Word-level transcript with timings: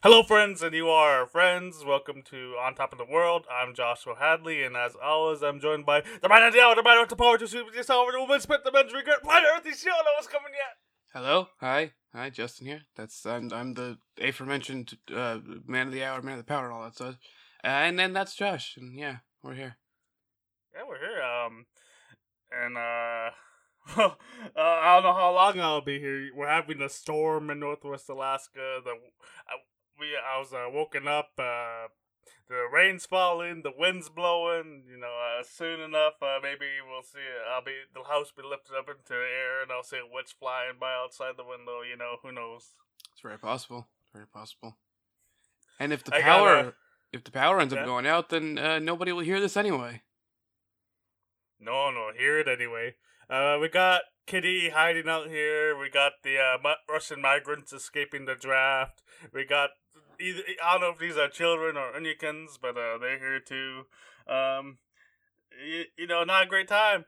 Hello, 0.00 0.22
friends, 0.22 0.62
and 0.62 0.76
you 0.76 0.88
are 0.88 1.18
our 1.18 1.26
friends. 1.26 1.84
Welcome 1.84 2.22
to 2.30 2.54
On 2.64 2.72
Top 2.72 2.92
of 2.92 2.98
the 2.98 3.04
World. 3.04 3.46
I'm 3.50 3.74
Joshua 3.74 4.14
Hadley, 4.16 4.62
and 4.62 4.76
as 4.76 4.94
always, 4.94 5.42
I'm 5.42 5.58
joined 5.58 5.86
by 5.86 6.04
the 6.22 6.28
man 6.28 6.44
of 6.44 6.52
the 6.52 6.60
hour, 6.60 6.76
the 6.76 6.84
man 6.84 7.00
with 7.00 7.08
the 7.08 7.16
power 7.16 7.36
to 7.36 7.48
sweep 7.48 7.66
over 7.66 8.12
the 8.12 8.20
woman, 8.20 8.40
spit 8.40 8.62
the 8.62 8.70
men's 8.70 8.94
regret, 8.94 9.24
planet 9.24 9.48
Earth, 9.56 9.76
show 9.76 9.90
no 9.90 10.12
one's 10.16 10.28
coming 10.28 10.52
yet. 10.52 10.76
Hello, 11.12 11.48
hi, 11.58 11.94
hi, 12.14 12.30
Justin 12.30 12.68
here. 12.68 12.82
That's 12.94 13.26
I'm 13.26 13.52
I'm 13.52 13.74
the 13.74 13.98
aforementioned 14.22 14.96
uh, 15.12 15.40
man 15.66 15.88
of 15.88 15.92
the 15.92 16.04
hour, 16.04 16.22
man 16.22 16.38
of 16.38 16.46
the 16.46 16.48
power, 16.48 16.66
and 16.66 16.74
all 16.74 16.84
that 16.84 16.94
stuff. 16.94 17.18
Uh, 17.64 17.66
and 17.66 17.98
then 17.98 18.12
that's 18.12 18.36
Josh, 18.36 18.76
and 18.76 18.96
yeah, 18.96 19.16
we're 19.42 19.54
here. 19.54 19.78
Yeah, 20.76 20.82
we're 20.88 21.00
here. 21.00 21.20
Um, 21.20 21.66
and 22.52 22.76
uh, 22.76 23.30
uh, 24.00 24.14
I 24.56 24.94
don't 24.94 25.02
know 25.02 25.18
how 25.18 25.34
long 25.34 25.58
I'll 25.58 25.80
be 25.80 25.98
here. 25.98 26.28
We're 26.36 26.46
having 26.46 26.82
a 26.82 26.88
storm 26.88 27.50
in 27.50 27.58
Northwest 27.58 28.08
Alaska. 28.08 28.78
The 28.84 28.92
uh, 28.92 29.58
we 29.98 30.08
I 30.16 30.38
was 30.38 30.52
uh, 30.52 30.66
woken 30.72 31.06
up. 31.08 31.30
Uh, 31.38 31.88
the 32.48 32.66
rain's 32.72 33.04
falling, 33.06 33.62
the 33.62 33.72
wind's 33.76 34.08
blowing. 34.08 34.84
You 34.90 34.98
know, 34.98 35.12
uh, 35.38 35.42
soon 35.42 35.80
enough, 35.80 36.14
uh, 36.22 36.38
maybe 36.42 36.66
we'll 36.88 37.02
see. 37.02 37.18
I'll 37.50 37.64
be 37.64 37.72
the 37.94 38.04
house 38.08 38.32
be 38.34 38.42
lifted 38.42 38.74
up 38.76 38.88
into 38.88 39.02
the 39.08 39.14
air, 39.14 39.62
and 39.62 39.70
I'll 39.72 39.82
see 39.82 39.98
a 39.98 40.06
witch 40.10 40.34
flying 40.38 40.76
by 40.80 40.94
outside 40.94 41.34
the 41.36 41.44
window. 41.44 41.82
You 41.82 41.96
know, 41.96 42.16
who 42.22 42.32
knows? 42.32 42.72
It's 43.12 43.20
very 43.22 43.38
possible, 43.38 43.88
very 44.12 44.26
possible. 44.26 44.78
And 45.80 45.92
if 45.92 46.04
the 46.04 46.14
I 46.16 46.22
power, 46.22 46.54
gotta- 46.62 46.74
if 47.12 47.24
the 47.24 47.30
power 47.30 47.60
ends 47.60 47.72
Yeah. 47.74 47.80
up 47.80 47.86
going 47.86 48.06
out, 48.06 48.28
then 48.30 48.58
uh, 48.58 48.78
nobody 48.78 49.12
will 49.12 49.24
hear 49.24 49.40
this 49.40 49.56
anyway. 49.56 50.02
No, 51.60 51.90
no, 51.90 52.10
hear 52.16 52.38
it 52.38 52.48
anyway. 52.48 52.94
Uh, 53.28 53.58
we 53.60 53.68
got 53.68 54.02
Kitty 54.26 54.70
hiding 54.70 55.08
out 55.08 55.28
here. 55.28 55.76
We 55.76 55.90
got 55.90 56.12
the 56.22 56.38
uh, 56.38 56.74
Russian 56.88 57.20
migrants 57.20 57.72
escaping 57.72 58.24
the 58.26 58.34
draft. 58.34 59.02
We 59.32 59.44
got 59.44 59.70
either 60.20 60.42
I 60.64 60.72
don't 60.72 60.80
know 60.82 60.90
if 60.90 60.98
these 60.98 61.16
are 61.16 61.28
children 61.28 61.76
or 61.76 61.92
Unikins, 61.92 62.58
but 62.60 62.76
uh, 62.76 62.98
they're 62.98 63.18
here 63.18 63.40
too. 63.40 63.82
Um, 64.28 64.78
you, 65.66 65.84
you 65.96 66.06
know, 66.06 66.24
not 66.24 66.44
a 66.44 66.46
great 66.46 66.68
time. 66.68 67.04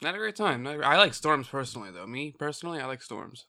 Not 0.00 0.14
a 0.14 0.18
great 0.18 0.36
time. 0.36 0.62
Not 0.62 0.80
a- 0.80 0.86
I 0.86 0.96
like 0.96 1.14
storms 1.14 1.48
personally, 1.48 1.90
though. 1.90 2.06
Me 2.06 2.34
personally, 2.36 2.80
I 2.80 2.86
like 2.86 3.02
storms. 3.02 3.46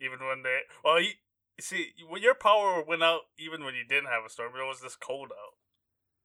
Even 0.00 0.18
when 0.26 0.42
they, 0.42 0.60
well, 0.84 1.00
you, 1.00 1.10
you 1.58 1.62
see, 1.62 1.88
when 2.08 2.22
your 2.22 2.34
power 2.34 2.82
went 2.86 3.02
out, 3.02 3.20
even 3.38 3.64
when 3.64 3.74
you 3.74 3.84
didn't 3.86 4.08
have 4.08 4.24
a 4.26 4.30
storm, 4.30 4.52
it 4.54 4.66
was 4.66 4.80
this 4.80 4.96
cold 4.96 5.30
out. 5.32 5.54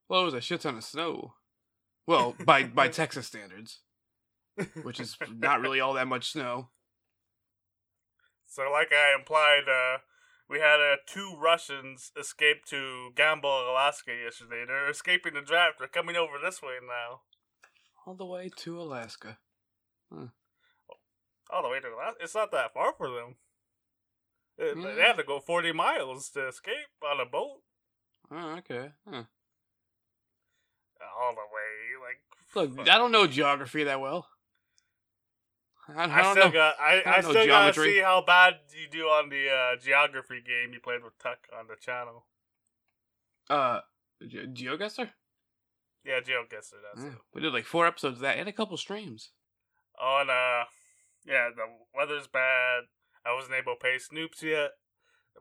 Well, 0.08 0.22
it 0.22 0.26
was 0.26 0.34
a 0.34 0.42
shit 0.42 0.62
ton 0.62 0.78
of 0.78 0.84
snow. 0.84 1.34
Well, 2.08 2.36
by 2.46 2.64
by 2.80 2.88
Texas 2.90 3.28
standards, 3.28 3.80
which 4.84 5.00
is 5.00 5.18
not 5.36 5.62
really 5.62 5.80
all 5.80 5.94
that 5.94 6.08
much 6.08 6.32
snow. 6.32 6.70
So, 8.48 8.70
like 8.72 8.92
I 8.94 9.16
implied, 9.18 9.64
uh, 9.68 9.98
we 10.50 10.60
had 10.60 10.80
uh, 10.80 10.98
two 11.08 11.36
Russians 11.40 12.12
escape 12.20 12.66
to 12.66 13.10
Gambell, 13.16 13.70
Alaska 13.70 14.12
yesterday. 14.14 14.64
They're 14.68 14.90
escaping 14.90 15.34
the 15.34 15.42
draft. 15.42 15.80
They're 15.80 15.88
coming 15.88 16.16
over 16.16 16.34
this 16.44 16.62
way 16.62 16.76
now. 16.82 17.22
All 18.06 18.14
the 18.16 18.26
way 18.26 18.50
to 18.58 18.80
Alaska. 18.80 19.38
All 20.12 21.62
the 21.64 21.70
way 21.70 21.80
to 21.80 21.88
Alaska. 21.88 22.18
It's 22.22 22.36
not 22.36 22.52
that 22.52 22.74
far 22.74 22.94
for 22.98 23.10
them. 23.10 23.36
They, 24.58 24.68
Yeah. 24.80 24.96
they 24.96 25.02
had 25.02 25.18
to 25.18 25.24
go 25.24 25.40
40 25.40 25.72
miles 25.74 26.30
to 26.32 26.48
escape 26.48 26.76
on 27.04 27.20
a 27.20 27.26
boat. 27.26 27.62
Oh, 28.32 28.56
okay. 28.58 28.92
Huh. 29.10 29.24
All 31.20 31.32
the 31.34 31.42
way. 31.42 31.98
Like, 32.02 32.22
Look, 32.56 32.78
fuck. 32.78 32.90
I 32.90 32.98
don't 32.98 33.12
know 33.12 33.28
geography 33.28 33.84
that 33.84 34.00
well. 34.00 34.28
I, 35.90 36.04
I 36.06 36.20
I, 36.20 36.32
still 36.32 36.46
know. 36.46 36.52
got. 36.52 36.76
I, 36.80 37.02
I 37.06 37.18
I, 37.18 37.22
still 37.22 37.46
gotta 37.46 37.74
see 37.74 38.00
how 38.00 38.24
bad 38.26 38.56
you 38.74 38.88
do 38.90 39.04
on 39.06 39.30
the 39.30 39.50
uh, 39.50 39.76
geography 39.82 40.42
game 40.46 40.74
you 40.74 40.80
played 40.80 41.04
with 41.04 41.18
Tuck 41.20 41.40
on 41.58 41.68
the 41.68 41.76
channel. 41.76 42.26
Uh, 43.50 43.82
Ge- 44.26 44.50
GeoGuessr? 44.54 45.10
Yeah, 46.04 46.20
GeoGuessr. 46.22 46.82
That's 46.82 47.06
Yeah, 47.06 47.12
it. 47.12 47.18
we 47.34 47.42
did 47.42 47.54
like 47.54 47.66
four 47.66 47.86
episodes 47.86 48.18
of 48.18 48.22
that 48.22 48.38
and 48.38 48.50
a 48.50 48.54
couple 48.54 48.78
streams. 48.78 49.32
Oh, 50.02 50.20
and 50.22 50.30
uh, 50.30 50.66
yeah, 51.26 51.50
the 51.56 51.66
weather's 51.96 52.28
bad. 52.28 52.84
I 53.26 53.34
wasn't 53.34 53.56
able 53.56 53.74
to 53.76 53.80
pay 53.82 53.98
Snoops 53.98 54.42
yet. 54.42 54.72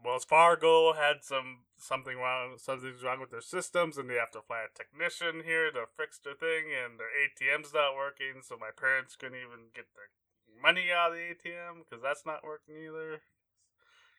Wells 0.05 0.25
Fargo 0.25 0.93
had 0.93 1.23
some 1.23 1.65
something 1.79 2.17
wrong. 2.19 2.57
Something's 2.59 3.03
wrong 3.03 3.21
with 3.21 3.31
their 3.31 3.41
systems, 3.41 3.97
and 3.97 4.11
they 4.11 4.15
have 4.15 4.33
to 4.33 4.43
fly 4.43 4.65
a 4.67 4.77
technician 4.77 5.45
here 5.45 5.71
to 5.71 5.87
fix 5.97 6.19
their 6.19 6.35
thing. 6.35 6.73
And 6.75 6.99
their 6.99 7.13
ATM's 7.15 7.73
not 7.73 7.95
working, 7.95 8.43
so 8.43 8.57
my 8.59 8.71
parents 8.75 9.17
couldn't 9.17 9.39
even 9.39 9.71
get 9.75 9.87
their 9.95 10.11
money 10.61 10.91
out 10.95 11.13
of 11.13 11.17
the 11.17 11.35
ATM 11.35 11.85
because 11.85 12.03
that's 12.03 12.27
not 12.27 12.45
working 12.45 12.75
either. 12.77 13.21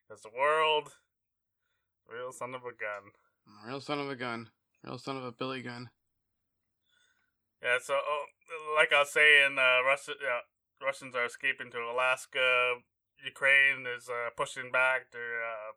Because 0.08 0.22
the 0.22 0.30
world, 0.36 0.90
real 2.08 2.32
son 2.32 2.54
of 2.54 2.62
a 2.62 2.74
gun. 2.74 3.12
Real 3.66 3.82
son 3.82 4.00
of 4.00 4.10
a 4.10 4.16
gun. 4.16 4.50
Real 4.84 4.98
son 4.98 5.18
of 5.18 5.24
a 5.24 5.32
Billy 5.32 5.62
gun. 5.62 5.90
Yeah, 7.64 7.78
so 7.82 7.96
oh, 7.96 8.26
like 8.76 8.94
I 8.94 9.00
was 9.00 9.12
saying, 9.12 9.58
uh, 9.58 9.84
Russia, 9.84 10.14
yeah, 10.22 10.46
Russians 10.86 11.16
are 11.16 11.26
escaping 11.26 11.72
to 11.72 11.80
Alaska. 11.80 12.76
Ukraine 13.24 13.88
is 13.88 14.10
uh, 14.10 14.30
pushing 14.38 14.72
back. 14.72 15.10
They're, 15.12 15.42
uh, 15.42 15.74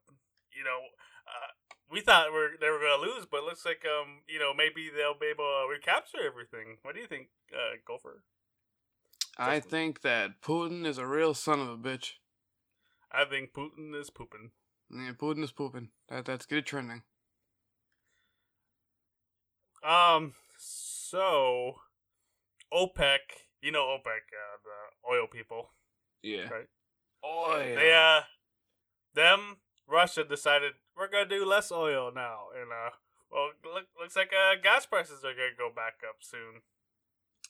you 0.52 0.64
know, 0.64 0.92
uh, 1.24 1.56
we 1.90 2.00
thought 2.00 2.32
we're, 2.32 2.58
they 2.60 2.68
were 2.68 2.80
going 2.80 3.00
to 3.00 3.08
lose, 3.08 3.24
but 3.24 3.38
it 3.38 3.44
looks 3.44 3.64
like, 3.64 3.84
um, 3.88 4.20
you 4.28 4.38
know, 4.38 4.52
maybe 4.52 4.90
they'll 4.92 5.18
be 5.18 5.32
able 5.32 5.48
to 5.48 5.70
recapture 5.70 6.20
everything. 6.20 6.76
What 6.82 6.94
do 6.94 7.00
you 7.00 7.06
think, 7.06 7.28
uh, 7.52 7.80
Gopher? 7.86 8.22
I 9.38 9.60
think 9.60 10.00
that 10.00 10.40
Putin 10.42 10.84
is 10.84 10.98
a 10.98 11.06
real 11.06 11.32
son 11.32 11.60
of 11.60 11.68
a 11.68 11.76
bitch. 11.76 12.14
I 13.12 13.24
think 13.24 13.52
Putin 13.52 13.94
is 13.98 14.10
pooping. 14.10 14.50
Yeah, 14.90 15.12
Putin 15.12 15.44
is 15.44 15.52
pooping. 15.52 15.90
That 16.08 16.24
that's 16.24 16.46
good 16.46 16.66
trending. 16.66 17.02
Um, 19.84 20.34
so 20.56 21.76
OPEC, 22.74 23.18
you 23.62 23.70
know 23.70 23.84
OPEC, 23.84 24.06
uh, 24.06 24.58
the 24.64 25.10
oil 25.10 25.26
people. 25.26 25.70
Yeah. 26.22 26.48
Right. 26.48 26.68
Oh 27.22 27.58
They 27.58 27.92
uh, 27.94 28.22
them 29.14 29.58
Russia 29.86 30.24
decided 30.24 30.72
we're 30.96 31.08
gonna 31.08 31.28
do 31.28 31.44
less 31.44 31.70
oil 31.70 32.10
now, 32.14 32.46
and 32.60 32.70
uh, 32.72 32.90
well, 33.30 33.50
look, 33.64 33.86
looks 33.98 34.16
like 34.16 34.32
uh, 34.32 34.60
gas 34.62 34.86
prices 34.86 35.24
are 35.24 35.34
gonna 35.34 35.56
go 35.56 35.70
back 35.74 36.00
up 36.06 36.16
soon. 36.20 36.62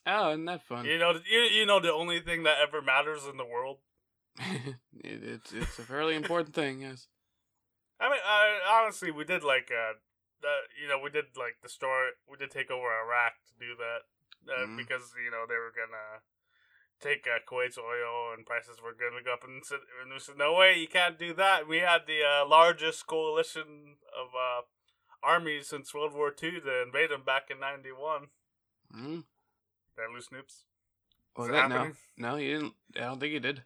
Oh, 0.06 0.30
isn't 0.30 0.44
that 0.46 0.62
fun? 0.62 0.84
You 0.86 0.98
know, 0.98 1.18
you 1.30 1.40
you 1.40 1.66
know 1.66 1.80
the 1.80 1.92
only 1.92 2.20
thing 2.20 2.44
that 2.44 2.58
ever 2.60 2.80
matters 2.80 3.26
in 3.30 3.36
the 3.36 3.44
world. 3.44 3.78
it, 4.38 4.76
it's 5.22 5.52
it's 5.52 5.78
a 5.78 5.82
fairly 5.82 6.14
important 6.14 6.54
thing. 6.54 6.80
Yes. 6.82 7.08
I 8.00 8.08
mean, 8.08 8.20
uh, 8.24 8.72
honestly, 8.80 9.10
we 9.10 9.24
did 9.24 9.42
like 9.42 9.70
uh, 9.72 9.94
the, 10.40 10.54
you 10.80 10.88
know, 10.88 11.00
we 11.02 11.10
did 11.10 11.36
like 11.36 11.56
destroy, 11.62 12.14
we 12.30 12.36
did 12.36 12.50
take 12.50 12.70
over 12.70 12.86
Iraq 12.86 13.32
to 13.48 13.54
do 13.58 13.74
that 13.74 14.06
uh, 14.52 14.66
Mhm. 14.66 14.76
because 14.76 15.12
you 15.22 15.30
know 15.30 15.44
they 15.48 15.56
were 15.56 15.74
gonna 15.74 16.22
take 17.00 17.26
uh, 17.26 17.38
Kuwait's 17.46 17.76
oil 17.78 18.32
and 18.36 18.46
prices 18.46 18.80
were 18.80 18.94
gonna 18.94 19.22
go 19.22 19.34
up, 19.34 19.42
and, 19.44 19.62
and 20.00 20.12
we 20.12 20.18
said, 20.20 20.38
no 20.38 20.54
way, 20.54 20.78
you 20.78 20.86
can't 20.88 21.18
do 21.18 21.34
that. 21.34 21.66
We 21.68 21.78
had 21.78 22.06
the 22.06 22.22
uh, 22.24 22.46
largest 22.48 23.06
coalition 23.06 23.96
of 24.16 24.28
uh, 24.34 24.62
armies 25.22 25.66
since 25.68 25.92
World 25.92 26.14
War 26.14 26.28
II 26.30 26.60
to 26.60 26.82
invade 26.82 27.10
them 27.10 27.24
back 27.26 27.50
in 27.50 27.58
'91. 27.60 28.28
Mm. 28.94 29.24
Did 29.98 30.04
I 30.08 30.14
lose 30.14 30.28
Snoops? 30.28 30.62
Was 31.36 31.48
that 31.48 31.68
no? 31.68 31.92
No, 32.16 32.36
you 32.36 32.54
didn't. 32.54 32.74
I 32.96 33.00
don't 33.00 33.18
think 33.18 33.32
you 33.32 33.40
did. 33.40 33.62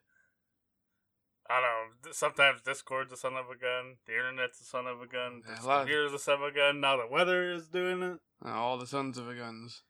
I 1.49 1.61
don't 1.61 2.07
know. 2.07 2.13
Sometimes 2.13 2.63
Discord's 2.63 3.13
a 3.13 3.17
son 3.17 3.35
of 3.35 3.51
a 3.51 3.59
gun. 3.59 3.97
The 4.07 4.15
internet's 4.15 4.61
a 4.61 4.65
son 4.65 4.87
of 4.87 5.03
a 5.03 5.07
gun. 5.07 5.43
This 5.47 5.65
a 5.65 5.69
of- 5.69 5.79
computer's 5.81 6.15
a 6.15 6.19
son 6.19 6.37
of 6.37 6.43
a 6.43 6.53
gun. 6.53 6.81
Now 6.81 6.97
the 6.97 7.07
weather 7.07 7.53
is 7.53 7.69
doing 7.69 8.03
it. 8.03 8.19
All 8.45 8.79
the 8.79 8.87
sons 8.87 9.19
of 9.19 9.29
a 9.29 9.35
guns. 9.35 9.83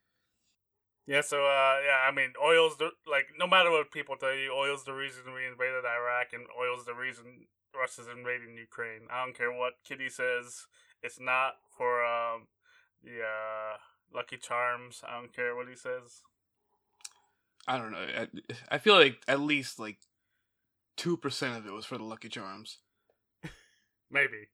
Yeah, 1.06 1.20
so 1.20 1.38
uh, 1.44 1.78
yeah, 1.86 2.06
I 2.08 2.12
mean, 2.14 2.32
oil's 2.42 2.76
the 2.78 2.90
like 3.10 3.26
no 3.38 3.46
matter 3.46 3.70
what 3.70 3.90
people 3.92 4.16
tell 4.16 4.34
you, 4.34 4.52
oil's 4.52 4.84
the 4.84 4.92
reason 4.94 5.34
we 5.34 5.46
invaded 5.46 5.84
Iraq, 5.84 6.32
and 6.32 6.46
oil's 6.58 6.84
the 6.86 6.94
reason 6.94 7.46
Russia's 7.74 8.06
invading 8.06 8.56
Ukraine. 8.56 9.06
I 9.10 9.24
don't 9.24 9.36
care 9.36 9.52
what 9.52 9.74
Kitty 9.84 10.08
says. 10.08 10.66
It's 11.02 11.18
not 11.20 11.54
for 11.76 12.04
um 12.04 12.46
the 13.02 13.18
uh, 13.22 13.78
Lucky 14.14 14.36
Charms. 14.36 15.02
I 15.06 15.18
don't 15.18 15.34
care 15.34 15.56
what 15.56 15.68
he 15.68 15.74
says. 15.74 16.22
I 17.68 17.78
don't 17.78 17.92
know. 17.92 17.98
I, 17.98 18.28
I 18.70 18.78
feel 18.78 18.94
like 18.94 19.22
at 19.28 19.40
least 19.40 19.78
like 19.78 19.98
two 20.96 21.16
percent 21.16 21.56
of 21.56 21.66
it 21.66 21.72
was 21.72 21.84
for 21.86 21.96
the 21.98 22.04
Lucky 22.04 22.28
Charms. 22.28 22.78
Maybe, 24.10 24.48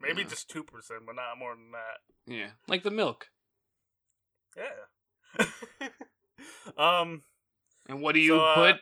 maybe 0.00 0.22
Yeah. 0.22 0.28
just 0.28 0.48
two 0.50 0.62
percent, 0.62 1.00
but 1.06 1.16
not 1.16 1.38
more 1.38 1.54
than 1.54 1.72
that. 1.72 2.32
Yeah, 2.32 2.50
like 2.68 2.82
the 2.82 2.90
milk. 2.90 3.28
Yeah. 4.56 5.48
um. 6.76 7.22
And 7.88 8.02
what 8.02 8.14
do 8.14 8.20
you 8.20 8.36
So, 8.36 8.40
uh, 8.44 8.54
put? 8.54 8.80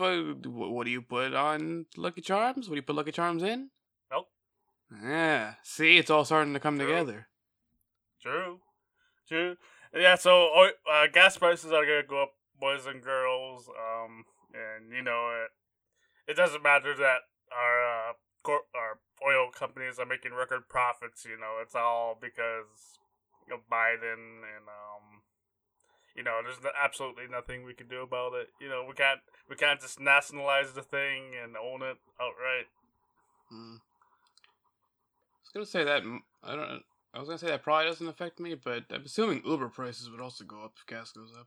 I, 0.00 0.34
what 0.46 0.84
do 0.84 0.90
you 0.90 1.02
put 1.02 1.34
on 1.34 1.86
Lucky 1.96 2.20
Charms? 2.22 2.68
What 2.68 2.74
do 2.74 2.78
you 2.78 2.82
put 2.82 2.96
Lucky 2.96 3.12
Charms 3.12 3.42
in? 3.44 3.70
Milk. 4.10 4.26
Yeah. 5.04 5.54
See, 5.62 5.96
it's 5.98 6.10
all 6.10 6.24
starting 6.24 6.54
to 6.54 6.60
come 6.60 6.76
True. 6.78 6.86
together. 6.86 7.28
True. 8.20 8.60
True. 9.28 9.56
Yeah, 9.94 10.16
so 10.16 10.48
uh, 10.90 11.06
gas 11.12 11.36
prices 11.36 11.70
are 11.72 11.84
gonna 11.84 12.02
go 12.08 12.22
up, 12.24 12.32
boys 12.60 12.86
and 12.86 13.02
girls. 13.02 13.68
Um, 13.68 14.24
and 14.52 14.92
you 14.92 15.02
know 15.02 15.30
it. 15.44 15.50
It 16.30 16.36
doesn't 16.36 16.62
matter 16.62 16.94
that 16.94 17.20
our 17.52 18.10
uh, 18.10 18.12
cor- 18.42 18.68
or 18.74 19.00
oil 19.26 19.50
companies 19.50 19.98
are 19.98 20.06
making 20.06 20.32
record 20.32 20.68
profits. 20.68 21.24
You 21.24 21.38
know, 21.38 21.58
it's 21.62 21.74
all 21.74 22.16
because 22.20 22.98
of 23.52 23.60
Biden 23.70 24.44
and 24.44 24.68
um, 24.68 25.22
you 26.14 26.22
know, 26.22 26.40
there's 26.42 26.62
no- 26.62 26.70
absolutely 26.82 27.24
nothing 27.30 27.64
we 27.64 27.74
can 27.74 27.88
do 27.88 28.02
about 28.02 28.34
it. 28.34 28.48
You 28.60 28.68
know, 28.68 28.84
we 28.86 28.94
can't 28.94 29.20
we 29.48 29.56
can't 29.56 29.80
just 29.80 30.00
nationalize 30.00 30.72
the 30.72 30.82
thing 30.82 31.32
and 31.42 31.56
own 31.56 31.82
it 31.82 31.96
outright. 32.20 32.68
Mm. 33.52 33.78
I 33.78 35.40
was 35.44 35.50
gonna 35.54 35.66
say 35.66 35.84
that 35.84 36.02
I 36.42 36.56
don't. 36.56 36.82
I 37.14 37.18
was 37.20 37.28
gonna 37.28 37.38
say 37.38 37.46
that 37.46 37.62
probably 37.62 37.86
doesn't 37.86 38.06
affect 38.06 38.38
me, 38.38 38.54
but 38.54 38.84
I'm 38.90 39.04
assuming 39.04 39.42
Uber 39.44 39.70
prices 39.70 40.10
would 40.10 40.20
also 40.20 40.44
go 40.44 40.62
up 40.64 40.74
if 40.76 40.86
gas 40.86 41.12
goes 41.12 41.32
up. 41.38 41.46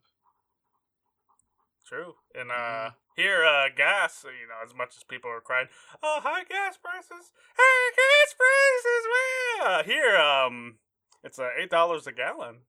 True. 1.91 2.15
And 2.33 2.49
uh 2.51 2.53
Yeah. 2.55 2.91
here 3.17 3.43
uh 3.43 3.67
gas, 3.75 4.23
you 4.23 4.47
know, 4.47 4.63
as 4.63 4.73
much 4.73 4.95
as 4.95 5.03
people 5.03 5.29
are 5.29 5.41
crying, 5.41 5.67
"Oh, 6.01 6.21
high 6.23 6.45
gas 6.45 6.77
prices. 6.77 7.33
High 7.57 7.91
gas 7.99 8.33
prices." 8.39 9.07
Uh, 9.61 9.83
here 9.83 10.15
um 10.15 10.79
it's 11.23 11.37
uh, 11.37 11.49
$8 11.59 12.07
a 12.07 12.11
gallon. 12.13 12.61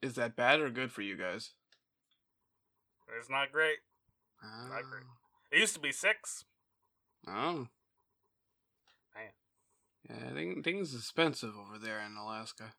Is 0.00 0.14
that 0.14 0.36
bad 0.36 0.60
or 0.60 0.70
good 0.70 0.90
for 0.92 1.02
you 1.02 1.16
guys? 1.16 1.52
It's 3.18 3.28
not 3.28 3.52
great. 3.52 3.78
Not 4.42 4.84
great. 4.88 5.02
It 5.50 5.58
used 5.58 5.74
to 5.74 5.80
be 5.80 5.92
6. 5.92 6.44
Oh. 7.26 7.66
Man. 9.14 9.32
Yeah, 10.08 10.32
thing, 10.32 10.62
things 10.62 10.94
expensive 10.94 11.54
over 11.58 11.76
there 11.76 12.00
in 12.00 12.16
Alaska. 12.16 12.72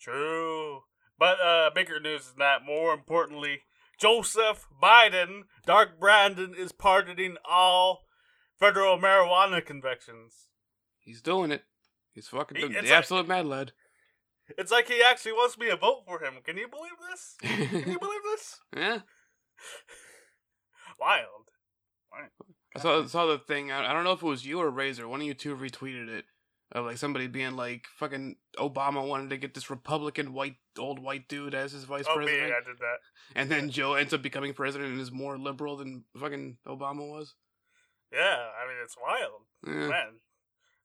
True. 0.00 0.84
But 1.18 1.40
uh 1.40 1.70
bigger 1.74 1.98
news 2.00 2.28
than 2.28 2.38
that, 2.38 2.64
more 2.64 2.94
importantly, 2.94 3.62
Joseph 3.98 4.66
Biden, 4.82 5.42
Dark 5.66 5.98
Brandon 6.00 6.54
is 6.56 6.72
pardoning 6.72 7.36
all 7.48 8.04
federal 8.58 8.98
marijuana 8.98 9.64
convictions. 9.64 10.48
He's 11.00 11.20
doing 11.22 11.50
it. 11.50 11.64
He's 12.12 12.28
fucking 12.28 12.58
doing 12.60 12.72
it. 12.72 12.76
it's 12.78 12.86
The 12.88 12.90
like- 12.94 12.98
absolute 12.98 13.28
mad 13.28 13.46
lad. 13.46 13.72
It's 14.56 14.72
like 14.72 14.88
he 14.88 15.02
actually 15.02 15.32
wants 15.32 15.58
me 15.58 15.68
to 15.68 15.76
vote 15.76 16.04
for 16.06 16.24
him. 16.24 16.34
Can 16.42 16.56
you 16.56 16.68
believe 16.68 16.92
this? 17.10 17.36
Can 17.42 17.90
you 17.92 17.98
believe 18.00 18.20
this? 18.24 18.58
yeah. 18.74 18.98
Wild. 21.00 21.50
I 22.74 22.80
saw 22.80 23.06
saw 23.06 23.26
the 23.26 23.38
thing. 23.38 23.70
I, 23.70 23.90
I 23.90 23.92
don't 23.92 24.04
know 24.04 24.12
if 24.12 24.22
it 24.22 24.26
was 24.26 24.46
you 24.46 24.58
or 24.60 24.70
Razor. 24.70 25.06
One 25.06 25.20
of 25.20 25.26
you 25.26 25.34
two 25.34 25.54
retweeted 25.54 26.08
it 26.08 26.24
of 26.72 26.84
like 26.86 26.98
somebody 26.98 27.26
being 27.26 27.56
like, 27.56 27.86
"Fucking 27.96 28.36
Obama 28.56 29.06
wanted 29.06 29.30
to 29.30 29.36
get 29.38 29.54
this 29.54 29.70
Republican 29.70 30.32
white 30.34 30.56
old 30.78 30.98
white 30.98 31.28
dude 31.28 31.54
as 31.54 31.72
his 31.72 31.84
vice 31.84 32.04
Oh, 32.08 32.14
president, 32.16 32.52
I 32.52 32.60
did 32.68 32.78
that. 32.78 32.98
and 33.34 33.50
then 33.50 33.70
Joe 33.70 33.94
ends 33.94 34.12
up 34.14 34.22
becoming 34.22 34.52
president 34.54 34.90
and 34.92 35.00
is 35.00 35.10
more 35.10 35.38
liberal 35.38 35.76
than 35.76 36.04
fucking 36.18 36.58
Obama 36.66 37.08
was." 37.08 37.34
Yeah, 38.12 38.18
I 38.62 38.66
mean 38.68 38.76
it's 38.82 38.96
wild, 39.00 39.42
Yeah. 39.66 39.88
man. 39.88 40.20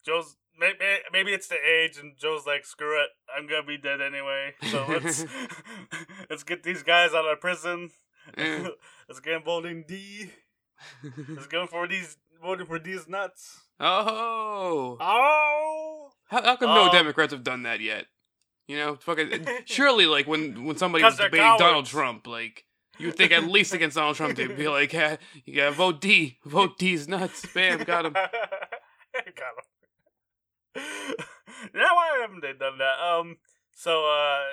Joe's 0.05 0.35
maybe 0.59 0.77
maybe 1.11 1.31
it's 1.33 1.47
the 1.47 1.55
age, 1.55 1.97
and 1.97 2.17
Joe's 2.17 2.45
like, 2.45 2.65
screw 2.65 3.01
it, 3.01 3.09
I'm 3.35 3.47
gonna 3.47 3.63
be 3.65 3.77
dead 3.77 4.01
anyway. 4.01 4.53
So 4.69 4.85
let's 4.89 5.25
let's 6.29 6.43
get 6.43 6.63
these 6.63 6.83
guys 6.83 7.13
out 7.13 7.25
of 7.25 7.39
prison. 7.39 7.89
Yeah. 8.37 8.69
let's 9.09 9.19
get 9.21 9.43
voting 9.45 9.85
D. 9.87 10.31
Let's 11.29 11.47
go 11.47 11.65
for 11.67 11.87
these 11.87 12.17
voting 12.41 12.65
for 12.65 12.79
these 12.79 13.07
nuts. 13.07 13.62
Oh, 13.79 14.97
Oh, 14.99 16.09
how, 16.27 16.43
how 16.43 16.55
come 16.55 16.69
no 16.69 16.85
Um, 16.85 16.91
Democrats 16.91 17.33
have 17.33 17.43
done 17.43 17.63
that 17.63 17.79
yet? 17.79 18.05
You 18.67 18.77
know, 18.77 18.95
fucking 18.95 19.45
surely 19.65 20.05
like 20.05 20.27
when 20.27 20.65
when 20.65 20.77
somebody 20.77 21.03
was 21.03 21.17
debating 21.17 21.57
Donald. 21.57 21.85
Trump, 21.85 22.27
like 22.27 22.65
you 22.97 23.07
would 23.07 23.17
think 23.17 23.31
at 23.31 23.43
least 23.43 23.73
against 23.73 23.97
Donald 23.97 24.15
Trump 24.15 24.37
they'd 24.37 24.55
be 24.55 24.69
like, 24.69 24.93
yeah, 24.93 25.17
you 25.45 25.55
gotta 25.55 25.71
vote 25.71 25.99
D, 25.99 26.39
vote 26.45 26.77
D's 26.77 27.07
nuts, 27.07 27.45
bam, 27.53 27.83
got 27.83 28.05
him. 28.05 28.13
got 28.23 28.25
him. 28.25 28.29
now 31.73 31.83
why 31.95 32.17
haven't 32.21 32.41
they 32.41 32.53
done 32.53 32.77
that? 32.77 32.99
Um, 32.99 33.37
so 33.73 34.05
uh, 34.05 34.43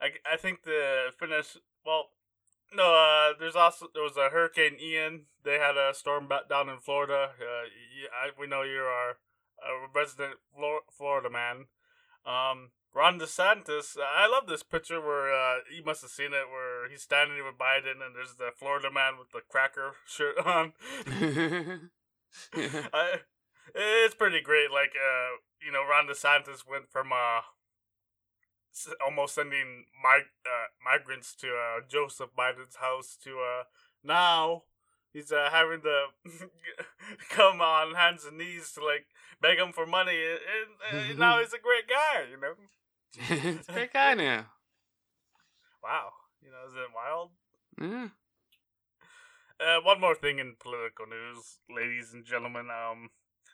I 0.00 0.10
I 0.32 0.36
think 0.38 0.62
the 0.62 1.08
finish. 1.18 1.56
Well, 1.84 2.10
no. 2.74 2.94
Uh, 2.94 3.32
there's 3.38 3.56
also 3.56 3.86
there 3.92 4.02
was 4.02 4.16
a 4.16 4.28
Hurricane 4.30 4.76
Ian. 4.80 5.26
They 5.44 5.58
had 5.58 5.76
a 5.76 5.94
storm 5.94 6.28
back 6.28 6.48
down 6.48 6.68
in 6.68 6.78
Florida. 6.80 7.30
Uh, 7.40 7.66
I 8.14 8.30
we 8.38 8.46
know 8.46 8.62
you're 8.62 8.88
our 8.88 9.10
a 9.60 9.88
resident 9.94 10.34
Flor- 10.54 10.82
Florida 10.90 11.30
man. 11.30 11.66
Um, 12.26 12.70
Ron 12.94 13.18
DeSantis. 13.20 13.96
I 13.98 14.26
love 14.26 14.46
this 14.48 14.62
picture 14.62 15.00
where 15.00 15.32
uh, 15.32 15.58
you 15.74 15.84
must 15.84 16.02
have 16.02 16.10
seen 16.10 16.32
it, 16.34 16.50
where 16.50 16.88
he's 16.90 17.02
standing 17.02 17.38
with 17.44 17.56
Biden, 17.58 18.04
and 18.04 18.14
there's 18.16 18.34
the 18.36 18.50
Florida 18.56 18.90
man 18.90 19.14
with 19.18 19.30
the 19.32 19.40
cracker 19.48 19.92
shirt 20.06 20.36
on. 20.44 20.72
yeah. 22.56 22.86
I, 22.92 23.20
it's 23.74 24.14
pretty 24.14 24.40
great. 24.40 24.70
Like, 24.72 24.92
uh, 24.96 25.38
you 25.64 25.72
know, 25.72 25.82
Ron 25.88 26.06
DeSantis 26.08 26.66
went 26.68 26.90
from 26.90 27.12
uh, 27.12 27.38
s- 27.38 27.44
almost 29.04 29.34
sending 29.34 29.86
mig- 30.02 30.34
uh, 30.46 30.66
migrants 30.84 31.34
to 31.36 31.48
uh, 31.48 31.80
Joseph 31.88 32.30
Biden's 32.36 32.76
house 32.76 33.16
to 33.24 33.38
uh, 33.40 33.62
now 34.04 34.62
he's 35.12 35.32
uh, 35.32 35.48
having 35.50 35.80
to 35.82 36.06
come 37.30 37.60
on 37.60 37.94
hands 37.94 38.24
and 38.24 38.38
knees 38.38 38.72
to 38.72 38.84
like 38.84 39.06
beg 39.40 39.58
him 39.58 39.72
for 39.72 39.86
money. 39.86 40.18
And, 40.92 41.08
and 41.08 41.18
now 41.18 41.38
he's 41.40 41.52
a 41.52 41.58
great 41.58 41.88
guy, 41.88 42.24
you 42.30 42.40
know. 42.40 42.54
it's 43.58 43.68
a 43.68 43.72
great 43.72 43.92
guy 43.92 44.14
now. 44.14 44.46
Wow, 45.82 46.12
you 46.42 46.50
know, 46.50 46.68
is 46.68 46.74
it 46.74 46.90
wild? 46.94 47.30
Yeah. 47.80 48.08
Uh, 49.58 49.80
one 49.82 50.00
more 50.00 50.14
thing 50.14 50.38
in 50.38 50.56
political 50.58 51.06
news, 51.06 51.58
ladies 51.74 52.12
and 52.14 52.24
gentlemen. 52.24 52.68
Um, 52.70 53.10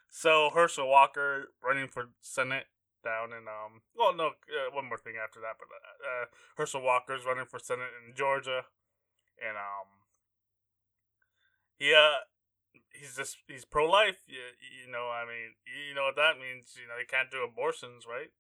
so 0.09 0.51
Herschel 0.55 0.89
Walker 0.89 1.51
running 1.63 1.89
for 1.89 2.11
Senate 2.21 2.67
down 3.07 3.31
in 3.31 3.47
um. 3.47 3.87
Well, 3.95 4.11
no, 4.11 4.35
uh, 4.51 4.75
one 4.75 4.91
more 4.91 4.99
thing 4.99 5.15
after 5.15 5.39
that, 5.39 5.55
but 5.63 5.71
uh, 5.71 5.79
uh, 6.03 6.27
Herschel 6.59 6.83
Walker's 6.83 7.23
running 7.23 7.47
for 7.47 7.63
Senate 7.63 7.95
in 8.03 8.19
Georgia, 8.19 8.67
and 9.39 9.55
um. 9.55 10.03
He 11.79 11.93
uh, 11.93 12.25
he's 12.91 13.17
just 13.17 13.37
he's 13.47 13.65
pro 13.65 13.89
life. 13.89 14.25
You, 14.27 14.41
you 14.59 14.91
know, 14.91 15.13
I 15.13 15.25
mean, 15.25 15.55
you 15.65 15.95
know 15.95 16.05
what 16.05 16.17
that 16.17 16.41
means. 16.41 16.75
You 16.75 16.89
know, 16.89 16.99
you 16.99 17.07
can't 17.07 17.31
do 17.31 17.45
abortions, 17.45 18.05
right? 18.09 18.33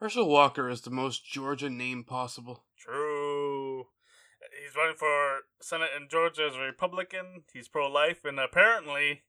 Herschel 0.00 0.28
Walker 0.28 0.68
is 0.68 0.82
the 0.82 0.90
most 0.90 1.24
Georgia 1.24 1.70
name 1.70 2.04
possible. 2.04 2.64
True. 2.78 3.86
He's 4.62 4.76
running 4.76 4.96
for 4.96 5.40
Senate 5.62 5.90
in 5.96 6.08
Georgia 6.08 6.46
as 6.50 6.56
a 6.56 6.60
Republican. 6.60 7.44
He's 7.52 7.68
pro 7.68 7.90
life, 7.90 8.24
and 8.24 8.38
apparently, 8.38 9.22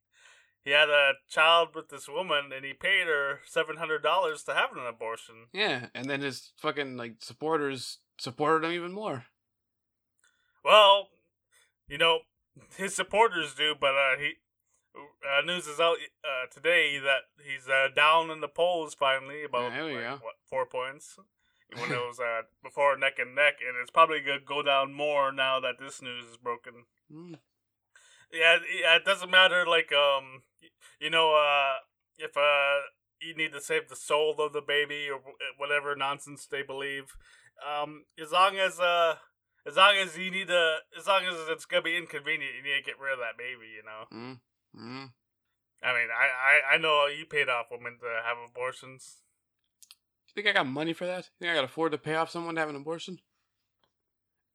he 0.65 0.71
had 0.71 0.89
a 0.89 1.13
child 1.29 1.69
with 1.75 1.89
this 1.89 2.09
woman, 2.09 2.51
and 2.53 2.65
he 2.65 2.73
paid 2.73 3.06
her 3.06 3.39
seven 3.45 3.77
hundred 3.77 4.01
dollars 4.01 4.44
to 4.44 4.56
have 4.56 4.71
an 4.75 4.86
abortion. 4.86 5.45
Yeah, 5.53 5.88
and 5.93 6.10
then 6.10 6.22
his 6.22 6.51
fucking 6.57 6.98
like 6.98 7.17
supporters 7.19 8.00
supported 8.17 8.65
him 8.65 8.74
even 8.74 8.91
more. 8.91 9.25
Well, 10.63 11.10
you 11.88 12.00
know, 12.00 12.19
his 12.77 12.95
supporters 12.95 13.53
do, 13.53 13.75
but 13.79 13.91
uh, 13.91 14.17
he 14.19 14.34
uh, 14.98 15.45
news 15.45 15.67
is 15.67 15.79
out 15.79 15.98
uh, 16.24 16.48
today 16.51 16.98
that 16.98 17.29
he's 17.38 17.69
uh, 17.69 17.89
down 17.95 18.31
in 18.31 18.41
the 18.41 18.48
polls 18.48 18.95
finally 18.95 19.43
about 19.43 19.72
Yeah, 19.72 19.84
like, 19.84 20.24
what 20.24 20.36
four 20.50 20.65
points. 20.65 21.19
When 21.77 21.91
it 21.91 21.95
was 22.07 22.19
uh, 22.19 22.43
before 22.63 22.98
neck 22.98 23.19
and 23.19 23.36
neck, 23.36 23.55
and 23.65 23.77
it's 23.79 23.91
probably 23.91 24.22
gonna 24.22 24.39
go 24.43 24.63
down 24.63 24.93
more 24.93 25.31
now 25.31 25.60
that 25.60 25.75
this 25.79 26.01
news 26.01 26.25
is 26.25 26.38
broken. 26.38 26.86
Mm. 27.13 27.38
Yeah, 28.31 28.57
yeah, 28.81 28.95
it 28.95 29.05
doesn't 29.05 29.29
matter. 29.29 29.65
Like, 29.67 29.91
um, 29.93 30.41
you 31.00 31.10
know, 31.10 31.36
uh, 31.36 31.75
if 32.17 32.36
uh, 32.38 32.81
you 33.22 33.36
need 33.36 33.53
to 33.53 33.62
save 33.62 33.89
the 33.89 33.95
soul 33.95 34.36
of 34.39 34.53
the 34.53 34.62
baby 34.62 35.07
or 35.10 35.19
whatever 35.57 35.95
nonsense 35.95 36.45
they 36.45 36.62
believe, 36.63 37.15
um, 37.65 38.05
as 38.22 38.31
long 38.31 38.57
as 38.57 38.79
uh, 38.79 39.15
as 39.67 39.75
long 39.77 39.95
as 39.95 40.17
you 40.17 40.31
need 40.31 40.48
to, 40.48 40.77
as 40.98 41.07
long 41.07 41.24
as 41.24 41.36
it's 41.50 41.65
gonna 41.65 41.81
be 41.81 41.98
inconvenient, 41.98 42.55
you 42.55 42.63
need 42.63 42.77
to 42.77 42.86
get 42.86 43.00
rid 43.00 43.13
of 43.13 43.19
that 43.19 43.38
baby. 43.38 43.67
You 43.75 43.84
know, 43.84 44.05
Mm. 44.12 44.39
Mm. 44.75 45.12
I 45.84 45.93
mean, 45.93 46.07
I 46.12 46.72
I, 46.72 46.75
I 46.75 46.77
know 46.77 47.07
you 47.07 47.25
paid 47.25 47.50
off 47.50 47.67
women 47.72 47.98
to 48.01 48.07
have 48.24 48.38
abortions. 48.50 49.17
You 50.27 50.41
think 50.43 50.48
I 50.48 50.57
got 50.60 50.67
money 50.67 50.93
for 50.93 51.05
that? 51.05 51.29
You 51.39 51.48
think 51.48 51.51
I 51.51 51.55
got 51.55 51.63
afford 51.63 51.93
to 51.93 51.98
pay 51.98 52.15
off 52.15 52.29
someone 52.29 52.55
to 52.55 52.62
have 52.62 52.69
an 52.69 52.75
abortion? 52.75 53.19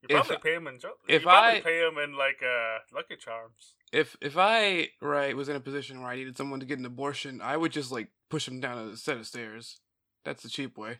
You 0.01 0.17
If- 0.17 0.27
probably 0.27 0.37
pay 0.43 0.55
them 0.55 0.67
in. 0.67 0.75
If 0.75 0.83
you 1.07 1.19
probably 1.21 1.57
I- 1.59 1.61
pay 1.61 1.87
him 1.87 1.97
in 1.97 2.15
like 2.15 2.41
uh 2.43 2.79
Lucky 2.93 3.15
Charms. 3.17 3.75
If 3.91 4.15
if 4.21 4.35
I 4.37 4.89
right 5.01 5.35
was 5.35 5.49
in 5.49 5.55
a 5.55 5.59
position 5.59 6.01
where 6.01 6.11
I 6.11 6.15
needed 6.15 6.37
someone 6.37 6.59
to 6.59 6.65
get 6.65 6.79
an 6.79 6.85
abortion, 6.85 7.41
I 7.41 7.57
would 7.57 7.71
just 7.71 7.91
like 7.91 8.09
push 8.29 8.45
them 8.45 8.59
down 8.59 8.77
a 8.89 8.97
set 8.97 9.17
of 9.17 9.27
stairs. 9.27 9.79
That's 10.25 10.43
the 10.43 10.49
cheap 10.49 10.77
way. 10.77 10.99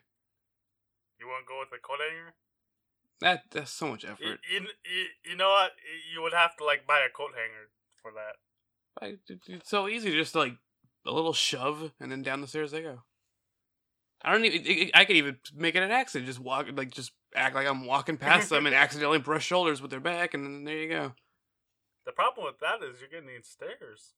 You 1.18 1.26
want 1.26 1.44
to 1.46 1.48
go 1.48 1.58
with 1.60 1.70
the 1.70 1.78
coat 1.78 1.98
hanger? 2.08 2.34
That 3.20 3.44
that's 3.50 3.70
so 3.70 3.88
much 3.88 4.04
effort. 4.04 4.40
you, 4.50 4.60
you, 4.84 5.04
you 5.24 5.36
know 5.36 5.50
what? 5.50 5.72
You 6.12 6.22
would 6.22 6.32
have 6.32 6.56
to 6.58 6.64
like 6.64 6.86
buy 6.86 7.00
a 7.00 7.10
coat 7.10 7.30
hanger 7.36 7.70
for 8.02 8.10
that. 8.12 8.36
I, 9.00 9.16
it's 9.28 9.70
so 9.70 9.88
easy, 9.88 10.12
just 10.12 10.34
like 10.34 10.54
a 11.06 11.12
little 11.12 11.32
shove, 11.32 11.92
and 12.00 12.10
then 12.12 12.22
down 12.22 12.40
the 12.40 12.46
stairs 12.48 12.72
they 12.72 12.82
go. 12.82 13.02
I 14.24 14.32
don't 14.32 14.44
even. 14.44 14.90
I 14.94 15.04
could 15.04 15.16
even 15.16 15.38
make 15.54 15.74
it 15.74 15.82
an 15.82 15.90
accident. 15.90 16.26
Just 16.26 16.40
walk, 16.40 16.66
like 16.74 16.90
just 16.90 17.12
act 17.34 17.54
like 17.54 17.66
I'm 17.66 17.86
walking 17.86 18.16
past 18.16 18.50
them 18.50 18.66
and 18.66 18.74
accidentally 18.74 19.18
brush 19.18 19.44
shoulders 19.44 19.82
with 19.82 19.90
their 19.90 20.00
back, 20.00 20.34
and 20.34 20.44
then 20.44 20.64
there 20.64 20.78
you 20.78 20.88
go. 20.88 21.12
The 22.06 22.12
problem 22.12 22.46
with 22.46 22.60
that 22.60 22.82
is 22.84 23.00
you're 23.00 23.08
gonna 23.08 23.32
need 23.32 23.44
stairs. 23.44 24.14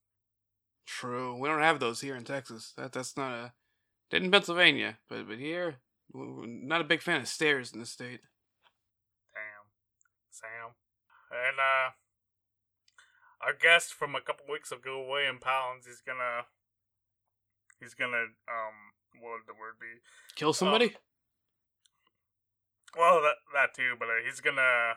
True. 0.86 1.38
We 1.38 1.48
don't 1.48 1.60
have 1.62 1.80
those 1.80 2.00
here 2.00 2.16
in 2.16 2.24
Texas. 2.24 2.72
That 2.76 2.92
that's 2.92 3.16
not 3.16 3.32
a. 3.32 3.52
Did 4.10 4.22
in 4.22 4.30
Pennsylvania, 4.30 4.98
but 5.08 5.26
but 5.26 5.38
here, 5.38 5.76
not 6.12 6.80
a 6.80 6.84
big 6.84 7.00
fan 7.00 7.20
of 7.20 7.28
stairs 7.28 7.72
in 7.72 7.80
the 7.80 7.86
state. 7.86 8.20
Damn, 9.32 9.66
Sam. 10.30 10.74
And 11.30 11.58
uh, 11.58 11.90
our 13.44 13.54
guest 13.54 13.92
from 13.92 14.14
a 14.14 14.20
couple 14.20 14.46
weeks 14.50 14.70
ago, 14.70 15.04
William 15.08 15.38
Pounds, 15.38 15.86
he's 15.86 16.02
gonna, 16.06 16.46
he's 17.80 17.94
gonna 17.94 18.30
um, 18.46 18.93
what 19.20 19.32
would 19.32 19.46
the 19.46 19.58
word 19.58 19.78
be? 19.80 20.00
Kill 20.36 20.52
somebody? 20.52 20.96
Well, 22.96 23.20
that 23.22 23.36
that 23.52 23.74
too, 23.74 23.94
but 23.98 24.06
uh, 24.08 24.22
he's 24.24 24.40
gonna, 24.40 24.94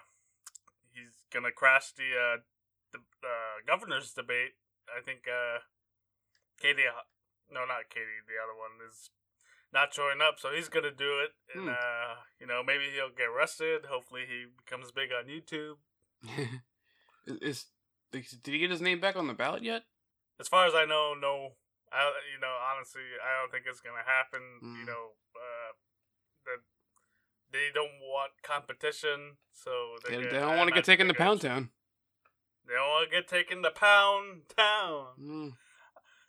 he's 0.93 1.25
gonna 1.33 1.51
crash 1.51 1.91
the 1.93 2.09
uh, 2.13 2.37
the 2.93 2.99
uh, 3.25 3.65
governor's 3.65 4.13
debate. 4.13 4.53
I 4.87 5.01
think 5.01 5.25
uh, 5.27 5.59
Katie, 6.61 6.85
no, 7.51 7.61
not 7.65 7.89
Katie, 7.89 8.21
the 8.27 8.37
other 8.37 8.53
one 8.57 8.77
is 8.87 9.09
not 9.73 9.93
showing 9.93 10.21
up, 10.21 10.39
so 10.39 10.49
he's 10.53 10.69
gonna 10.69 10.91
do 10.91 11.19
it, 11.19 11.31
and 11.55 11.63
Hmm. 11.63 11.69
uh, 11.69 12.15
you 12.39 12.45
know, 12.45 12.61
maybe 12.63 12.85
he'll 12.93 13.09
get 13.09 13.27
arrested. 13.29 13.85
Hopefully, 13.89 14.25
he 14.27 14.45
becomes 14.63 14.91
big 14.91 15.09
on 15.11 15.25
YouTube. 15.25 15.77
is, 17.25 17.37
is 17.41 17.65
did 18.11 18.53
he 18.53 18.59
get 18.59 18.71
his 18.71 18.81
name 18.81 18.99
back 18.99 19.15
on 19.15 19.27
the 19.27 19.33
ballot 19.33 19.63
yet? 19.63 19.83
as 20.39 20.47
far 20.47 20.67
as 20.67 20.73
I 20.75 20.85
know, 20.85 21.15
no. 21.19 21.53
I 21.91 22.11
you 22.33 22.39
know 22.39 22.53
honestly, 22.73 23.01
I 23.23 23.39
don't 23.41 23.51
think 23.51 23.65
it's 23.67 23.81
gonna 23.81 24.03
happen. 24.05 24.41
You 24.61 24.83
Mm. 24.83 24.87
know, 24.87 25.05
uh, 25.35 25.71
that 26.45 26.61
they 27.51 27.69
don't 27.73 27.99
want 28.01 28.31
competition, 28.43 29.37
so 29.51 29.97
They, 30.07 30.17
they 30.17 30.39
don't 30.39 30.57
want 30.57 30.67
to 30.69 30.73
get 30.75 30.83
taken 30.85 31.07
to 31.07 31.13
Pound 31.13 31.41
Town. 31.41 31.69
They 32.65 32.73
don't 32.73 32.89
want 32.89 33.09
to 33.09 33.15
get 33.15 33.27
taken 33.27 33.63
to 33.63 33.71
Pound 33.71 34.49
Town. 34.55 35.15
Mm. 35.19 35.57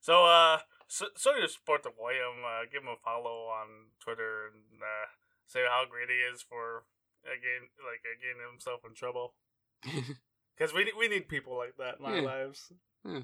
So, 0.01 0.25
uh, 0.27 0.61
so, 0.87 1.07
so 1.17 1.35
you 1.35 1.49
support 1.49 1.83
the 1.83 1.91
William. 1.99 2.45
Uh, 2.47 2.63
give 2.71 2.83
him 2.83 2.89
a 2.89 2.97
follow 2.97 3.47
on 3.51 3.91
Twitter 3.99 4.47
and 4.47 4.81
uh, 4.81 5.07
say 5.47 5.65
how 5.69 5.85
great 5.91 6.09
he 6.09 6.15
is 6.33 6.41
for 6.41 6.85
again, 7.25 7.69
like 7.83 8.01
getting 8.07 8.39
himself 8.51 8.81
in 8.87 8.95
trouble. 8.95 9.35
Because 10.57 10.73
we 10.75 10.93
we 10.99 11.07
need 11.07 11.29
people 11.29 11.57
like 11.57 11.77
that 11.79 12.01
in 12.01 12.05
our 12.05 12.17
Yeah. 12.17 12.23
lives. 12.23 12.73
Yeah. 13.05 13.21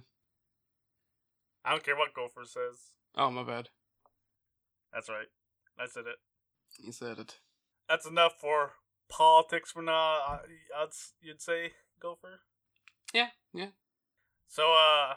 I 1.65 1.71
don't 1.71 1.83
care 1.85 1.97
what 1.97 2.15
Gopher 2.15 2.45
says. 2.45 2.93
oh 3.17 3.31
my 3.31 3.43
bad. 3.43 3.69
That's 4.93 5.09
right. 5.09 5.29
I 5.79 5.87
said 5.87 6.05
it. 6.07 6.17
You 6.79 6.93
said 6.93 7.19
it. 7.19 7.39
That's 7.89 8.07
enough 8.07 8.35
for 8.41 8.73
politics 9.09 9.73
for 9.73 9.83
now. 9.83 10.41
I'd, 10.77 10.89
you'd 11.21 11.43
say 11.43 11.73
Gopher. 12.01 12.41
Yeah, 13.13 13.29
yeah. 13.53 13.69
So, 14.49 14.73
uh, 14.73 15.15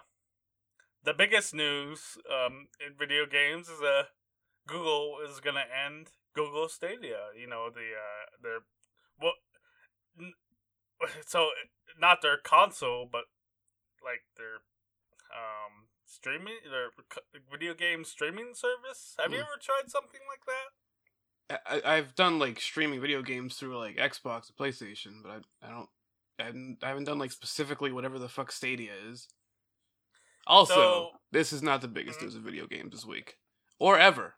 the 1.04 1.14
biggest 1.14 1.54
news 1.54 2.18
um 2.30 2.68
in 2.86 2.94
video 2.98 3.26
games 3.26 3.70
is 3.70 3.82
uh 3.82 4.04
Google 4.68 5.18
is 5.28 5.40
gonna 5.40 5.64
end 5.86 6.12
Google 6.34 6.68
Stadia. 6.70 7.28
You 7.40 7.48
know 7.48 7.70
the 7.70 7.80
uh 7.82 8.26
their 8.42 8.60
well, 9.22 9.34
n- 10.20 10.34
so 11.26 11.50
not 12.00 12.22
their 12.22 12.38
console, 12.38 13.08
but 13.12 13.26
like 14.04 14.24
their 14.38 14.62
um 15.32 15.88
streaming 16.06 16.56
their 16.70 16.90
video 17.52 17.74
game 17.74 18.04
streaming 18.04 18.54
service. 18.54 19.16
Have 19.20 19.32
you 19.32 19.40
Hmm. 19.40 19.44
ever 19.44 19.60
tried 19.62 19.90
something 19.92 20.22
like 20.30 20.46
that? 20.48 20.70
I, 21.86 21.96
I've 21.98 22.16
done 22.16 22.40
like 22.40 22.60
streaming 22.60 23.00
video 23.02 23.22
games 23.22 23.56
through 23.56 23.78
like 23.78 23.96
Xbox 23.98 24.50
and 24.50 24.58
PlayStation, 24.58 25.22
but 25.24 25.32
I 25.32 25.68
I 25.68 25.70
don't 25.72 25.90
I 26.40 26.44
haven't, 26.44 26.78
I 26.84 26.90
haven't 26.90 27.06
done 27.06 27.18
like 27.20 27.32
specifically 27.32 27.92
whatever 27.92 28.20
the 28.20 28.30
fuck 28.30 28.52
Stadia 28.52 28.94
is. 29.10 29.28
Also, 30.46 30.74
So- 30.76 31.12
this 31.32 31.52
is 31.52 31.62
not 31.64 31.82
the 31.82 31.88
biggest 31.88 32.20
Mhm. 32.20 32.24
news 32.24 32.36
of 32.36 32.44
video 32.44 32.68
games 32.68 32.92
this 32.94 33.06
week 33.06 33.38
or 33.80 33.98
ever 33.98 34.36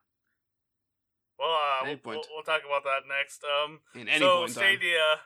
Well, 1.38 1.50
uh, 1.52 1.80
we'll, 1.86 2.00
we'll, 2.04 2.24
we'll 2.32 2.44
talk 2.44 2.62
about 2.66 2.84
that 2.84 3.08
next. 3.08 3.44
Um, 3.44 3.82
in 3.96 4.08
any 4.10 4.20
so 4.20 4.40
point 4.40 4.50
in 4.50 4.56
time. 4.56 4.64
Stadia, 4.78 5.22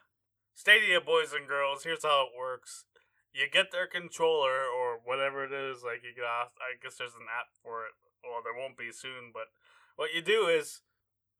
Stadia 0.53 1.01
boys 1.01 1.33
and 1.33 1.47
girls. 1.47 1.83
Here's 1.83 2.03
how 2.03 2.27
it 2.27 2.37
works: 2.37 2.85
you 3.33 3.49
get 3.51 3.71
their 3.71 3.87
controller 3.87 4.63
or 4.69 4.99
whatever 5.03 5.43
it 5.43 5.51
is. 5.51 5.83
Like 5.83 6.03
you 6.03 6.13
get 6.15 6.25
off. 6.25 6.53
I 6.61 6.77
guess 6.81 6.97
there's 6.97 7.17
an 7.17 7.27
app 7.27 7.51
for 7.61 7.85
it. 7.85 7.93
Well, 8.23 8.41
there 8.43 8.55
won't 8.55 8.77
be 8.77 8.91
soon, 8.91 9.33
but 9.33 9.51
what 9.95 10.13
you 10.13 10.21
do 10.21 10.47
is 10.47 10.81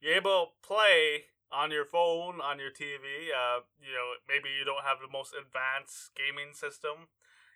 you're 0.02 0.16
able 0.16 0.52
to 0.62 0.68
play 0.68 1.32
on 1.52 1.72
your 1.72 1.86
phone, 1.86 2.42
on 2.42 2.60
your 2.60 2.72
TV. 2.72 3.32
Uh, 3.32 3.64
you 3.80 3.94
know, 3.94 4.18
maybe 4.28 4.50
you 4.50 4.66
don't 4.66 4.84
have 4.84 4.98
the 5.00 5.12
most 5.12 5.34
advanced 5.38 6.12
gaming 6.18 6.54
system. 6.54 7.08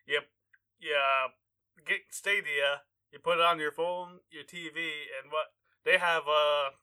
You, 0.06 0.22
you 0.80 0.96
uh, 0.96 1.30
get 1.86 2.08
Stadia. 2.12 2.88
You 3.12 3.20
put 3.20 3.40
it 3.40 3.46
on 3.46 3.60
your 3.60 3.72
phone, 3.72 4.20
your 4.32 4.44
TV, 4.44 5.10
and 5.18 5.32
what 5.32 5.52
they 5.84 5.98
have 5.98 6.24
uh 6.28 6.76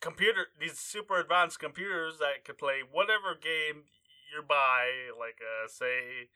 computer 0.00 0.48
these 0.60 0.78
super 0.78 1.18
advanced 1.18 1.58
computers 1.58 2.18
that 2.18 2.44
could 2.44 2.58
play 2.58 2.80
whatever 2.90 3.34
game 3.34 3.84
you 4.32 4.42
buy. 4.46 5.10
Like 5.18 5.38
uh, 5.40 5.68
say 5.68 6.28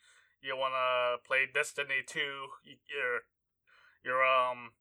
you 0.43 0.57
want 0.57 0.75
to 0.75 1.27
play 1.27 1.47
Destiny 1.53 2.03
two, 2.07 2.49
your 2.65 3.21
your 4.05 4.25
um 4.25 4.73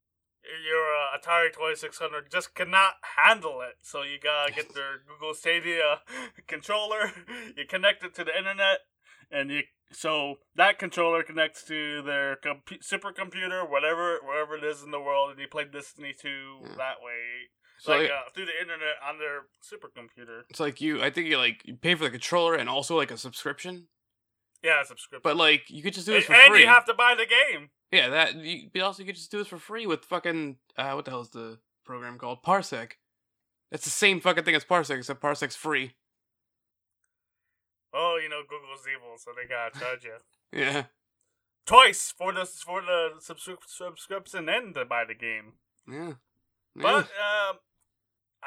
your 0.66 0.82
uh, 0.82 1.18
Atari 1.18 1.54
twenty 1.54 1.76
six 1.76 2.00
hundred 2.00 2.32
just 2.32 2.56
cannot 2.56 2.94
handle 3.18 3.62
it. 3.62 3.76
So 3.82 4.02
you 4.04 4.18
gotta 4.22 4.52
get 4.52 4.74
their 4.76 5.00
Google 5.08 5.34
Stadia 5.34 6.02
controller. 6.48 7.12
You 7.58 7.66
connect 7.68 8.04
it 8.04 8.16
to 8.16 8.24
the 8.24 8.36
internet, 8.38 8.80
and 9.30 9.52
you 9.52 9.62
so 9.92 10.36
that 10.56 10.80
controller 10.80 11.22
connects 11.22 11.64
to 11.66 12.02
their 12.02 12.38
compu- 12.38 12.80
supercomputer, 12.82 13.70
whatever 13.70 14.20
wherever 14.26 14.56
it 14.56 14.64
is 14.64 14.82
in 14.84 14.92
the 14.92 15.00
world, 15.02 15.32
and 15.32 15.40
you 15.40 15.48
play 15.48 15.66
Destiny 15.66 16.14
two 16.20 16.60
Yeah. 16.62 16.70
that 16.78 16.96
way 17.04 17.50
so 17.78 17.92
like 17.92 18.02
like, 18.04 18.12
uh, 18.12 18.30
through 18.34 18.46
the 18.46 18.60
internet 18.62 18.96
on 19.08 19.18
their 19.18 19.42
supercomputer. 19.62 20.44
it's 20.50 20.60
like 20.60 20.82
you. 20.82 21.02
I 21.02 21.10
think 21.10 21.28
you 21.28 21.38
like 21.38 21.62
you 21.66 21.76
pay 21.76 21.96
for 21.96 22.04
the 22.06 22.10
controller 22.12 22.56
and 22.56 22.70
also 22.70 22.96
like 22.96 23.12
a 23.12 23.18
subscription. 23.18 23.88
Yeah, 24.64 24.84
subscription. 24.84 25.22
But 25.24 25.38
like 25.38 25.70
you 25.70 25.82
could 25.82 25.94
just 25.94 26.06
do 26.06 26.14
this 26.14 26.26
for 26.26 26.34
and 26.34 26.44
free. 26.48 26.58
And 26.58 26.64
you 26.66 26.68
have 26.70 26.86
to 26.86 26.94
buy 26.94 27.16
the 27.18 27.26
game. 27.26 27.70
Yeah, 27.92 28.10
that 28.10 28.36
you 28.36 28.70
but 28.72 28.82
also 28.84 29.02
you 29.04 29.08
could 29.08 29.16
just 29.16 29.32
do 29.32 29.38
this 29.40 29.48
for 29.48 29.58
free 29.58 29.86
with 29.88 30.06
fucking 30.06 30.58
uh 30.78 30.92
what 30.94 31.06
the 31.06 31.12
hell 31.12 31.22
is 31.22 31.30
the 31.30 31.58
program 31.86 32.18
called? 32.18 32.44
Parsec. 32.44 32.92
It's 33.72 33.86
the 33.86 33.90
same 33.90 34.20
fucking 34.22 34.44
thing 34.44 34.56
as 34.56 34.66
Parsec, 34.66 34.98
except 34.98 35.22
Parsec's 35.22 35.56
free. 35.56 35.94
Oh, 37.94 38.18
you 38.22 38.30
know 38.30 38.42
Google's 38.48 38.86
evil, 38.88 39.16
so 39.18 39.32
they 39.36 39.48
gotta 39.48 39.78
charge 39.80 40.04
you 40.06 40.18
Yeah. 40.60 40.86
twice 41.66 42.14
for 42.16 42.32
the 42.32 42.46
for 42.46 42.82
the 42.82 43.14
subscri- 43.20 43.58
subscription 43.68 44.48
and 44.50 44.74
to 44.76 44.86
buy 44.86 45.04
the 45.06 45.16
game. 45.16 45.54
Yeah. 45.90 46.14
But 46.76 47.10
uh, 47.20 47.54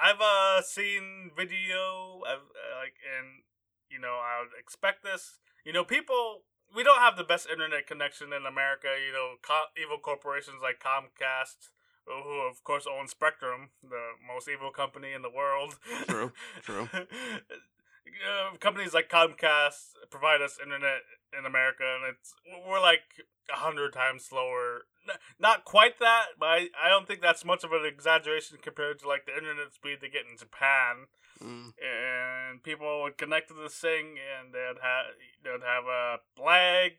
I've 0.00 0.21
uh 0.21 0.62
seen 0.62 1.30
video 1.37 2.23
of 2.26 2.38
uh, 2.40 2.78
like 2.80 2.94
and 3.18 3.42
you 3.90 3.99
know 3.99 4.14
I 4.23 4.40
would 4.40 4.59
expect 4.59 5.02
this. 5.04 5.38
You 5.64 5.73
know, 5.73 5.85
people 5.85 6.42
we 6.75 6.83
don't 6.83 7.00
have 7.00 7.16
the 7.16 7.25
best 7.25 7.49
internet 7.49 7.87
connection 7.87 8.33
in 8.33 8.47
America. 8.47 8.88
You 9.04 9.12
know, 9.12 9.35
co- 9.42 9.73
evil 9.80 9.99
corporations 9.99 10.59
like 10.62 10.80
Comcast, 10.80 11.71
who 12.06 12.40
of 12.49 12.62
course 12.64 12.87
own 12.87 13.09
Spectrum, 13.09 13.71
the 13.83 14.14
most 14.26 14.49
evil 14.49 14.71
company 14.71 15.12
in 15.12 15.23
the 15.23 15.30
world. 15.30 15.76
True, 16.06 16.33
true. 16.62 16.88
Uh, 18.04 18.56
companies 18.59 18.92
like 18.92 19.09
Comcast 19.09 19.97
provide 20.11 20.42
us 20.42 20.59
internet 20.62 21.00
in 21.37 21.47
America, 21.47 21.85
and 21.85 22.14
it's 22.14 22.35
we're 22.68 22.80
like 22.80 23.00
a 23.52 23.56
hundred 23.56 23.92
times 23.92 24.25
slower. 24.25 24.85
Not 25.38 25.64
quite 25.64 25.99
that, 26.00 26.26
but 26.38 26.46
I, 26.46 26.68
I 26.82 26.88
don't 26.88 27.06
think 27.06 27.20
that's 27.20 27.44
much 27.44 27.64
of 27.64 27.73
an 27.73 27.84
exaggeration 27.84 28.58
compared 28.62 28.99
to 29.00 29.08
like 29.08 29.26
the 29.26 29.37
internet 29.37 29.73
speed 29.75 29.99
they 30.00 30.08
get 30.08 30.23
in 30.30 30.37
Japan. 30.38 31.06
Mm. 31.42 31.73
And 31.82 32.62
people 32.62 33.02
would 33.02 33.18
connect 33.18 33.49
to 33.49 33.54
this 33.54 33.75
thing, 33.75 34.16
and 34.18 34.54
they'd 34.54 34.80
have 34.82 35.06
they'd 35.42 35.66
have 35.66 35.84
a 35.84 36.16
lag. 36.42 36.92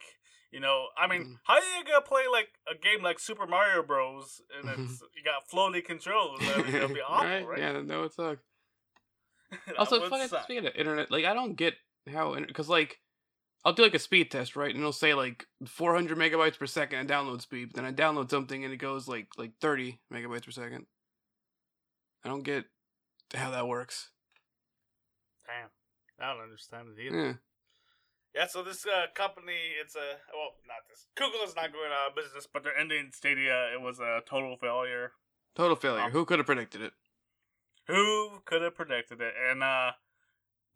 You 0.51 0.59
know, 0.62 0.88
I 0.97 1.07
mean, 1.07 1.24
Mhm. 1.25 1.39
how 1.43 1.55
are 1.55 1.59
you 1.77 1.83
gonna 1.85 2.01
play 2.01 2.24
like 2.31 2.50
a 2.71 2.75
game 2.77 3.01
like 3.03 3.19
Super 3.19 3.45
Mario 3.47 3.83
Bros. 3.83 4.41
and 4.57 4.69
it's 4.69 5.01
you 5.15 5.24
got 5.24 5.47
floaty 5.50 5.83
controls? 5.83 6.39
I 6.41 6.62
mean, 6.62 6.75
it'll 6.75 6.88
be 6.89 7.01
awful, 7.07 7.27
right? 7.27 7.45
right? 7.47 7.59
Yeah, 7.59 7.81
no, 7.81 8.03
it 8.03 8.13
sucks. 8.13 8.41
Also, 9.77 10.07
fucking 10.09 10.27
speaking 10.43 10.65
of 10.65 10.75
internet, 10.75 11.12
like 11.12 11.25
I 11.25 11.33
don't 11.33 11.55
get 11.55 11.75
how 12.12 12.35
because 12.35 12.67
like 12.69 13.00
I'll 13.65 13.74
do 13.74 13.81
like 13.81 13.95
a 13.95 14.00
speed 14.00 14.29
test, 14.29 14.55
right? 14.55 14.69
And 14.69 14.79
it'll 14.79 14.93
say 14.93 15.15
like 15.15 15.48
400 15.65 16.15
megabytes 16.17 16.60
per 16.60 16.67
second 16.67 17.00
in 17.00 17.07
download 17.07 17.41
speed. 17.41 17.69
But 17.74 17.81
then 17.81 17.86
I 17.86 17.91
download 17.91 18.29
something 18.29 18.63
and 18.63 18.72
it 18.72 18.77
goes 18.77 19.07
like 19.07 19.27
like 19.38 19.53
30 19.60 20.00
megabytes 20.13 20.45
per 20.45 20.51
second. 20.51 20.86
I 22.24 22.29
don't 22.29 22.43
get 22.43 22.65
how 23.34 23.50
that 23.50 23.67
works. 23.67 24.12
Damn, 25.48 25.69
I 26.19 26.34
don't 26.34 26.43
understand 26.43 26.89
it 26.95 27.01
either. 27.01 27.17
Yeah. 27.17 27.34
Yeah, 28.36 28.48
so 28.48 28.63
this 28.63 28.86
uh, 28.86 29.05
company, 29.13 29.53
it's 29.81 29.95
a 29.95 30.19
well, 30.34 30.51
not 30.67 30.84
this. 30.89 31.07
Google 31.15 31.39
is 31.48 31.55
not 31.55 31.72
going 31.72 31.89
out 31.89 32.10
of 32.10 32.15
business, 32.15 32.45
but 32.51 32.63
they're 32.63 32.77
ending 32.77 33.12
Stadia. 33.13 33.69
It 33.74 33.81
was 33.81 34.00
a 34.00 34.22
total 34.27 34.57
failure. 34.57 35.13
Total 35.55 35.77
failure. 35.77 36.03
Um, 36.03 36.12
Who 36.12 36.25
could 36.25 36.39
have 36.39 36.45
predicted 36.45 36.81
it? 36.81 36.91
Who 37.88 38.41
could 38.43 38.62
have 38.62 38.75
predicted 38.75 39.22
it? 39.22 39.34
And 39.50 39.63
uh, 39.63 39.91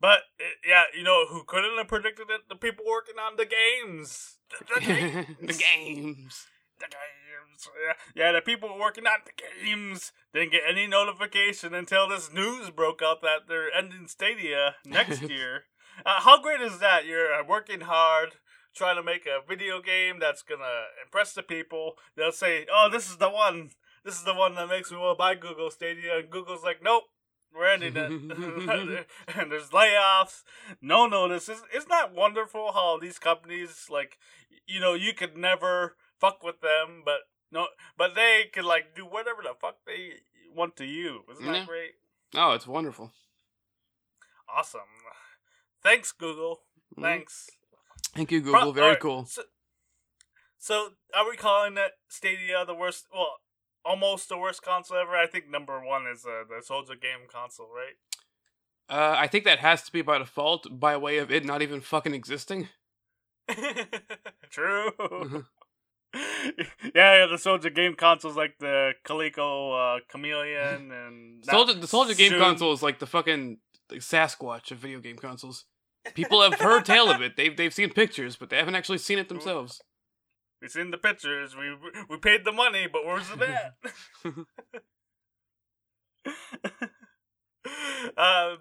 but 0.00 0.20
yeah, 0.66 0.84
you 0.96 1.02
know 1.02 1.26
who 1.28 1.44
couldn't 1.44 1.76
have 1.76 1.88
predicted 1.88 2.26
it? 2.30 2.42
The 2.48 2.56
people 2.56 2.84
working 2.88 3.16
on 3.18 3.36
the 3.36 3.46
games. 3.46 4.38
The, 4.50 4.74
the 4.74 4.80
games. 4.86 5.26
the 5.40 5.46
games. 5.46 6.46
the 6.78 6.86
games. 6.86 7.68
Yeah, 7.86 7.92
yeah, 8.14 8.32
the 8.32 8.40
people 8.40 8.78
working 8.78 9.06
on 9.06 9.18
the 9.26 9.32
games 9.64 10.12
didn't 10.32 10.52
get 10.52 10.62
any 10.68 10.86
notification 10.86 11.74
until 11.74 12.08
this 12.08 12.32
news 12.32 12.70
broke 12.70 13.02
out 13.02 13.20
that 13.22 13.48
they're 13.48 13.72
ending 13.72 14.06
Stadia 14.08 14.76
next 14.84 15.22
year. 15.28 15.64
Uh, 16.06 16.20
how 16.20 16.40
great 16.40 16.60
is 16.62 16.78
that? 16.78 17.04
You're 17.04 17.34
uh, 17.34 17.44
working 17.46 17.82
hard, 17.82 18.36
trying 18.74 18.96
to 18.96 19.02
make 19.02 19.26
a 19.26 19.46
video 19.46 19.82
game 19.82 20.18
that's 20.18 20.42
gonna 20.42 20.84
impress 21.04 21.34
the 21.34 21.42
people. 21.42 21.94
They'll 22.16 22.32
say, 22.32 22.66
"Oh, 22.72 22.88
this 22.90 23.10
is 23.10 23.18
the 23.18 23.28
one. 23.28 23.70
This 24.04 24.14
is 24.14 24.24
the 24.24 24.34
one 24.34 24.54
that 24.54 24.68
makes 24.68 24.90
me 24.90 24.96
want 24.96 25.18
to 25.18 25.22
buy 25.22 25.34
Google 25.34 25.70
Stadia," 25.70 26.18
and 26.18 26.30
Google's 26.30 26.64
like, 26.64 26.82
"Nope." 26.82 27.04
We're 27.54 27.66
ending 27.66 27.96
it, 27.96 29.06
and 29.36 29.50
there's 29.50 29.70
layoffs. 29.70 30.42
No 30.80 31.06
notice. 31.06 31.48
Isn't, 31.48 31.66
isn't 31.74 31.88
that 31.88 32.14
wonderful? 32.14 32.72
How 32.72 32.98
these 33.00 33.18
companies, 33.18 33.86
like, 33.90 34.18
you 34.66 34.78
know, 34.80 34.94
you 34.94 35.12
could 35.12 35.36
never 35.36 35.96
fuck 36.20 36.42
with 36.42 36.60
them, 36.60 37.02
but 37.04 37.20
no, 37.50 37.66
but 37.98 38.14
they 38.14 38.44
could 38.52 38.64
like 38.64 38.94
do 38.94 39.04
whatever 39.04 39.42
the 39.42 39.54
fuck 39.60 39.76
they 39.86 40.10
want 40.54 40.76
to 40.76 40.84
you. 40.84 41.22
Isn't 41.32 41.44
that 41.46 41.66
great? 41.66 41.92
Oh, 42.36 42.52
it's 42.52 42.66
wonderful. 42.66 43.10
Awesome. 44.48 44.80
Thanks, 45.82 46.12
Google. 46.12 46.60
Mhm. 46.96 47.02
Thanks. 47.02 47.50
Thank 48.14 48.30
you, 48.32 48.42
Pro- 48.42 48.52
Google. 48.52 48.72
Very 48.72 48.86
alright, 48.86 49.00
cool. 49.00 49.24
So, 49.26 49.42
so, 50.58 50.88
are 51.14 51.28
we 51.28 51.36
calling 51.36 51.74
that 51.74 51.92
Stadia 52.08 52.64
the 52.66 52.74
worst? 52.74 53.06
Well, 53.12 53.36
almost 53.84 54.28
the 54.28 54.38
worst 54.38 54.62
console 54.62 54.98
ever. 54.98 55.16
I 55.16 55.26
think 55.26 55.48
number 55.50 55.84
one 55.84 56.06
is 56.06 56.24
uh, 56.24 56.44
the 56.48 56.62
Soulja 56.64 57.00
Game 57.00 57.26
console, 57.32 57.68
right? 57.74 57.96
Uh, 58.88 59.14
I 59.16 59.26
think 59.28 59.44
that 59.44 59.60
has 59.60 59.82
to 59.82 59.92
be 59.92 60.02
by 60.02 60.18
default, 60.18 60.66
by 60.80 60.96
way 60.96 61.18
of 61.18 61.30
it 61.30 61.44
not 61.44 61.62
even 61.62 61.80
fucking 61.80 62.14
existing. 62.14 62.68
True. 64.50 64.90
Mhm. 64.98 65.46
yeah, 66.14 67.20
yeah, 67.20 67.26
the 67.26 67.36
Soulja 67.36 67.72
Game 67.72 67.94
console's 67.94 68.36
like 68.36 68.54
the 68.58 68.92
Coleco 69.06 69.98
uh, 69.98 70.00
Chameleon 70.10 70.90
and 70.92 71.44
Soulja, 71.44 71.80
the 71.80 71.86
Soulja 71.86 72.16
Game 72.16 72.30
soon- 72.30 72.40
console 72.40 72.72
is 72.72 72.82
like 72.82 72.98
the 72.98 73.06
fucking 73.06 73.58
like, 73.90 74.00
Sasquatch 74.00 74.70
of 74.72 74.78
video 74.78 74.98
game 75.00 75.16
consoles. 75.16 75.66
People 76.14 76.40
have 76.42 76.58
heard 76.58 76.84
tale 76.84 77.10
of 77.10 77.20
it. 77.20 77.36
They've 77.36 77.54
they've 77.56 77.74
seen 77.74 77.90
pictures, 77.90 78.34
but 78.34 78.48
they 78.50 78.56
haven't 78.56 78.74
actually 78.74 78.98
seen 78.98 79.18
it 79.18 79.28
themselves. 79.28 79.80
We've 80.60 80.70
seen 80.70 80.90
the 80.90 80.98
pictures. 80.98 81.56
We 81.56 81.74
we 82.08 82.18
paid 82.18 82.44
the 82.44 82.52
money, 82.52 82.86
but 82.90 83.04
where's 83.04 83.30
it 83.30 83.40
at? 83.42 83.74
um, 88.18 88.58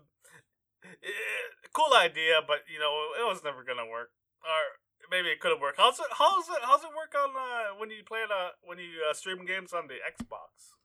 eh, 1.03 1.49
cool 1.73 1.93
idea, 1.95 2.41
but 2.45 2.59
you 2.71 2.79
know 2.79 2.91
it 3.19 3.27
was 3.27 3.43
never 3.43 3.63
gonna 3.63 3.89
work, 3.89 4.11
or 4.43 4.79
maybe 5.11 5.29
it 5.29 5.39
could 5.39 5.51
have 5.51 5.61
worked. 5.61 5.77
How's 5.77 5.99
it? 5.99 6.05
How's 6.11 6.47
it? 6.49 6.61
How's 6.61 6.83
it 6.83 6.89
work 6.95 7.13
on 7.15 7.31
uh, 7.35 7.77
when 7.77 7.89
you 7.89 8.03
play 8.05 8.19
it? 8.19 8.31
Uh, 8.31 8.49
when 8.63 8.77
you 8.77 9.03
uh, 9.09 9.13
stream 9.13 9.45
games 9.45 9.73
on 9.73 9.87
the 9.87 9.95
Xbox? 9.95 10.75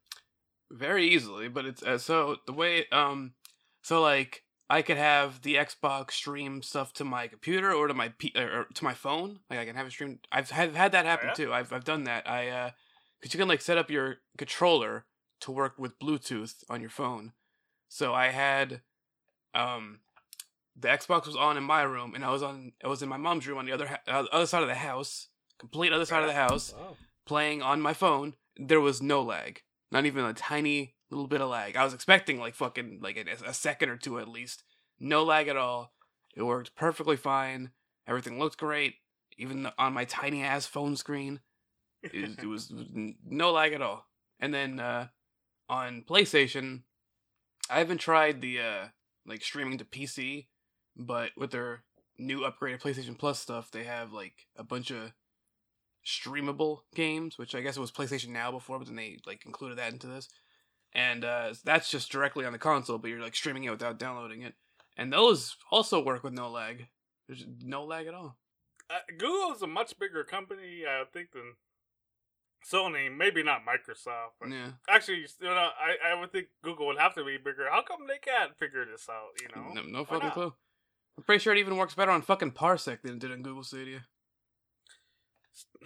Very 0.71 1.07
easily, 1.07 1.49
but 1.49 1.65
it's 1.65 1.83
uh, 1.83 1.99
so 1.99 2.37
the 2.47 2.53
way 2.53 2.87
um 2.91 3.35
so 3.83 4.01
like 4.01 4.44
I 4.71 4.81
could 4.83 4.97
have 4.97 5.43
the 5.43 5.57
Xbox 5.57 6.13
stream 6.13 6.63
stuff 6.63 6.93
to 6.95 7.05
my 7.05 7.27
computer 7.29 7.73
or 7.73 7.87
to 7.87 7.95
my 7.95 8.09
P- 8.09 8.33
or, 8.37 8.67
to 8.73 8.85
my 8.85 8.95
phone. 8.95 9.41
Like 9.51 9.59
I 9.59 9.65
can 9.67 9.77
have 9.77 9.87
it 9.87 9.91
streamed. 9.91 10.21
I've 10.33 10.51
had, 10.51 10.75
had 10.75 10.93
that 10.93 11.05
happen 11.05 11.29
yeah? 11.29 11.35
too. 11.35 11.53
I've 11.53 11.73
I've 11.73 11.85
done 11.85 12.05
that. 12.05 12.29
I 12.29 12.49
uh 12.49 12.71
cuz 13.23 13.35
you 13.35 13.39
can 13.39 13.49
like 13.49 13.61
set 13.61 13.79
up 13.79 13.91
your 13.91 14.17
controller 14.39 15.05
to 15.41 15.53
work 15.53 15.75
with 15.79 15.99
Bluetooth 15.99 16.65
on 16.71 16.81
your 16.81 16.91
phone. 16.91 17.33
So 17.89 18.15
I 18.15 18.29
had 18.29 18.81
um 19.55 20.01
the 20.77 20.89
Xbox 20.89 21.27
was 21.27 21.37
on 21.37 21.57
in 21.57 21.63
my 21.63 21.83
room 21.83 22.15
and 22.15 22.25
I 22.25 22.31
was 22.31 22.43
on 22.43 22.73
I 22.83 22.89
was 22.89 23.03
in 23.03 23.09
my 23.09 23.17
mom's 23.19 23.47
room 23.47 23.59
on 23.59 23.67
the 23.67 23.73
other 23.73 23.87
ha- 23.87 24.01
uh, 24.09 24.25
other 24.33 24.47
side 24.47 24.63
of 24.63 24.69
the 24.69 24.75
house, 24.77 25.29
complete 25.59 25.93
other 25.93 26.07
side 26.07 26.23
of 26.23 26.29
the 26.29 26.35
house 26.35 26.75
Oh. 26.77 26.97
playing 27.27 27.63
on 27.63 27.81
my 27.81 27.93
phone, 27.95 28.35
there 28.57 28.81
was 28.81 29.03
no 29.03 29.23
lag. 29.23 29.63
Not 29.93 30.07
even 30.07 30.25
a 30.25 30.33
tiny 30.33 30.94
little 31.15 31.29
bit 31.29 31.41
of 31.41 31.51
lag. 31.51 31.77
I 31.77 31.85
was 31.85 31.95
expecting 31.95 32.39
like 32.39 32.55
fucking 32.55 33.01
like 33.03 33.17
a, 33.17 33.49
a 33.49 33.55
second 33.55 33.89
or 33.89 33.97
two 33.97 34.19
at 34.19 34.29
least. 34.29 34.63
No 35.01 35.25
lag 35.25 35.49
at 35.49 35.57
all. 35.57 35.93
It 36.37 36.43
worked 36.43 36.75
perfectly 36.75 37.17
fine. 37.17 37.71
Everything 38.07 38.39
looked 38.39 38.59
great, 38.59 38.97
even 39.39 39.69
on 39.79 39.93
my 39.93 40.05
tiny 40.05 40.43
ass 40.43 40.67
phone 40.67 40.97
screen. 40.97 41.41
It, 42.03 42.39
it 42.43 42.47
was 42.47 42.73
no 43.25 43.53
lag 43.53 43.73
at 43.73 43.83
all. 43.83 44.07
And 44.39 44.53
then 44.53 44.79
uh, 44.79 45.09
on 45.69 46.05
PlayStation, 46.07 46.83
I 47.71 47.79
haven't 47.79 47.99
tried 47.99 48.41
the 48.41 48.61
uh, 48.61 48.85
like 49.27 49.43
streaming 49.43 49.79
to 49.79 49.85
PC, 49.85 50.47
but 50.97 51.31
with 51.37 51.51
their 51.51 51.85
new 52.19 52.41
upgraded 52.41 52.83
PlayStation 52.83 53.19
Plus 53.19 53.41
stuff, 53.41 53.71
they 53.71 53.85
have 53.85 54.13
like 54.13 54.47
a 54.57 54.65
bunch 54.65 54.91
of 54.91 55.13
streamable 56.05 56.81
games, 56.95 57.39
which 57.39 57.55
I 57.55 57.61
guess 57.61 57.77
it 57.77 57.81
was 57.81 57.93
PlayStation 57.93 58.29
Now 58.29 58.51
before, 58.51 58.79
but 58.79 58.87
then 58.87 58.97
they 58.97 59.19
like 59.27 59.47
included 59.47 59.79
that 59.79 59.93
into 59.93 60.07
this. 60.07 60.29
And 60.95 61.25
uh, 61.25 61.55
that's 61.65 61.91
just 61.91 62.11
directly 62.13 62.45
on 62.45 62.53
the 62.53 62.59
console, 62.59 62.99
but 62.99 63.09
you're 63.11 63.21
like 63.21 63.35
streaming 63.35 63.65
it 63.65 63.71
without 63.71 63.99
downloading 63.99 64.43
it. 64.43 64.55
And 64.97 65.13
those 65.13 65.57
also 65.71 66.03
work 66.03 66.23
with 66.23 66.33
no 66.33 66.49
lag. 66.51 66.87
There's 67.27 67.45
no 67.63 67.85
lag 67.85 68.07
at 68.07 68.15
all. 68.15 68.37
Uh, 68.89 68.99
Google's 69.19 69.63
a 69.63 69.67
much 69.67 69.99
bigger 69.99 70.23
company, 70.25 70.85
I 70.89 71.03
think, 71.13 71.33
than 71.33 71.55
Sony. 72.71 73.15
Maybe 73.15 73.43
not 73.43 73.63
Microsoft. 73.67 74.35
But 74.41 74.51
Yeah. 74.51 74.73
Actually, 74.89 75.27
you 75.41 75.49
know, 75.49 75.71
I, 75.81 76.13
I 76.13 76.21
would 76.21 76.31
think 76.31 76.47
Google 76.63 76.87
would 76.87 76.99
have 76.99 77.15
to 77.15 77.25
be 77.25 77.39
bigger. 77.39 77.67
How 77.71 77.83
come 77.83 78.07
they 78.07 78.19
can't 78.19 78.57
figure 78.57 78.85
this 78.85 79.09
out? 79.11 79.31
You 79.41 79.49
know, 79.55 79.83
No, 79.83 79.83
no 80.01 80.05
fucking 80.05 80.31
clue. 80.31 80.55
I'm 81.17 81.25
pretty 81.25 81.43
sure 81.43 81.55
it 81.55 81.59
even 81.59 81.77
works 81.77 81.95
better 81.95 82.11
on 82.11 82.23
fucking 82.23 82.53
Parsec 82.53 83.03
than 83.03 83.15
it 83.15 83.19
did 83.21 83.33
on 83.33 83.43
Google 83.43 83.63
Stadia. 83.63 84.05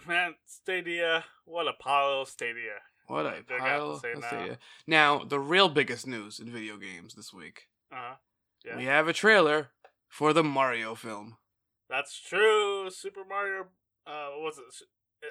Man, 0.07 0.35
Stadia, 0.45 1.25
what 1.45 1.67
a 1.67 1.73
pile 1.73 2.21
of 2.21 2.29
Stadia. 2.29 2.79
What 3.09 3.25
a 3.25 3.41
pile 3.57 3.91
of 3.93 4.05
now. 4.21 4.57
Now, 4.85 5.23
the 5.23 5.39
real 5.39 5.67
biggest 5.67 6.05
news 6.05 6.39
in 6.39 6.51
video 6.51 6.77
games 6.77 7.15
this 7.15 7.33
week. 7.33 7.63
Uh 7.91 7.95
huh. 7.95 8.15
Yeah. 8.63 8.77
We 8.77 8.85
have 8.85 9.07
a 9.07 9.13
trailer 9.13 9.69
for 10.07 10.31
the 10.31 10.43
Mario 10.43 10.93
film. 10.93 11.37
That's 11.89 12.19
true. 12.21 12.89
Super 12.91 13.23
Mario. 13.27 13.61
Uh, 14.05 14.29
what 14.35 14.41
was 14.43 14.57
it? 14.59 14.85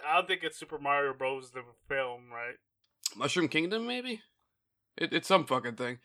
I 0.04 0.16
don't 0.16 0.26
think 0.26 0.42
it's 0.42 0.58
Super 0.58 0.78
Mario 0.78 1.14
Bros. 1.14 1.52
the 1.52 1.62
film, 1.88 2.30
right? 2.32 2.56
Mushroom 3.16 3.46
Kingdom, 3.48 3.86
maybe? 3.86 4.22
It, 4.96 5.12
it's 5.12 5.28
some 5.28 5.46
fucking 5.46 5.76
thing. 5.76 5.98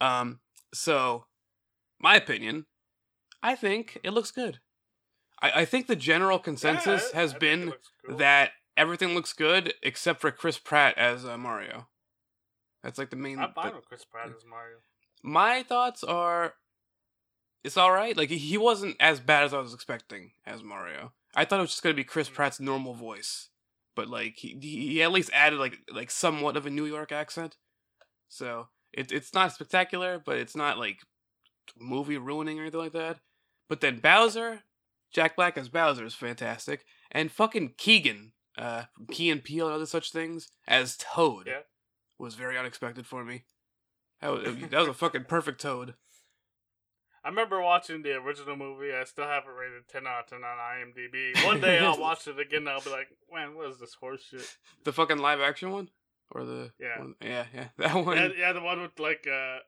Um, 0.00 0.38
so, 0.72 1.24
my 2.00 2.14
opinion, 2.14 2.66
I 3.42 3.56
think 3.56 3.98
it 4.04 4.12
looks 4.12 4.30
good. 4.30 4.60
I, 5.42 5.62
I 5.62 5.64
think 5.64 5.88
the 5.88 5.96
general 5.96 6.38
consensus 6.38 7.10
Yeah, 7.12 7.20
has 7.20 7.34
I 7.34 7.38
been 7.38 7.72
cool. 8.06 8.16
that 8.18 8.52
everything 8.78 9.14
looks 9.14 9.32
good 9.34 9.74
except 9.82 10.20
for 10.20 10.30
Chris 10.30 10.56
Pratt 10.58 10.96
as 10.96 11.24
uh, 11.26 11.36
Mario. 11.36 11.88
That's 12.82 12.98
like 12.98 13.10
the 13.10 13.16
main. 13.16 13.38
I'm 13.38 13.52
fine 13.52 13.70
the- 13.70 13.76
with 13.76 13.88
Chris 13.88 14.04
Pratt 14.04 14.28
as 14.34 14.44
Mario. 14.48 14.76
my 15.22 15.62
thoughts 15.62 16.02
are, 16.04 16.54
it's 17.64 17.76
all 17.76 17.92
right. 17.92 18.16
Like 18.16 18.30
he- 18.30 18.56
wasn't 18.56 18.96
as 19.00 19.20
bad 19.20 19.44
as 19.44 19.52
I 19.52 19.58
was 19.58 19.74
expecting 19.74 20.30
as 20.46 20.62
Mario. 20.62 21.12
I 21.34 21.44
thought 21.44 21.58
it 21.58 21.62
was 21.62 21.70
just 21.72 21.82
gonna 21.82 21.94
be 21.94 22.04
Chris 22.04 22.30
Mm. 22.30 22.34
Pratt's 22.34 22.60
normal 22.60 22.94
voice, 22.94 23.50
but 23.94 24.08
like 24.08 24.36
he 24.36 24.56
he 24.60 24.88
he 24.88 25.02
at 25.02 25.12
least 25.12 25.30
added 25.34 25.58
like 25.58 25.80
like 25.92 26.10
somewhat 26.10 26.56
of 26.56 26.64
a 26.66 26.70
New 26.70 26.86
York 26.86 27.12
accent. 27.12 27.56
So 28.28 28.68
it 28.92 29.12
it's 29.12 29.34
not 29.34 29.52
spectacular, 29.52 30.18
but 30.24 30.38
it's 30.38 30.56
not 30.56 30.78
like 30.78 31.00
movie 31.78 32.16
ruining 32.16 32.58
or 32.58 32.62
anything 32.62 32.80
like 32.80 32.92
that. 32.92 33.18
But 33.68 33.80
then 33.82 33.98
Bowser, 33.98 34.62
Jack 35.12 35.36
Black 35.36 35.58
as 35.58 35.68
Bowser 35.68 36.04
is 36.06 36.14
fantastic, 36.14 36.84
and 37.10 37.30
fucking 37.30 37.74
Keegan, 37.76 38.32
uh, 38.58 38.82
from 38.94 39.06
Key 39.06 39.30
and 39.30 39.42
Peele 39.42 39.66
and 39.66 39.74
other 39.74 39.86
such 39.86 40.12
things 40.12 40.50
as 40.66 40.96
Toad, 40.96 41.46
Yeah. 41.46 41.60
was 42.18 42.34
very 42.34 42.58
unexpected 42.58 43.06
for 43.06 43.24
me. 43.24 43.44
That 44.20 44.28
was, 44.32 44.42
that 44.70 44.78
was 44.80 44.88
a 44.88 44.94
fucking 44.94 45.24
perfect 45.24 45.60
Toad. 45.60 45.94
I 47.24 47.28
remember 47.30 47.60
watching 47.60 48.02
the 48.02 48.14
original 48.14 48.56
movie. 48.56 48.92
I 48.92 49.04
still 49.04 49.26
have 49.26 49.44
it 49.44 49.50
rated 49.50 49.88
10 49.88 50.06
out 50.06 50.24
of 50.24 50.30
10 50.30 50.38
on 50.44 50.56
IMDb. 50.56 51.44
One 51.46 51.60
day 51.60 51.78
I'll 51.78 51.98
watch 51.98 52.26
it 52.26 52.38
again 52.38 52.60
and 52.60 52.70
I'll 52.70 52.80
be 52.80 52.90
like, 52.90 53.08
man, 53.32 53.54
what 53.56 53.68
is 53.70 53.78
this 53.78 53.94
horse 53.94 54.22
shit? 54.22 54.56
The 54.84 54.92
fucking 54.92 55.18
live 55.18 55.40
action 55.40 55.70
one, 55.70 55.90
or 56.30 56.44
the 56.44 56.70
Yeah. 56.80 56.98
one- 56.98 57.14
yeah, 57.20 57.44
yeah, 57.54 57.68
that 57.78 57.94
one. 57.94 58.16
Yeah, 58.16 58.28
yeah, 58.38 58.52
the 58.52 58.60
one 58.62 58.80
with 58.82 58.98
like, 58.98 59.26
uh, 59.30 59.58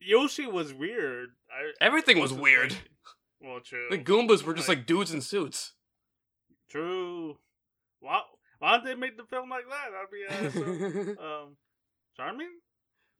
Yoshi 0.00 0.46
was 0.46 0.72
weird. 0.72 1.30
I, 1.50 1.72
Everything 1.84 2.20
was 2.20 2.32
weird. 2.32 2.70
like- 2.72 2.80
well, 3.40 3.60
true. 3.60 3.86
The 3.90 3.98
Goombas 3.98 4.42
were 4.44 4.54
just 4.54 4.68
like 4.68 4.84
dudes 4.86 5.12
in 5.12 5.20
suits. 5.20 5.72
True. 6.70 7.38
Why, 8.00 8.20
why 8.58 8.78
did 8.78 8.86
they 8.86 8.94
make 8.94 9.16
the 9.16 9.24
film 9.24 9.50
like 9.50 9.64
that? 9.68 9.90
That'd 9.92 11.14
be, 11.14 11.16
uh, 11.18 11.22
um, 11.24 11.56
charming? 12.16 12.50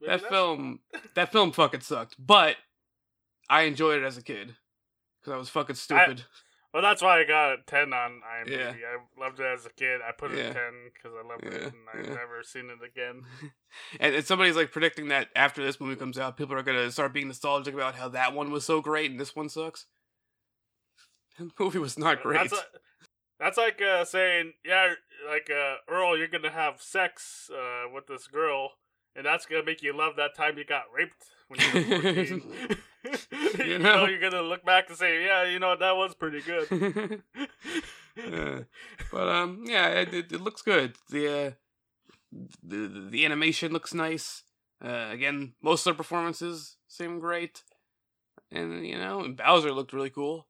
Maybe 0.01 0.12
that 0.12 0.29
film, 0.29 0.81
that 1.14 1.33
film 1.33 1.53
fucking 1.53 1.81
sucked. 1.81 2.17
But 2.19 2.57
I 3.49 3.62
enjoyed 3.62 4.03
it 4.03 4.07
as 4.07 4.17
a 4.17 4.23
kid 4.23 4.55
because 5.21 5.33
I 5.33 5.37
was 5.37 5.49
fucking 5.49 5.77
stupid. 5.77 6.25
Well, 6.73 6.83
that's 6.83 7.01
why 7.01 7.21
I 7.21 7.25
got 7.25 7.53
a 7.53 7.57
10 7.67 7.95
on 7.95 8.21
IMDb. 8.21 8.51
Yeah. 8.51 8.73
I 8.77 9.21
loved 9.21 9.41
it 9.41 9.47
as 9.47 9.64
a 9.64 9.71
kid. 9.71 10.01
I 10.07 10.12
put 10.12 10.33
it 10.33 10.38
Yeah. 10.38 10.51
a 10.51 10.55
10 10.55 10.62
because 10.93 11.17
I 11.19 11.27
loved 11.27 11.45
it 11.45 11.62
and 11.62 11.73
I've 11.93 12.05
yeah. 12.05 12.14
never 12.14 12.43
seen 12.43 12.69
it 12.71 12.87
again. 12.87 13.23
and, 14.01 14.14
and 14.14 14.25
somebody's 14.25 14.55
like 14.55 14.71
predicting 14.71 15.09
that 15.09 15.29
after 15.35 15.64
this 15.64 15.81
movie 15.81 15.97
comes 15.97 16.19
out, 16.19 16.37
people 16.37 16.55
are 16.55 16.62
gonna 16.62 16.91
start 16.91 17.14
being 17.14 17.29
nostalgic 17.29 17.73
about 17.73 17.95
how 17.95 18.09
that 18.11 18.35
one 18.35 18.51
was 18.51 18.67
so 18.67 18.83
great 18.83 19.11
and 19.11 19.19
this 19.19 19.35
one 19.35 19.49
sucks. 19.49 19.87
The 21.38 21.51
movie 21.59 21.79
was 21.79 21.99
not 21.99 22.21
great. 22.21 22.51
That's 22.51 22.53
a, 22.53 22.64
That's 23.38 23.57
like 23.57 23.81
uh, 23.81 24.05
saying, 24.05 24.55
yeah, 24.64 24.94
like 25.31 25.48
uh, 25.51 25.77
Earl, 25.88 26.16
you're 26.18 26.27
gonna 26.29 26.51
have 26.51 26.83
sex 26.83 27.51
uh, 27.55 27.88
with 27.92 28.07
this 28.07 28.27
girl, 28.27 28.72
and 29.14 29.24
that's 29.24 29.46
gonna 29.46 29.62
make 29.64 29.83
you 29.83 29.96
love 29.96 30.16
that 30.16 30.35
time 30.35 30.59
you 30.59 30.64
got 30.64 30.85
raped 30.94 31.31
when 31.46 31.61
you 31.61 31.96
were 31.96 32.03
14. 32.14 32.42
you, 33.59 33.64
You 33.64 33.79
know? 33.79 33.96
know? 33.96 34.07
you're 34.07 34.20
gonna 34.20 34.42
look 34.42 34.64
back 34.64 34.88
and 34.88 34.98
say, 34.98 35.24
yeah, 35.24 35.44
you 35.44 35.59
know, 35.61 35.77
that 35.77 35.96
was 35.96 36.14
pretty 36.14 36.40
good. 36.40 37.22
Yeah. 38.16 38.62
But 39.12 39.29
um, 39.29 39.62
yeah, 39.64 39.90
it, 39.90 40.12
it, 40.12 40.33
it 40.33 40.40
looks 40.40 40.61
good. 40.61 40.96
The, 41.09 41.29
uh, 41.29 41.51
the 42.64 43.07
the 43.11 43.24
animation 43.24 43.72
looks 43.72 43.94
nice. 43.94 44.42
Uh, 44.85 45.07
again, 45.12 45.55
most 45.62 45.87
of 45.87 45.94
the 45.94 45.98
performances 45.98 46.79
seem 46.88 47.20
great, 47.20 47.62
and 48.51 48.85
you 48.85 48.98
know, 48.98 49.20
and 49.20 49.37
Bowser 49.37 49.70
looked 49.72 49.92
really 49.92 50.11
cool. 50.11 50.48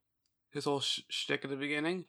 His 0.50 0.64
whole 0.64 0.80
sh- 0.80 1.00
shtick 1.10 1.44
at 1.44 1.50
the 1.50 1.56
beginning, 1.56 2.06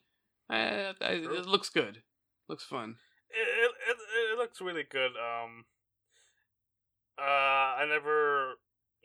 uh, 0.50 0.92
I, 1.00 1.12
it 1.12 1.46
looks 1.46 1.68
good. 1.68 2.02
Looks 2.48 2.64
fun. 2.64 2.96
it, 3.30 3.70
it, 3.88 3.96
it, 4.32 4.38
looks 4.38 4.60
really 4.60 4.84
good. 4.88 5.12
Um, 5.12 5.64
uh, 7.18 7.22
I 7.78 7.86
never 7.88 8.54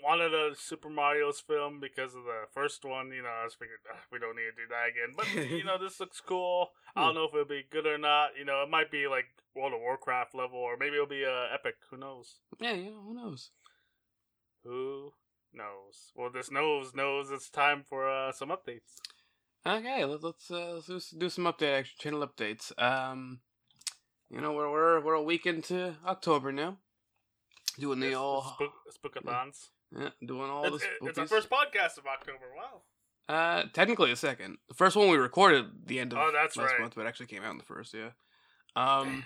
wanted 0.03 0.33
a 0.33 0.55
Super 0.55 0.89
Mario's 0.89 1.39
film 1.39 1.79
because 1.79 2.15
of 2.15 2.23
the 2.23 2.45
first 2.53 2.83
one. 2.85 3.11
You 3.11 3.21
know, 3.21 3.29
I 3.29 3.43
was 3.43 3.53
figured 3.53 3.79
"Ah, 3.91 3.99
we 4.11 4.19
don't 4.19 4.35
need 4.35 4.43
to 4.43 4.51
do 4.51 4.67
that 4.69 4.89
again. 4.89 5.13
But 5.15 5.51
you 5.51 5.63
know, 5.63 5.77
this 5.81 5.99
looks 5.99 6.21
cool. 6.21 6.69
I 6.95 7.05
don't 7.05 7.15
know 7.15 7.25
if 7.25 7.33
it'll 7.33 7.45
be 7.45 7.65
good 7.69 7.85
or 7.85 7.97
not. 7.97 8.29
You 8.37 8.45
know, 8.45 8.63
it 8.63 8.69
might 8.69 8.89
be 8.89 9.07
like 9.07 9.25
World 9.55 9.73
of 9.73 9.81
Warcraft 9.81 10.33
level, 10.33 10.59
or 10.59 10.77
maybe 10.77 10.95
it'll 10.95 11.07
be 11.07 11.25
uh, 11.25 11.53
epic. 11.53 11.75
Who 11.91 11.97
knows? 11.97 12.39
Yeah, 12.59 12.73
you 12.73 12.91
know, 12.91 13.01
who 13.05 13.13
knows? 13.13 13.51
Who 14.63 15.11
knows? 15.53 16.11
Well, 16.15 16.31
this 16.31 16.49
knows 16.49 16.93
knows 16.95 17.31
it's 17.31 17.49
time 17.49 17.83
for 17.87 18.09
uh, 18.09 18.31
some 18.31 18.49
updates. 18.49 18.97
Okay, 19.67 20.05
let, 20.05 20.23
let's 20.23 20.51
uh, 20.51 20.79
let's 20.87 21.09
do, 21.09 21.29
some 21.29 21.45
update 21.45 21.73
action 21.79 21.95
channel 21.99 22.27
updates. 22.27 22.71
Um, 22.81 23.39
you 24.29 24.39
know, 24.39 24.53
we're 24.53 24.69
we're 24.71 24.99
we're 25.01 25.13
a 25.13 25.23
week 25.23 25.45
into 25.45 25.95
October 26.05 26.51
now. 26.51 26.77
Doing 27.79 27.99
the 27.99 28.07
It's- 28.07 28.21
old 28.21 28.45
spook, 28.45 28.73
spookathons. 29.25 29.69
yeah, 29.97 30.09
doing 30.25 30.49
all 30.49 30.65
It's, 30.65 30.83
the 30.83 30.89
it- 31.05 31.09
it's 31.09 31.19
our 31.19 31.27
first 31.27 31.49
podcast 31.49 31.97
of 31.97 32.05
October. 32.05 32.45
Wow. 32.55 32.81
Uh, 33.27 33.63
technically 33.73 34.11
the 34.11 34.15
second. 34.15 34.57
The 34.67 34.75
first 34.75 34.95
one 34.95 35.09
we 35.09 35.17
recorded 35.17 35.65
the 35.87 35.99
end 35.99 36.13
of 36.13 36.19
Oh, 36.19 36.31
that's 36.31 36.55
last 36.57 36.71
right. 36.73 36.81
month, 36.81 36.93
but 36.95 37.07
actually 37.07 37.25
came 37.25 37.41
out 37.43 37.51
in 37.51 37.57
the 37.57 37.63
first. 37.63 37.93
Yeah. 37.95 38.11
Um, 38.75 39.25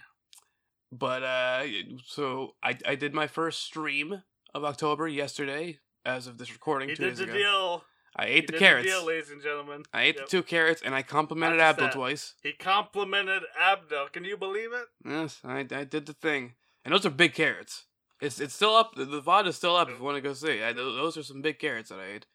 but 0.92 1.22
uh, 1.22 1.66
so 2.06 2.56
I 2.64 2.78
I 2.88 2.96
did 2.96 3.14
my 3.14 3.28
first 3.28 3.62
stream 3.64 4.24
of 4.56 4.64
October 4.64 5.08
yesterday, 5.10 5.80
as 6.06 6.28
of 6.28 6.38
this 6.38 6.54
recording. 6.54 6.88
He 6.90 6.96
two 6.96 7.04
did 7.04 7.10
days 7.10 7.18
the 7.18 7.24
ago. 7.26 7.34
deal. 7.34 7.84
I 8.16 8.26
He 8.28 8.32
ate 8.34 8.48
the 8.48 8.58
carrots. 8.58 8.86
deal, 8.88 9.06
ladies 9.06 9.30
and 9.30 9.42
gentlemen. 9.42 9.84
I 9.94 10.02
ate 10.04 10.16
Yep. 10.16 10.26
the 10.26 10.30
two 10.32 10.44
carrots, 10.44 10.82
and 10.82 10.94
I 10.96 11.04
complimented 11.04 11.60
Abdul 11.60 11.88
that. 11.88 11.94
twice. 11.94 12.34
He 12.42 12.54
complimented 12.54 13.44
Abdel. 13.60 14.10
Can 14.10 14.24
you 14.26 14.36
believe 14.38 14.74
it? 14.74 14.88
Yes, 15.06 15.40
I, 15.44 15.60
I 15.72 15.84
did 15.84 16.06
the 16.06 16.14
thing, 16.14 16.54
and 16.84 16.94
those 16.94 17.06
are 17.06 17.10
big 17.12 17.34
carrots. 17.34 17.86
It's 18.20 18.40
it's 18.42 18.54
still 18.54 18.76
up. 18.76 18.96
The, 18.96 19.06
the 19.06 19.22
VOD 19.22 19.48
is 19.48 19.56
still 19.56 19.76
up 19.76 19.90
if 19.90 19.98
you 20.00 20.04
want 20.04 20.18
to 20.18 20.22
go 20.22 20.34
see. 20.34 20.62
I, 20.62 20.74
those 20.74 21.18
are 21.18 21.24
some 21.24 21.42
big 21.42 21.60
carrots 21.60 21.90
that 21.90 22.00
I 22.00 22.06
ate. 22.16 22.26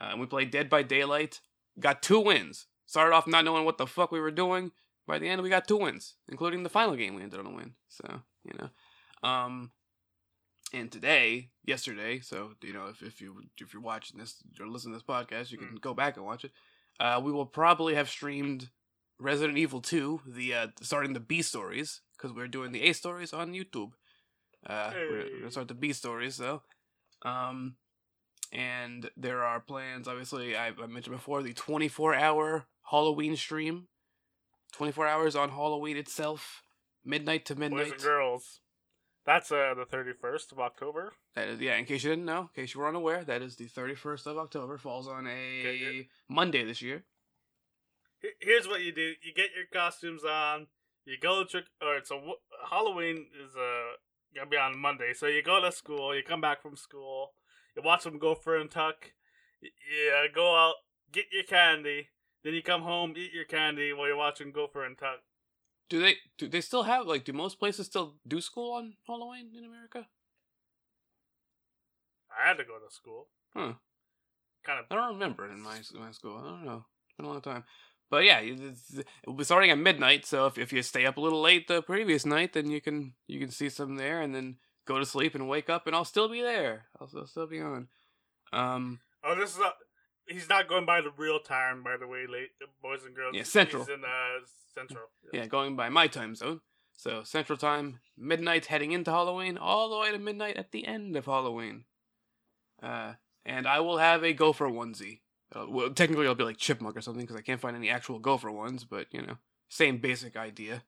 Uh, 0.00 0.14
we 0.16 0.26
played 0.26 0.50
Dead 0.50 0.70
by 0.70 0.82
Daylight. 0.82 1.40
Got 1.78 2.02
two 2.02 2.20
wins. 2.20 2.66
Started 2.86 3.14
off 3.14 3.26
not 3.26 3.44
knowing 3.44 3.64
what 3.66 3.76
the 3.76 3.86
fuck 3.86 4.10
we 4.10 4.20
were 4.20 4.30
doing. 4.30 4.72
By 5.06 5.18
the 5.18 5.28
end, 5.28 5.42
we 5.42 5.50
got 5.50 5.66
two 5.68 5.76
wins, 5.78 6.14
including 6.28 6.62
the 6.62 6.68
final 6.70 6.94
game 6.96 7.14
we 7.14 7.22
ended 7.22 7.40
on 7.40 7.46
a 7.46 7.50
win. 7.54 7.74
So 7.88 8.22
you 8.44 8.52
know, 8.58 9.28
um, 9.28 9.72
and 10.72 10.90
today, 10.90 11.50
yesterday. 11.64 12.20
So 12.20 12.52
you 12.62 12.72
know, 12.72 12.86
if, 12.86 13.02
if 13.02 13.20
you 13.20 13.42
if 13.60 13.72
you're 13.72 13.82
watching 13.82 14.18
this 14.18 14.36
or 14.60 14.66
listening 14.66 14.94
to 14.94 14.98
this 14.98 15.06
podcast, 15.06 15.50
you 15.50 15.58
can 15.58 15.76
go 15.80 15.94
back 15.94 16.16
and 16.16 16.26
watch 16.26 16.44
it. 16.44 16.52
Uh, 17.00 17.20
we 17.22 17.32
will 17.32 17.46
probably 17.46 17.94
have 17.94 18.08
streamed 18.08 18.70
Resident 19.20 19.58
Evil 19.58 19.80
2, 19.80 20.20
the 20.26 20.54
uh, 20.54 20.66
starting 20.80 21.12
the 21.12 21.20
B 21.20 21.42
stories 21.42 22.00
because 22.16 22.34
we're 22.34 22.48
doing 22.48 22.72
the 22.72 22.82
A 22.82 22.92
stories 22.92 23.32
on 23.32 23.52
YouTube. 23.52 23.92
Uh, 24.66 24.90
we're, 24.94 25.24
we're 25.32 25.38
gonna 25.38 25.50
start 25.50 25.68
the 25.68 25.74
B 25.74 25.92
stories 25.92 26.36
though. 26.36 26.62
Um, 27.24 27.76
and 28.52 29.10
there 29.16 29.44
are 29.44 29.60
plans. 29.60 30.08
Obviously, 30.08 30.56
I, 30.56 30.68
I 30.68 30.86
mentioned 30.86 31.16
before 31.16 31.42
the 31.42 31.52
24 31.52 32.14
hour 32.14 32.66
Halloween 32.90 33.36
stream. 33.36 33.88
24 34.72 35.06
hours 35.06 35.34
on 35.34 35.50
Halloween 35.50 35.96
itself, 35.96 36.62
midnight 37.04 37.46
to 37.46 37.54
midnight. 37.54 37.84
Boys 37.84 37.92
and 37.92 38.02
girls. 38.02 38.60
That's 39.28 39.52
uh, 39.52 39.74
the 39.76 39.84
31st 39.84 40.52
of 40.52 40.58
October. 40.58 41.12
That 41.34 41.48
is, 41.48 41.60
yeah. 41.60 41.76
In 41.76 41.84
case 41.84 42.02
you 42.02 42.08
didn't 42.08 42.24
know, 42.24 42.48
in 42.56 42.62
case 42.62 42.72
you 42.72 42.80
were 42.80 42.88
unaware, 42.88 43.24
that 43.24 43.42
is 43.42 43.56
the 43.56 43.66
31st 43.66 44.26
of 44.26 44.38
October. 44.38 44.78
Falls 44.78 45.06
on 45.06 45.26
a 45.26 46.08
Monday 46.30 46.64
this 46.64 46.80
year. 46.80 47.04
Here's 48.40 48.66
what 48.66 48.80
you 48.80 48.90
do: 48.90 49.12
you 49.22 49.34
get 49.36 49.50
your 49.54 49.66
costumes 49.70 50.22
on. 50.24 50.68
You 51.04 51.18
go 51.20 51.44
trick, 51.44 51.66
or 51.82 51.96
it's 51.96 52.10
a 52.10 52.18
Halloween 52.70 53.26
is 53.44 53.54
uh 53.54 53.96
gonna 54.34 54.48
be 54.48 54.56
on 54.56 54.78
Monday. 54.78 55.12
So 55.12 55.26
you 55.26 55.42
go 55.42 55.60
to 55.60 55.72
school. 55.72 56.16
You 56.16 56.22
come 56.22 56.40
back 56.40 56.62
from 56.62 56.76
school. 56.76 57.32
You 57.76 57.82
watch 57.82 58.04
them 58.04 58.18
Gopher 58.18 58.56
and 58.56 58.70
Tuck. 58.70 59.12
You 59.60 59.70
go 60.34 60.56
out, 60.56 60.76
get 61.12 61.26
your 61.30 61.44
candy. 61.44 62.08
Then 62.42 62.54
you 62.54 62.62
come 62.62 62.80
home, 62.80 63.12
eat 63.14 63.34
your 63.34 63.44
candy 63.44 63.92
while 63.92 64.06
you're 64.06 64.16
watching 64.16 64.52
Gopher 64.52 64.86
and 64.86 64.96
Tuck. 64.96 65.18
Do 65.88 66.00
they 66.00 66.16
do 66.36 66.48
they 66.48 66.60
still 66.60 66.82
have 66.82 67.06
like 67.06 67.24
do 67.24 67.32
most 67.32 67.58
places 67.58 67.86
still 67.86 68.16
do 68.26 68.40
school 68.40 68.72
on 68.72 68.94
Halloween 69.06 69.50
in 69.56 69.64
America? 69.64 70.06
I 72.30 72.48
had 72.48 72.58
to 72.58 72.64
go 72.64 72.74
to 72.74 72.94
school. 72.94 73.28
Huh. 73.54 73.72
Kind 74.64 74.80
of. 74.80 74.86
I 74.90 74.94
don't 74.94 75.14
remember 75.14 75.46
it 75.46 75.52
in 75.52 75.62
my 75.62 75.80
my 75.94 76.12
school. 76.12 76.36
I 76.38 76.48
don't 76.48 76.64
know. 76.64 76.84
It's 77.06 77.16
been 77.16 77.26
a 77.26 77.30
long 77.30 77.40
time. 77.40 77.64
But 78.10 78.24
yeah, 78.24 78.40
it's, 78.40 78.98
it 78.98 79.06
will 79.26 79.34
be 79.34 79.44
starting 79.44 79.70
at 79.70 79.78
midnight. 79.78 80.26
So 80.26 80.46
if 80.46 80.58
if 80.58 80.72
you 80.72 80.82
stay 80.82 81.06
up 81.06 81.16
a 81.16 81.20
little 81.20 81.40
late 81.40 81.68
the 81.68 81.82
previous 81.82 82.26
night, 82.26 82.52
then 82.52 82.70
you 82.70 82.80
can 82.80 83.14
you 83.26 83.40
can 83.40 83.50
see 83.50 83.68
some 83.68 83.96
there, 83.96 84.20
and 84.20 84.34
then 84.34 84.56
go 84.86 84.98
to 84.98 85.06
sleep 85.06 85.34
and 85.34 85.48
wake 85.48 85.70
up, 85.70 85.86
and 85.86 85.96
I'll 85.96 86.04
still 86.04 86.28
be 86.28 86.42
there. 86.42 86.86
I'll, 87.00 87.08
I'll 87.16 87.26
still 87.26 87.46
be 87.46 87.60
on. 87.60 87.88
Um, 88.52 89.00
Oh, 89.24 89.34
this 89.34 89.54
is. 89.54 89.58
A, 89.58 89.72
he's 90.28 90.48
not 90.48 90.68
going 90.68 90.86
by 90.86 91.00
the 91.00 91.10
real 91.16 91.40
time, 91.40 91.82
by 91.82 91.96
the 91.96 92.06
way, 92.06 92.26
late 92.30 92.50
boys 92.82 93.04
and 93.04 93.14
girls. 93.14 93.34
Yeah, 93.34 93.42
Central. 93.44 93.84
He's 93.84 93.94
in 93.94 94.04
uh, 94.04 94.44
Central. 94.74 95.04
yeah, 95.32 95.46
going 95.46 95.76
by 95.76 95.88
my 95.88 96.06
time 96.06 96.34
zone. 96.34 96.60
So 96.96 97.22
Central 97.22 97.56
Time, 97.56 98.00
midnight 98.16 98.66
heading 98.66 98.90
into 98.90 99.10
Halloween, 99.12 99.56
all 99.56 99.88
the 99.88 99.98
way 99.98 100.10
to 100.10 100.18
midnight 100.18 100.56
at 100.56 100.72
the 100.72 100.86
end 100.86 101.16
of 101.16 101.26
Halloween. 101.26 101.84
Uh, 102.82 103.14
and 103.44 103.66
I 103.68 103.80
will 103.80 103.98
have 103.98 104.24
a 104.24 104.32
gopher 104.32 104.66
onesie. 104.66 105.20
Uh, 105.54 105.66
well, 105.68 105.90
technically, 105.90 106.24
it'll 106.24 106.34
be 106.34 106.44
like 106.44 106.58
chipmunk 106.58 106.96
or 106.96 107.00
something 107.00 107.22
because 107.24 107.36
I 107.36 107.42
can't 107.42 107.60
find 107.60 107.76
any 107.76 107.88
actual 107.88 108.18
gopher 108.18 108.50
ones. 108.50 108.84
But 108.84 109.06
you 109.12 109.22
know, 109.22 109.38
same 109.68 109.98
basic 109.98 110.36
idea. 110.36 110.82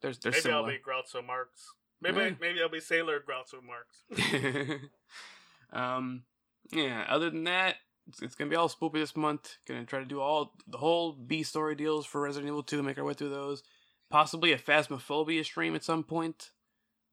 There's 0.00 0.18
there's 0.18 0.44
Maybe 0.44 0.54
I'll 0.54 0.66
be 0.66 0.78
Groucho 0.78 1.26
Marx. 1.26 1.72
Maybe 2.00 2.18
Yeah. 2.18 2.30
maybe 2.40 2.62
I'll 2.62 2.68
be 2.68 2.80
Sailor 2.80 3.20
Groucho 3.20 3.60
Marx. 3.62 4.80
um, 5.72 6.22
yeah. 6.70 7.04
Other 7.08 7.28
than 7.30 7.44
that, 7.44 7.76
it's, 8.10 8.22
it's 8.22 8.34
gonna 8.34 8.50
be 8.50 8.56
all 8.56 8.68
spoopy 8.68 8.94
this 8.94 9.16
month. 9.16 9.56
Gonna 9.66 9.84
try 9.84 10.00
to 10.00 10.04
do 10.04 10.20
all 10.20 10.52
the 10.66 10.78
whole 10.78 11.12
B 11.12 11.42
story 11.42 11.74
deals 11.74 12.04
for 12.06 12.20
Resident 12.20 12.48
Evil 12.48 12.62
Two. 12.62 12.82
Make 12.82 12.98
our 12.98 13.04
way 13.04 13.14
through 13.14 13.30
those. 13.30 13.62
Possibly 14.10 14.52
a 14.52 14.58
Phasmophobia 14.58 15.44
stream 15.44 15.74
at 15.74 15.84
some 15.84 16.02
point. 16.02 16.50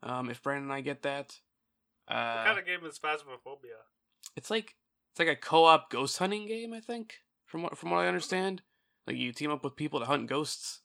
Um, 0.04 0.30
if 0.30 0.42
Brandon 0.42 0.66
and 0.66 0.74
I 0.74 0.82
get 0.82 1.04
that. 1.04 1.38
Uh, 2.08 2.36
what 2.36 2.46
kind 2.46 2.60
of 2.60 2.66
game 2.66 2.86
is 2.86 3.00
Phasmophobia? 3.00 3.80
it's 4.36 4.50
like 4.52 4.76
it's 5.12 5.20
like 5.20 5.28
a 5.28 5.36
co-op 5.36 5.90
ghost 5.90 6.18
hunting 6.18 6.48
game. 6.48 6.74
I 6.74 6.80
think 6.80 7.16
from 7.46 7.62
what 7.64 7.78
from 7.78 7.92
what 7.92 8.00
I 8.00 8.08
understand. 8.08 8.62
Like 9.06 9.18
you 9.18 9.32
team 9.32 9.52
up 9.52 9.64
with 9.64 9.76
people 9.76 10.00
to 10.00 10.06
hunt 10.06 10.28
ghosts. 10.28 10.80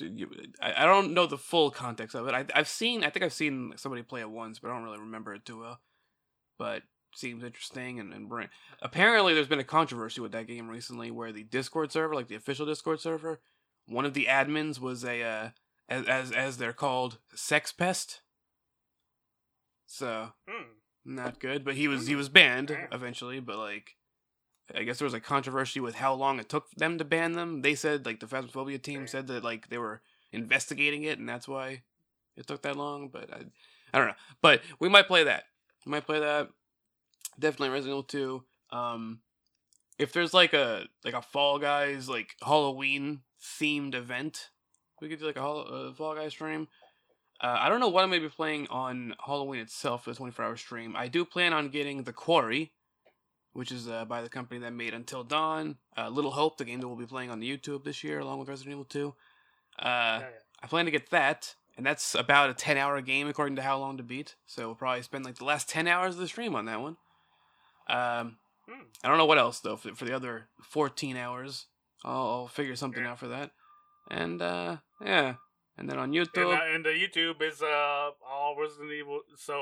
You- 0.00 0.30
I 0.62 0.84
I 0.84 0.86
don't 0.86 1.12
know 1.12 1.26
the 1.26 1.36
full 1.38 1.70
context 1.70 2.14
of 2.14 2.26
it. 2.28 2.34
I, 2.34 2.46
I've 2.54 2.68
seen, 2.68 3.04
I 3.04 3.10
think 3.10 3.24
I've 3.24 3.32
seen 3.32 3.72
somebody 3.76 4.02
play 4.02 4.20
it 4.20 4.30
once, 4.30 4.58
but 4.58 4.70
I 4.70 4.74
don't 4.74 4.84
really 4.84 5.00
remember 5.00 5.34
it 5.34 5.44
too 5.44 5.60
well. 5.60 5.80
But 6.58 6.82
seems 7.14 7.44
interesting 7.44 8.00
and, 8.00 8.12
and 8.12 8.28
bring. 8.28 8.48
Apparently, 8.82 9.34
there's 9.34 9.48
been 9.48 9.58
a 9.58 9.64
controversy 9.64 10.20
with 10.20 10.32
that 10.32 10.46
game 10.46 10.68
recently, 10.68 11.10
where 11.10 11.32
the 11.32 11.44
Discord 11.44 11.92
server, 11.92 12.14
like 12.14 12.28
the 12.28 12.34
official 12.34 12.66
Discord 12.66 13.00
server, 13.00 13.40
one 13.86 14.04
of 14.04 14.14
the 14.14 14.26
admins 14.26 14.80
was 14.80 15.04
a, 15.04 15.22
uh, 15.22 15.48
as 15.88 16.06
as 16.06 16.32
as 16.32 16.56
they're 16.56 16.72
called, 16.72 17.18
sex 17.34 17.72
pest. 17.72 18.20
So 19.86 20.32
Hmm. 20.48 20.62
not 21.04 21.38
good. 21.38 21.64
But 21.64 21.74
he 21.74 21.88
was 21.88 22.06
he 22.06 22.16
was 22.16 22.28
banned 22.28 22.76
eventually. 22.90 23.40
But 23.40 23.58
like, 23.58 23.96
I 24.74 24.82
guess 24.82 24.98
there 24.98 25.06
was 25.06 25.14
a 25.14 25.20
controversy 25.20 25.80
with 25.80 25.96
how 25.96 26.14
long 26.14 26.38
it 26.38 26.48
took 26.48 26.70
them 26.72 26.98
to 26.98 27.04
ban 27.04 27.32
them. 27.32 27.62
They 27.62 27.74
said 27.74 28.06
like 28.06 28.20
the 28.20 28.26
Phasmophobia 28.26 28.82
team 28.82 29.06
said 29.06 29.26
that 29.28 29.44
like 29.44 29.68
they 29.68 29.78
were 29.78 30.02
investigating 30.32 31.04
it, 31.04 31.18
and 31.18 31.28
that's 31.28 31.46
why 31.46 31.82
it 32.36 32.46
took 32.46 32.62
that 32.62 32.76
long. 32.76 33.08
But 33.08 33.32
I, 33.32 33.44
I 33.92 33.98
don't 33.98 34.08
know. 34.08 34.14
But 34.40 34.62
we 34.80 34.88
might 34.88 35.06
play 35.06 35.24
that. 35.24 35.44
We 35.84 35.90
might 35.90 36.06
play 36.06 36.20
that. 36.20 36.48
Definitely 37.38 37.70
Resident 37.70 37.92
Evil 37.92 38.02
Two. 38.02 38.44
Um, 38.70 39.20
if 39.98 40.12
there's 40.12 40.34
like 40.34 40.52
a 40.52 40.86
like 41.04 41.14
a 41.14 41.22
Fall 41.22 41.58
Guys 41.58 42.08
like 42.08 42.34
Halloween 42.42 43.20
themed 43.40 43.94
event, 43.94 44.50
we 45.00 45.08
could 45.08 45.18
do 45.18 45.26
like 45.26 45.36
a 45.36 45.42
uh, 45.42 45.92
Fall 45.92 46.14
Guys 46.14 46.32
stream. 46.32 46.68
Uh, 47.40 47.56
I 47.60 47.68
don't 47.68 47.80
know 47.80 47.88
what 47.88 48.04
I'm 48.04 48.10
gonna 48.10 48.22
be 48.22 48.28
playing 48.28 48.68
on 48.68 49.14
Halloween 49.24 49.60
itself 49.60 50.04
for 50.04 50.10
the 50.10 50.16
24 50.16 50.44
hour 50.44 50.56
stream. 50.56 50.94
I 50.96 51.08
do 51.08 51.24
plan 51.24 51.52
on 51.52 51.68
getting 51.68 52.04
The 52.04 52.12
Quarry, 52.12 52.72
which 53.52 53.72
is 53.72 53.88
uh, 53.88 54.04
by 54.04 54.22
the 54.22 54.28
company 54.28 54.60
that 54.60 54.72
made 54.72 54.94
Until 54.94 55.24
Dawn. 55.24 55.76
Uh, 55.96 56.08
Little 56.08 56.30
Hope, 56.30 56.58
the 56.58 56.64
game 56.64 56.80
that 56.80 56.88
we'll 56.88 56.96
be 56.96 57.06
playing 57.06 57.30
on 57.30 57.40
the 57.40 57.50
YouTube 57.50 57.84
this 57.84 58.04
year, 58.04 58.20
along 58.20 58.38
with 58.38 58.48
Resident 58.48 58.72
Evil 58.72 58.84
2. 58.84 59.14
Uh, 59.78 59.82
yeah. 59.84 60.26
I 60.62 60.66
plan 60.66 60.84
to 60.84 60.90
get 60.90 61.10
that, 61.10 61.54
and 61.76 61.84
that's 61.84 62.14
about 62.14 62.50
a 62.50 62.54
10 62.54 62.78
hour 62.78 63.00
game 63.00 63.28
according 63.28 63.56
to 63.56 63.62
How 63.62 63.78
Long 63.78 63.96
to 63.96 64.02
Beat. 64.02 64.36
So 64.46 64.66
we'll 64.66 64.74
probably 64.74 65.02
spend 65.02 65.24
like 65.24 65.36
the 65.36 65.44
last 65.44 65.68
10 65.68 65.86
hours 65.86 66.14
of 66.14 66.20
the 66.20 66.28
stream 66.28 66.54
on 66.54 66.64
that 66.66 66.80
one. 66.80 66.96
Um, 67.88 68.36
Hmm. 68.66 68.84
I 69.04 69.08
don't 69.08 69.18
know 69.18 69.26
what 69.26 69.36
else 69.36 69.60
though 69.60 69.76
for, 69.76 69.94
for 69.94 70.06
the 70.06 70.16
other 70.16 70.48
14 70.62 71.18
hours. 71.18 71.66
I'll, 72.02 72.14
I'll 72.30 72.48
figure 72.48 72.74
something 72.76 73.02
Yeah. 73.02 73.10
out 73.10 73.18
for 73.18 73.28
that. 73.28 73.50
And 74.10 74.40
uh, 74.40 74.78
yeah, 75.04 75.34
and 75.76 75.86
then 75.88 75.98
on 75.98 76.04
And, 76.04 76.14
YouTube, 76.14 76.56
uh, 76.56 76.64
and 76.74 76.82
the 76.82 76.88
YouTube 76.90 77.42
is 77.42 77.60
uh 77.60 78.10
all 78.26 78.56
Resident 78.58 78.90
Evil. 78.92 79.20
So 79.36 79.54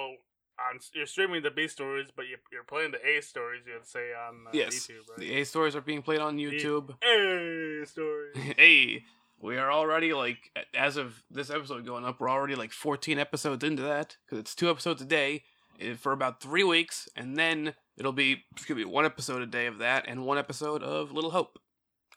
on 0.71 0.79
you're 0.95 1.07
streaming 1.07 1.43
the 1.43 1.51
B 1.51 1.67
stories, 1.67 2.11
but 2.15 2.29
you're, 2.29 2.39
you're 2.53 2.63
playing 2.63 2.93
the 2.93 3.05
A 3.05 3.21
stories. 3.23 3.63
You'd 3.67 3.85
say 3.87 4.11
on 4.13 4.47
uh, 4.47 4.51
Yes. 4.53 4.75
YouTube, 4.87 5.09
right? 5.11 5.19
the 5.19 5.35
A 5.41 5.45
stories 5.45 5.75
are 5.75 5.81
being 5.81 6.03
played 6.03 6.21
on 6.21 6.37
YouTube. 6.37 6.91
A 7.03 7.85
stories. 7.85 8.37
hey, 8.57 9.03
we 9.41 9.57
are 9.57 9.73
already 9.73 10.13
like 10.13 10.39
as 10.75 10.97
of 10.97 11.25
this 11.29 11.51
episode 11.51 11.85
going 11.85 12.05
up, 12.05 12.21
we're 12.21 12.31
already 12.31 12.55
like 12.55 12.71
14 12.71 13.19
episodes 13.19 13.65
into 13.65 13.83
that 13.83 14.17
because 14.25 14.39
it's 14.39 14.55
two 14.55 14.71
episodes 14.71 15.03
a 15.03 15.07
day 15.07 15.43
eh, 15.81 15.95
for 15.95 16.13
about 16.13 16.41
three 16.41 16.63
weeks, 16.63 17.09
and 17.17 17.37
then 17.37 17.75
it'll 17.97 18.13
be 18.13 18.45
excuse 18.53 18.77
me 18.77 18.85
one 18.85 19.05
episode 19.05 19.43
a 19.43 19.47
day 19.47 19.67
of 19.67 19.79
that 19.79 20.05
and 20.09 20.25
one 20.25 20.39
episode 20.39 20.83
of 20.83 21.13
Little 21.13 21.31
Hope 21.31 21.59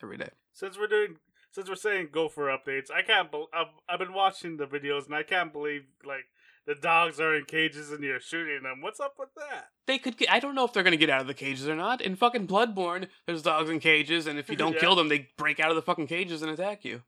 every 0.04 0.18
day. 0.18 0.30
since 0.54 0.78
we're 0.78 0.88
doing 0.88 1.18
since 1.52 1.70
we're 1.70 1.76
saying 1.76 2.10
Gopher 2.12 2.48
updates, 2.48 2.92
I 2.94 3.02
can't. 3.02 3.32
Be- 3.32 3.46
I've 3.54 3.68
I've 3.88 4.00
been 4.00 4.14
watching 4.14 4.58
the 4.58 4.66
videos 4.68 5.06
and 5.06 5.16
I 5.16 5.24
can't 5.24 5.54
believe 5.54 5.84
like 6.06 6.26
the 6.68 6.76
dogs 6.76 7.20
are 7.20 7.34
in 7.36 7.46
cages 7.46 7.92
and 7.92 8.04
you're 8.04 8.20
shooting 8.20 8.64
them. 8.64 8.82
What's 8.82 9.00
up 9.00 9.14
with 9.20 9.30
that? 9.38 9.68
They 9.88 9.98
could 10.00 10.18
get, 10.18 10.32
I 10.32 10.40
don't 10.40 10.56
know 10.56 10.66
if 10.66 10.74
they're 10.74 10.82
gonna 10.84 10.98
get 10.98 11.10
out 11.12 11.22
of 11.22 11.28
the 11.28 11.34
cages 11.34 11.68
or 11.70 11.76
not. 11.76 12.02
In 12.02 12.16
fucking 12.16 12.48
Bloodborne, 12.48 13.08
there's 13.26 13.44
dogs 13.44 13.70
in 13.70 13.80
cages, 13.80 14.26
and 14.28 14.38
if 14.40 14.50
you 14.50 14.56
don't 14.58 14.74
Yeah. 14.74 14.80
kill 14.80 14.96
them, 14.96 15.08
they 15.10 15.30
break 15.38 15.60
out 15.62 15.70
of 15.70 15.76
the 15.76 15.82
fucking 15.82 16.08
cages 16.08 16.42
and 16.42 16.52
attack 16.52 16.84
you. 16.84 17.04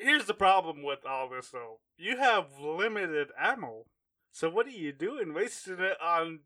Here's 0.00 0.26
the 0.26 0.34
problem 0.34 0.84
with 0.84 1.04
all 1.04 1.28
this 1.28 1.48
though. 1.50 1.80
You 1.96 2.18
have 2.18 2.46
limited 2.60 3.28
ammo. 3.36 3.86
So 4.30 4.48
what 4.48 4.66
are 4.66 4.70
you 4.70 4.92
doing? 4.92 5.34
Wasting 5.34 5.80
it 5.80 5.96
on 6.00 6.40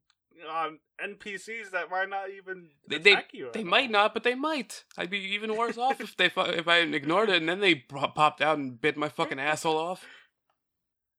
on 0.51 0.79
NPCs 1.03 1.71
that 1.73 1.91
might 1.91 2.09
not 2.09 2.31
even 2.31 2.71
They- 2.89 2.99
they- 2.99 3.13
attack 3.13 3.33
you. 3.35 3.51
They 3.53 3.65
might 3.65 3.91
not, 3.91 4.15
but 4.15 4.23
they 4.23 4.35
might. 4.35 4.85
I'd 4.97 5.11
be 5.11 5.19
even 5.19 5.57
worse 5.57 5.77
off 5.79 6.01
if 6.01 6.17
they 6.17 6.27
if 6.27 6.69
I 6.69 6.79
ignored 6.79 7.29
it 7.31 7.37
and 7.37 7.49
then 7.49 7.61
they 7.61 7.75
popped 7.77 8.41
out 8.41 8.59
and 8.59 8.81
bit 8.81 8.97
my 8.97 9.09
fucking 9.09 9.39
asshole 9.41 9.77
off. 9.79 10.05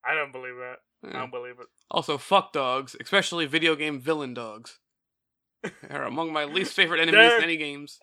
I 0.03 0.13
don't 0.15 0.31
believe 0.31 0.55
that. 0.55 0.77
I 1.03 1.19
don't 1.19 1.31
believe 1.31 1.59
it. 1.59 1.67
Also, 1.91 2.17
fuck 2.17 2.51
dogs, 2.53 2.95
especially 2.99 3.45
video 3.45 3.75
game 3.75 3.99
villain 3.99 4.33
dogs. 4.33 4.79
They're 5.89 6.03
among 6.03 6.33
my 6.33 6.43
least 6.45 6.73
favorite 6.73 7.01
enemies 7.01 7.33
in 7.33 7.43
any 7.43 7.57
games. 7.57 7.99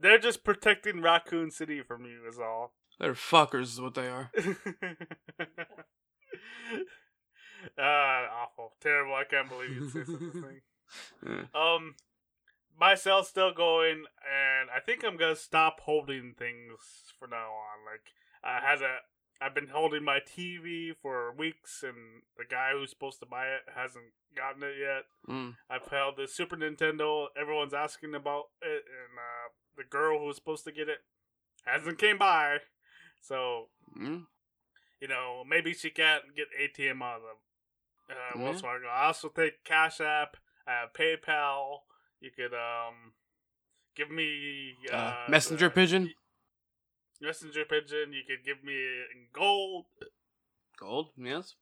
They're 0.00 0.18
just 0.18 0.44
protecting 0.44 1.00
Raccoon 1.02 1.50
City 1.50 1.82
from 1.82 2.04
you, 2.04 2.26
is 2.28 2.38
all. 2.38 2.74
They're 2.98 3.14
fuckers, 3.14 3.62
is 3.64 3.80
what 3.80 3.94
they 3.94 4.06
are. 4.08 4.30
uh, 7.78 7.82
awful, 8.42 8.72
terrible. 8.80 9.14
I 9.14 9.24
can't 9.24 9.48
believe 9.48 9.70
you 9.70 9.88
say 9.90 10.04
such 10.04 10.14
a 10.20 10.30
thing. 10.32 10.60
Um, 11.54 11.94
my 12.78 12.94
cell's 12.94 13.28
still 13.28 13.52
going, 13.52 14.04
and 14.22 14.68
I 14.74 14.80
think 14.84 15.02
I'm 15.04 15.16
gonna 15.16 15.34
stop 15.34 15.80
holding 15.80 16.34
things 16.38 16.78
for 17.18 17.26
now 17.26 17.48
on. 17.50 17.84
Like 17.90 18.12
I 18.44 18.60
had 18.64 18.82
a, 18.82 18.96
I've 19.40 19.54
been 19.54 19.68
holding 19.68 20.04
my 20.04 20.18
TV 20.20 20.90
for 21.00 21.32
weeks, 21.32 21.82
and 21.82 22.22
the 22.36 22.44
guy 22.48 22.72
who's 22.72 22.90
supposed 22.90 23.18
to 23.20 23.26
buy 23.26 23.46
it 23.46 23.62
hasn't 23.74 24.12
gotten 24.36 24.62
it 24.62 24.74
yet. 24.78 25.04
Mm. 25.28 25.56
I've 25.70 25.86
held 25.88 26.16
the 26.16 26.28
Super 26.28 26.56
Nintendo. 26.56 27.26
Everyone's 27.40 27.74
asking 27.74 28.14
about 28.14 28.44
it, 28.62 28.84
and 28.86 29.18
uh, 29.18 29.48
the 29.76 29.84
girl 29.84 30.18
who 30.18 30.26
was 30.26 30.36
supposed 30.36 30.64
to 30.64 30.72
get 30.72 30.88
it 30.88 30.98
hasn't 31.64 31.98
came 31.98 32.18
by. 32.18 32.58
So 33.20 33.68
Mm. 33.98 34.26
you 35.00 35.08
know, 35.08 35.42
maybe 35.48 35.72
she 35.72 35.90
can't 35.90 36.36
get 36.36 36.48
ATM 36.60 37.02
out 37.02 37.16
of 37.16 37.22
the 37.22 37.28
uh, 38.10 38.38
Wells 38.38 38.56
Yeah. 38.56 38.62
Fargo. 38.62 38.86
I 38.88 39.06
also 39.06 39.28
take 39.28 39.64
Cash 39.64 40.00
App. 40.00 40.36
I 40.66 40.72
have 40.72 40.92
PayPal. 40.92 41.80
You 42.20 42.30
could 42.36 42.54
um 42.54 43.12
give 43.96 44.10
me 44.10 44.74
uh, 44.92 44.96
Uh, 44.96 45.26
messenger 45.28 45.68
the- 45.68 45.74
pigeon, 45.74 46.10
Messenger 47.20 47.64
pigeon. 47.64 48.12
You 48.12 48.22
could 48.26 48.44
give 48.44 48.62
me 48.64 48.76
gold. 49.32 49.86
gold, 50.78 51.10
yes. 51.16 51.54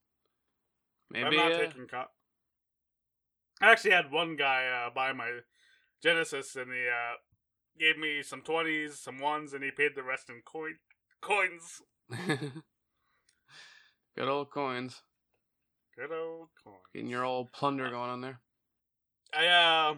Maybe 1.11 1.26
I'm 1.26 1.35
not 1.37 1.52
uh, 1.52 1.59
taking 1.59 1.87
co- 1.87 2.11
I 3.61 3.70
actually 3.70 3.90
had 3.92 4.11
one 4.11 4.35
guy 4.37 4.66
uh, 4.66 4.90
buy 4.90 5.12
my 5.12 5.40
Genesis, 6.02 6.57
and 6.57 6.72
he 6.72 6.88
uh, 6.88 7.16
gave 7.78 7.98
me 7.98 8.22
some 8.22 8.40
twenties, 8.42 8.98
some 8.98 9.18
ones, 9.18 9.52
and 9.52 9.62
he 9.62 9.70
paid 9.70 9.92
the 9.94 10.02
rest 10.02 10.31
in 10.31 10.42
coin 10.44 10.78
coins. 11.20 11.83
Good 14.16 14.28
old 14.28 14.50
coins. 14.50 15.02
Good 15.96 16.12
old 16.12 16.48
coins. 16.64 16.78
Getting 16.94 17.11
your 17.11 17.24
old 17.24 17.52
plunder 17.52 17.90
going 17.90 18.11
on 18.11 18.20
there. 18.20 18.40
I 19.35 19.46
uh, 19.46 19.94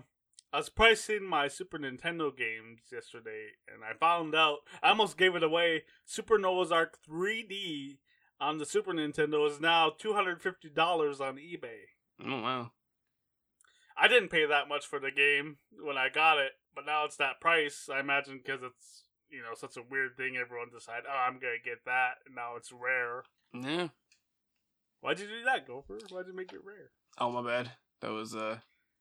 I 0.53 0.57
was 0.57 0.69
pricing 0.69 1.25
my 1.25 1.49
Super 1.49 1.79
Nintendo 1.79 2.37
games 2.37 2.81
yesterday, 2.93 3.49
and 3.73 3.85
I 3.85 3.95
found 3.99 4.35
out 4.35 4.59
I 4.83 4.91
almost 4.91 5.17
gave 5.17 5.35
it 5.35 5.43
away. 5.43 5.85
Super 6.05 6.39
Noah's 6.39 6.73
Ark 6.73 6.99
3D 7.09 7.99
on 8.41 8.59
the 8.59 8.67
Super 8.67 8.93
Nintendo 8.93 9.49
is 9.49 9.61
now 9.61 9.91
two 9.91 10.15
hundred 10.15 10.43
fifty 10.43 10.69
dollars 10.69 11.21
on 11.21 11.37
eBay. 11.37 11.91
Oh 12.25 12.41
wow. 12.41 12.73
I 13.97 14.09
didn't 14.09 14.31
pay 14.31 14.45
that 14.47 14.69
much 14.69 14.87
for 14.87 14.99
the 14.99 15.13
game 15.13 15.59
when 15.81 15.97
I 15.97 16.09
got 16.09 16.39
it, 16.39 16.53
but 16.75 16.85
now 16.85 17.05
it's 17.05 17.17
that 17.17 17.41
price. 17.41 17.89
I 17.93 18.01
imagine 18.01 18.41
because 18.45 18.63
it's 18.63 19.05
you 19.31 19.43
know 19.43 19.55
such 19.57 19.77
a 19.77 19.89
weird 19.89 20.17
thing. 20.17 20.37
Everyone 20.37 20.69
decided, 20.73 21.05
oh, 21.09 21.27
I'm 21.27 21.35
gonna 21.35 21.63
get 21.65 21.85
that, 21.87 22.15
and 22.27 22.35
now 22.35 22.57
it's 22.57 22.73
rare. 22.73 23.25
Yeah. 23.53 23.89
Why'd 25.05 25.21
you 25.21 25.27
do 25.27 25.45
that, 25.45 25.67
Gopher? 25.67 25.99
Why'd 26.09 26.27
you 26.29 26.35
make 26.35 26.55
it 26.55 26.65
rare? 26.65 26.91
Oh 27.19 27.31
my 27.31 27.47
bad. 27.47 27.73
That 28.01 28.13
was 28.13 28.35
uh, 28.35 28.61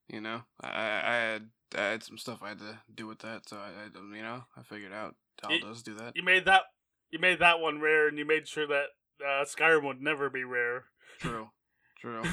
you 0.10 0.20
know, 0.20 0.42
I 0.62 0.68
I 0.70 1.16
had 1.16 1.50
I 1.78 1.82
had 1.82 2.04
some 2.04 2.18
stuff 2.18 2.40
I 2.44 2.50
had 2.50 2.60
to 2.60 2.80
do 2.94 3.08
with 3.08 3.20
that, 3.20 3.48
so 3.48 3.56
I, 3.56 3.70
I 3.86 4.16
you 4.16 4.22
know 4.22 4.44
I 4.58 4.64
figured 4.64 4.92
out 4.92 5.16
how 5.42 5.50
It- 5.54 5.62
does 5.62 5.82
do 5.82 5.96
that. 5.96 6.12
You 6.18 6.24
made 6.24 6.44
that. 6.44 6.64
You 7.10 7.20
made 7.20 7.40
that 7.40 7.62
one 7.62 7.80
rare, 7.80 8.10
and 8.10 8.18
you 8.18 8.26
made 8.26 8.50
sure 8.50 8.68
that 8.68 8.88
uh, 9.26 9.46
Skyrim 9.46 9.86
would 9.86 10.02
never 10.02 10.30
be 10.30 10.44
rare. 10.44 10.86
True. 11.20 11.52
True. 12.02 12.24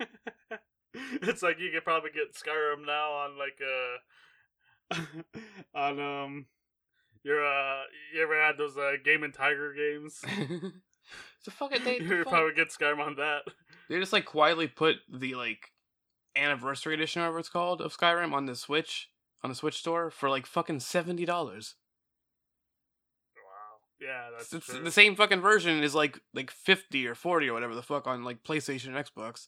it's 0.94 1.42
like 1.42 1.60
you 1.60 1.70
could 1.72 1.84
probably 1.84 2.10
get 2.10 2.34
Skyrim 2.34 2.84
now 2.84 3.12
on 3.12 3.38
like 3.38 3.60
uh 4.90 5.00
on 5.78 6.00
um 6.00 6.46
your 7.22 7.46
uh 7.46 7.82
you 8.12 8.22
ever 8.22 8.42
had 8.42 8.58
those 8.58 8.76
uh 8.76 8.94
Game 9.04 9.22
and 9.22 9.32
Tiger 9.32 9.72
games? 9.72 10.20
so 11.42 11.50
fucking 11.50 11.84
they 11.84 11.98
you 12.00 12.24
fuck- 12.24 12.32
probably 12.32 12.54
get 12.54 12.68
Skyrim 12.68 12.98
on 13.00 13.16
that. 13.16 13.42
they 13.88 13.98
just 13.98 14.12
like 14.12 14.24
quietly 14.24 14.66
put 14.68 14.96
the 15.12 15.34
like 15.34 15.70
anniversary 16.36 16.94
edition, 16.94 17.22
whatever 17.22 17.38
it's 17.38 17.48
called, 17.48 17.80
of 17.80 17.96
Skyrim 17.96 18.32
on 18.32 18.46
the 18.46 18.54
Switch 18.56 19.08
on 19.42 19.50
the 19.50 19.56
Switch 19.56 19.76
store 19.78 20.10
for 20.10 20.28
like 20.30 20.46
fucking 20.46 20.80
seventy 20.80 21.24
dollars. 21.24 21.74
Wow. 23.36 24.06
Yeah, 24.06 24.28
that's 24.36 24.52
It's, 24.52 24.66
true. 24.66 24.82
the 24.82 24.90
same 24.90 25.16
fucking 25.16 25.40
version 25.40 25.82
is 25.82 25.94
like 25.94 26.20
like 26.34 26.50
fifty 26.50 27.06
or 27.06 27.14
forty 27.14 27.48
or 27.48 27.52
whatever 27.54 27.74
the 27.74 27.82
fuck 27.82 28.06
on 28.06 28.24
like 28.24 28.42
PlayStation 28.42 28.94
and 28.94 28.96
Xbox, 28.96 29.46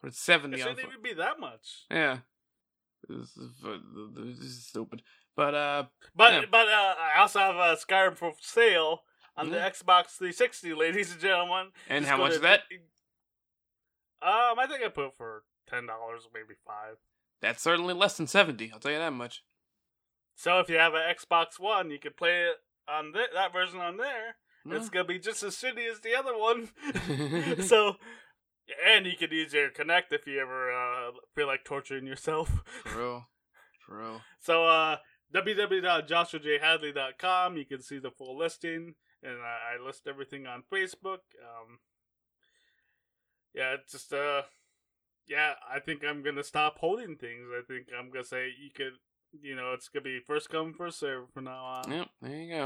but 0.00 0.08
it's 0.08 0.18
It 0.18 0.22
seventy 0.22 0.60
on. 0.62 0.68
shouldn't 0.68 0.80
fu- 0.80 0.86
even 0.88 1.02
be 1.02 1.14
that 1.14 1.38
much. 1.40 1.84
Yeah. 1.90 2.18
This 3.08 3.28
is, 3.36 3.52
this 4.14 4.38
is 4.40 4.66
stupid. 4.66 5.02
But 5.36 5.54
uh 5.54 5.84
But 6.16 6.32
Yeah. 6.32 6.42
but 6.50 6.66
uh, 6.68 6.94
I 6.98 7.20
also 7.20 7.38
have 7.38 7.56
uh, 7.56 7.76
Skyrim 7.76 8.16
for 8.16 8.32
sale 8.40 9.02
on 9.38 9.50
the 9.50 9.56
Mhm. 9.56 9.70
Xbox 9.72 10.16
360, 10.18 10.74
ladies 10.74 11.12
and 11.12 11.20
gentlemen. 11.20 11.72
and 11.88 12.02
Just 12.04 12.10
how 12.10 12.16
go 12.16 12.22
much 12.24 12.32
to- 12.32 12.36
is 12.36 12.42
that? 12.42 12.62
Um, 14.20 14.58
I 14.58 14.66
think 14.66 14.82
I 14.82 14.88
put 14.88 15.06
it 15.06 15.14
for 15.16 15.44
ten 15.66 15.86
dollars, 15.86 16.26
maybe 16.34 16.54
five. 16.66 16.98
That's 17.40 17.62
certainly 17.62 17.94
less 17.94 18.16
than 18.16 18.26
seventy, 18.26 18.72
I'll 18.72 18.80
tell 18.80 18.90
you 18.92 18.98
that 18.98 19.12
much. 19.12 19.44
So 20.34 20.58
if 20.60 20.68
you 20.68 20.76
have 20.76 20.94
an 20.94 21.02
Xbox 21.14 21.58
One, 21.58 21.90
you 21.90 21.98
can 22.00 22.12
play 22.14 22.44
it 22.46 22.56
on 22.88 23.12
th- 23.12 23.30
that 23.32 23.52
version 23.52 23.80
on 23.80 23.96
there. 23.96 24.36
It's 24.70 24.90
gonna 24.90 25.04
be 25.04 25.18
just 25.18 25.42
as 25.44 25.56
shitty 25.56 25.88
as 25.90 26.00
the 26.00 26.14
other 26.14 26.36
one. 26.36 26.70
so, 27.66 27.96
and 28.84 29.06
you 29.06 29.16
could 29.16 29.32
use 29.32 29.54
your 29.54 29.70
Kinect 29.70 30.12
if 30.12 30.26
you 30.26 30.38
ever 30.40 30.70
uh, 30.72 31.12
feel 31.34 31.46
like 31.46 31.64
torturing 31.64 32.06
yourself. 32.06 32.50
True. 32.84 33.24
True. 33.86 34.20
So, 34.40 34.66
uh, 34.66 34.98
www.joshuajhadley.com. 35.32 37.56
You 37.56 37.64
can 37.64 37.80
see 37.82 37.98
the 37.98 38.10
full 38.10 38.36
listing, 38.36 38.96
and 39.22 39.38
I, 39.42 39.76
I 39.76 39.84
list 39.84 40.06
everything 40.06 40.46
on 40.46 40.62
Facebook. 40.72 41.20
Um, 41.42 41.78
yeah, 43.54 43.74
it's 43.74 43.92
just 43.92 44.12
uh, 44.12 44.42
yeah, 45.26 45.54
I 45.70 45.80
think 45.80 46.04
I'm 46.04 46.22
gonna 46.22 46.44
stop 46.44 46.78
holding 46.78 47.16
things. 47.16 47.48
I 47.52 47.62
think 47.66 47.88
I'm 47.96 48.10
gonna 48.10 48.24
say 48.24 48.48
you 48.60 48.70
could, 48.74 48.94
you 49.40 49.54
know, 49.54 49.72
it's 49.72 49.88
gonna 49.88 50.04
be 50.04 50.20
first 50.26 50.48
come 50.48 50.74
first 50.74 50.98
serve 50.98 51.30
from 51.32 51.44
now 51.44 51.64
on. 51.64 51.92
Yep, 51.92 52.08
there 52.22 52.36
you 52.36 52.54
go. 52.54 52.64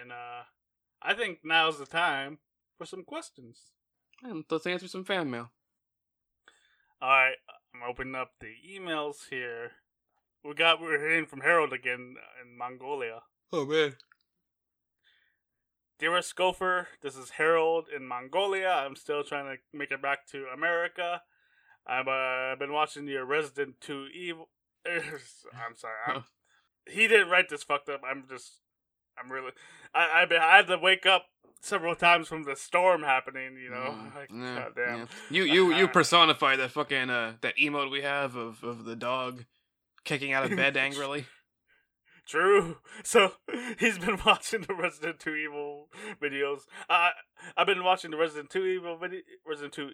And 0.00 0.12
uh, 0.12 0.44
I 1.02 1.14
think 1.14 1.40
now's 1.44 1.78
the 1.78 1.86
time 1.86 2.38
for 2.78 2.86
some 2.86 3.04
questions. 3.04 3.72
And 4.22 4.44
let's 4.50 4.66
answer 4.66 4.88
some 4.88 5.04
fan 5.04 5.30
mail. 5.30 5.50
All 7.00 7.08
right, 7.08 7.34
I'm 7.74 7.88
opening 7.88 8.14
up 8.14 8.32
the 8.40 8.52
emails 8.68 9.28
here. 9.28 9.72
We 10.44 10.54
got 10.54 10.80
we're 10.80 10.98
hearing 10.98 11.26
from 11.26 11.40
Harold 11.40 11.72
again 11.72 12.16
in 12.42 12.56
Mongolia. 12.56 13.22
Oh 13.52 13.64
man. 13.64 13.94
Dearest 16.02 16.34
Gopher, 16.34 16.88
this 17.00 17.16
is 17.16 17.30
Harold 17.30 17.86
in 17.94 18.08
Mongolia. 18.08 18.66
I'm 18.84 18.96
still 18.96 19.22
trying 19.22 19.44
to 19.44 19.78
make 19.78 19.92
it 19.92 20.02
back 20.02 20.26
to 20.32 20.46
America. 20.52 21.22
I've 21.86 22.08
uh, 22.08 22.56
been 22.58 22.72
watching 22.72 23.06
your 23.06 23.24
Resident 23.24 23.76
2 23.82 24.08
Evil. 24.12 24.48
I'm 24.84 25.76
sorry. 25.76 25.94
I'm, 26.08 26.24
he 26.90 27.06
didn't 27.06 27.28
write 27.28 27.48
this 27.48 27.62
fucked 27.62 27.88
up. 27.88 28.00
I'm 28.04 28.24
just. 28.28 28.62
I'm 29.16 29.30
really. 29.30 29.52
I, 29.94 30.22
I, 30.22 30.24
been, 30.24 30.42
I 30.42 30.56
had 30.56 30.66
to 30.66 30.78
wake 30.78 31.06
up 31.06 31.26
several 31.60 31.94
times 31.94 32.26
from 32.26 32.42
the 32.42 32.56
storm 32.56 33.04
happening, 33.04 33.56
you 33.62 33.70
know? 33.70 33.94
Mm, 33.96 34.14
like, 34.16 34.30
yeah, 34.34 34.64
goddamn. 34.64 34.98
yeah. 34.98 35.04
You 35.30 35.44
you 35.44 35.72
you 35.72 35.86
personify 35.86 36.56
that 36.56 36.72
fucking 36.72 37.10
uh 37.10 37.34
that 37.42 37.56
emote 37.58 37.92
we 37.92 38.02
have 38.02 38.34
of 38.34 38.64
of 38.64 38.86
the 38.86 38.96
dog 38.96 39.44
kicking 40.02 40.32
out 40.32 40.50
of 40.50 40.56
bed 40.56 40.76
angrily. 40.76 41.26
True. 42.26 42.78
So 43.04 43.32
he's 43.78 43.98
been 43.98 44.18
watching 44.24 44.62
the 44.62 44.74
Resident 44.74 45.20
2 45.20 45.34
Evil 45.34 45.71
videos. 46.22 46.60
Uh, 46.88 47.10
I've 47.56 47.66
been 47.66 47.84
watching 47.84 48.10
the 48.10 48.16
Resident 48.16 48.50
2 48.50 48.64
Evil 48.64 48.96
video, 48.96 49.20
Resident 49.46 49.72
2, 49.74 49.90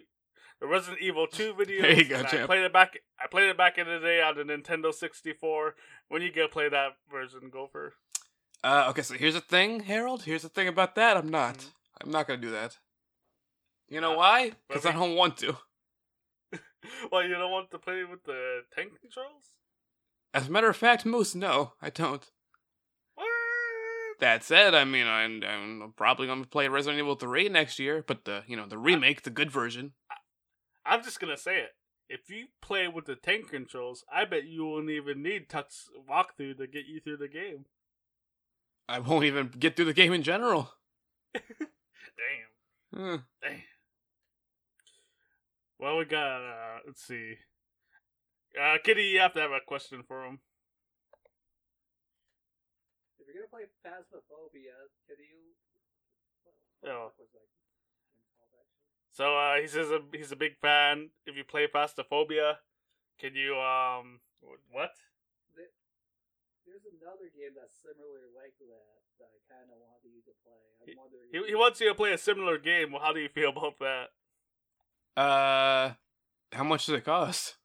the 0.61 0.67
Resident 0.67 1.01
Evil 1.01 1.27
2 1.27 1.53
videos. 1.59 1.81
There 1.81 1.93
you 1.93 2.05
go, 2.05 2.19
I 2.21 2.45
played 2.45 2.63
it 2.63 2.73
back. 2.73 2.99
I 3.19 3.27
played 3.27 3.49
it 3.49 3.57
back 3.57 3.77
in 3.77 3.87
the 3.87 3.99
day 3.99 4.21
on 4.21 4.35
the 4.35 4.43
Nintendo 4.43 4.93
64. 4.93 5.75
When 6.09 6.21
you 6.21 6.31
get 6.31 6.51
play 6.51 6.69
that 6.69 6.93
version, 7.11 7.49
Gopher. 7.51 7.93
Uh 8.63 8.87
okay, 8.89 9.01
so 9.03 9.13
here's 9.13 9.35
the 9.35 9.41
thing, 9.41 9.81
Harold. 9.81 10.23
Here's 10.23 10.41
the 10.41 10.49
thing 10.49 10.67
about 10.67 10.95
that. 10.95 11.15
I'm 11.17 11.29
not. 11.29 11.57
Mhm. 11.59 11.65
I'm 12.01 12.11
not 12.11 12.27
gonna 12.27 12.41
do 12.41 12.51
that. 12.51 12.77
You 13.87 14.01
know 14.01 14.13
Uh, 14.13 14.17
why? 14.17 14.51
Because 14.67 14.85
I 14.85 14.91
don't 14.91 15.15
want 15.15 15.37
to. 15.37 15.55
well, 17.11 17.23
you 17.23 17.35
don't 17.35 17.51
want 17.51 17.71
to 17.71 17.79
play 17.79 18.03
with 18.03 18.23
the 18.23 18.61
tank 18.75 18.99
controls. 18.99 19.55
As 20.33 20.47
a 20.47 20.51
matter 20.51 20.69
of 20.69 20.75
fact, 20.77 21.05
Moose, 21.05 21.35
no, 21.35 21.73
I 21.81 21.89
don't. 21.89 22.29
That 24.19 24.43
said, 24.43 24.75
I 24.75 24.83
mean, 24.83 25.07
I'm, 25.07 25.41
I'm 25.43 25.93
probably 25.95 26.27
gonna 26.27 26.45
play 26.45 26.67
Resident 26.67 26.99
Evil 26.99 27.15
3 27.15 27.47
next 27.49 27.79
year, 27.79 28.03
but 28.05 28.25
the 28.25 28.43
you 28.47 28.55
know 28.57 28.67
the 28.67 28.77
remake, 28.77 29.21
the 29.23 29.29
good 29.29 29.49
version. 29.51 29.93
I'm 30.85 31.03
just 31.03 31.19
gonna 31.19 31.37
say 31.37 31.59
it. 31.59 31.69
If 32.09 32.29
you 32.29 32.47
play 32.61 32.87
with 32.87 33.05
the 33.05 33.15
tank 33.15 33.49
controls, 33.49 34.03
I 34.11 34.25
bet 34.25 34.45
you 34.45 34.65
won't 34.65 34.89
even 34.89 35.21
need 35.21 35.47
Tuck's 35.47 35.89
walkthrough 36.09 36.57
to 36.57 36.67
get 36.67 36.85
you 36.87 36.99
through 36.99 37.17
the 37.17 37.27
game. 37.27 37.65
I 38.89 38.99
won't 38.99 39.25
even 39.25 39.51
get 39.57 39.75
through 39.75 39.85
the 39.85 39.93
game 39.93 40.11
in 40.13 40.23
general. 40.23 40.71
Damn. 41.33 41.43
Hmm. 42.93 43.15
Damn. 43.41 43.61
Well, 45.79 45.97
we 45.97 46.05
got. 46.05 46.41
uh 46.41 46.79
Let's 46.85 47.05
see. 47.05 47.35
Uh 48.59 48.77
Kitty, 48.83 49.03
you 49.03 49.19
have 49.19 49.33
to 49.33 49.39
have 49.41 49.51
a 49.51 49.59
question 49.65 50.01
for 50.07 50.25
him. 50.25 50.39
If 53.19 53.27
you're 53.27 53.35
gonna 53.35 53.38
play 53.49 53.65
Phasmophobia, 53.85 54.77
can 55.09 55.17
you? 55.17 55.57
Oh. 56.85 57.11
What 57.11 57.19
was 57.19 57.33
that 57.33 57.49
game 58.13 58.29
called, 58.37 58.53
actually? 58.55 58.87
So 59.11 59.35
uh 59.35 59.55
he 59.59 59.67
says 59.67 59.91
a, 59.91 59.99
he's 60.15 60.31
a 60.31 60.39
big 60.39 60.57
fan. 60.61 61.09
If 61.25 61.35
you 61.35 61.43
play 61.43 61.67
Phasmophobia, 61.67 62.63
can 63.19 63.35
you 63.35 63.57
um 63.59 64.21
what? 64.71 64.95
There's 66.69 66.85
another 67.01 67.33
game 67.33 67.57
that's 67.57 67.75
similar 67.81 68.29
like 68.37 68.53
that 68.61 69.01
that 69.17 69.29
I 69.33 69.39
kind 69.49 69.67
of 69.73 69.81
want 69.81 70.05
you 70.05 70.21
to 70.21 70.33
play. 70.45 70.93
I'm 70.93 70.97
wondering. 70.97 71.27
He 71.31 71.37
if 71.39 71.47
he 71.47 71.55
wants 71.55 71.81
you 71.81 71.89
to 71.89 71.95
play 71.95 72.13
a 72.13 72.17
similar 72.17 72.57
game. 72.57 72.91
Well, 72.91 73.01
how 73.01 73.11
do 73.11 73.19
you 73.19 73.29
feel 73.29 73.49
about 73.49 73.79
that? 73.79 74.13
Uh, 75.19 75.93
how 76.53 76.63
much 76.63 76.85
does 76.85 76.95
it 76.95 77.05
cost? 77.05 77.57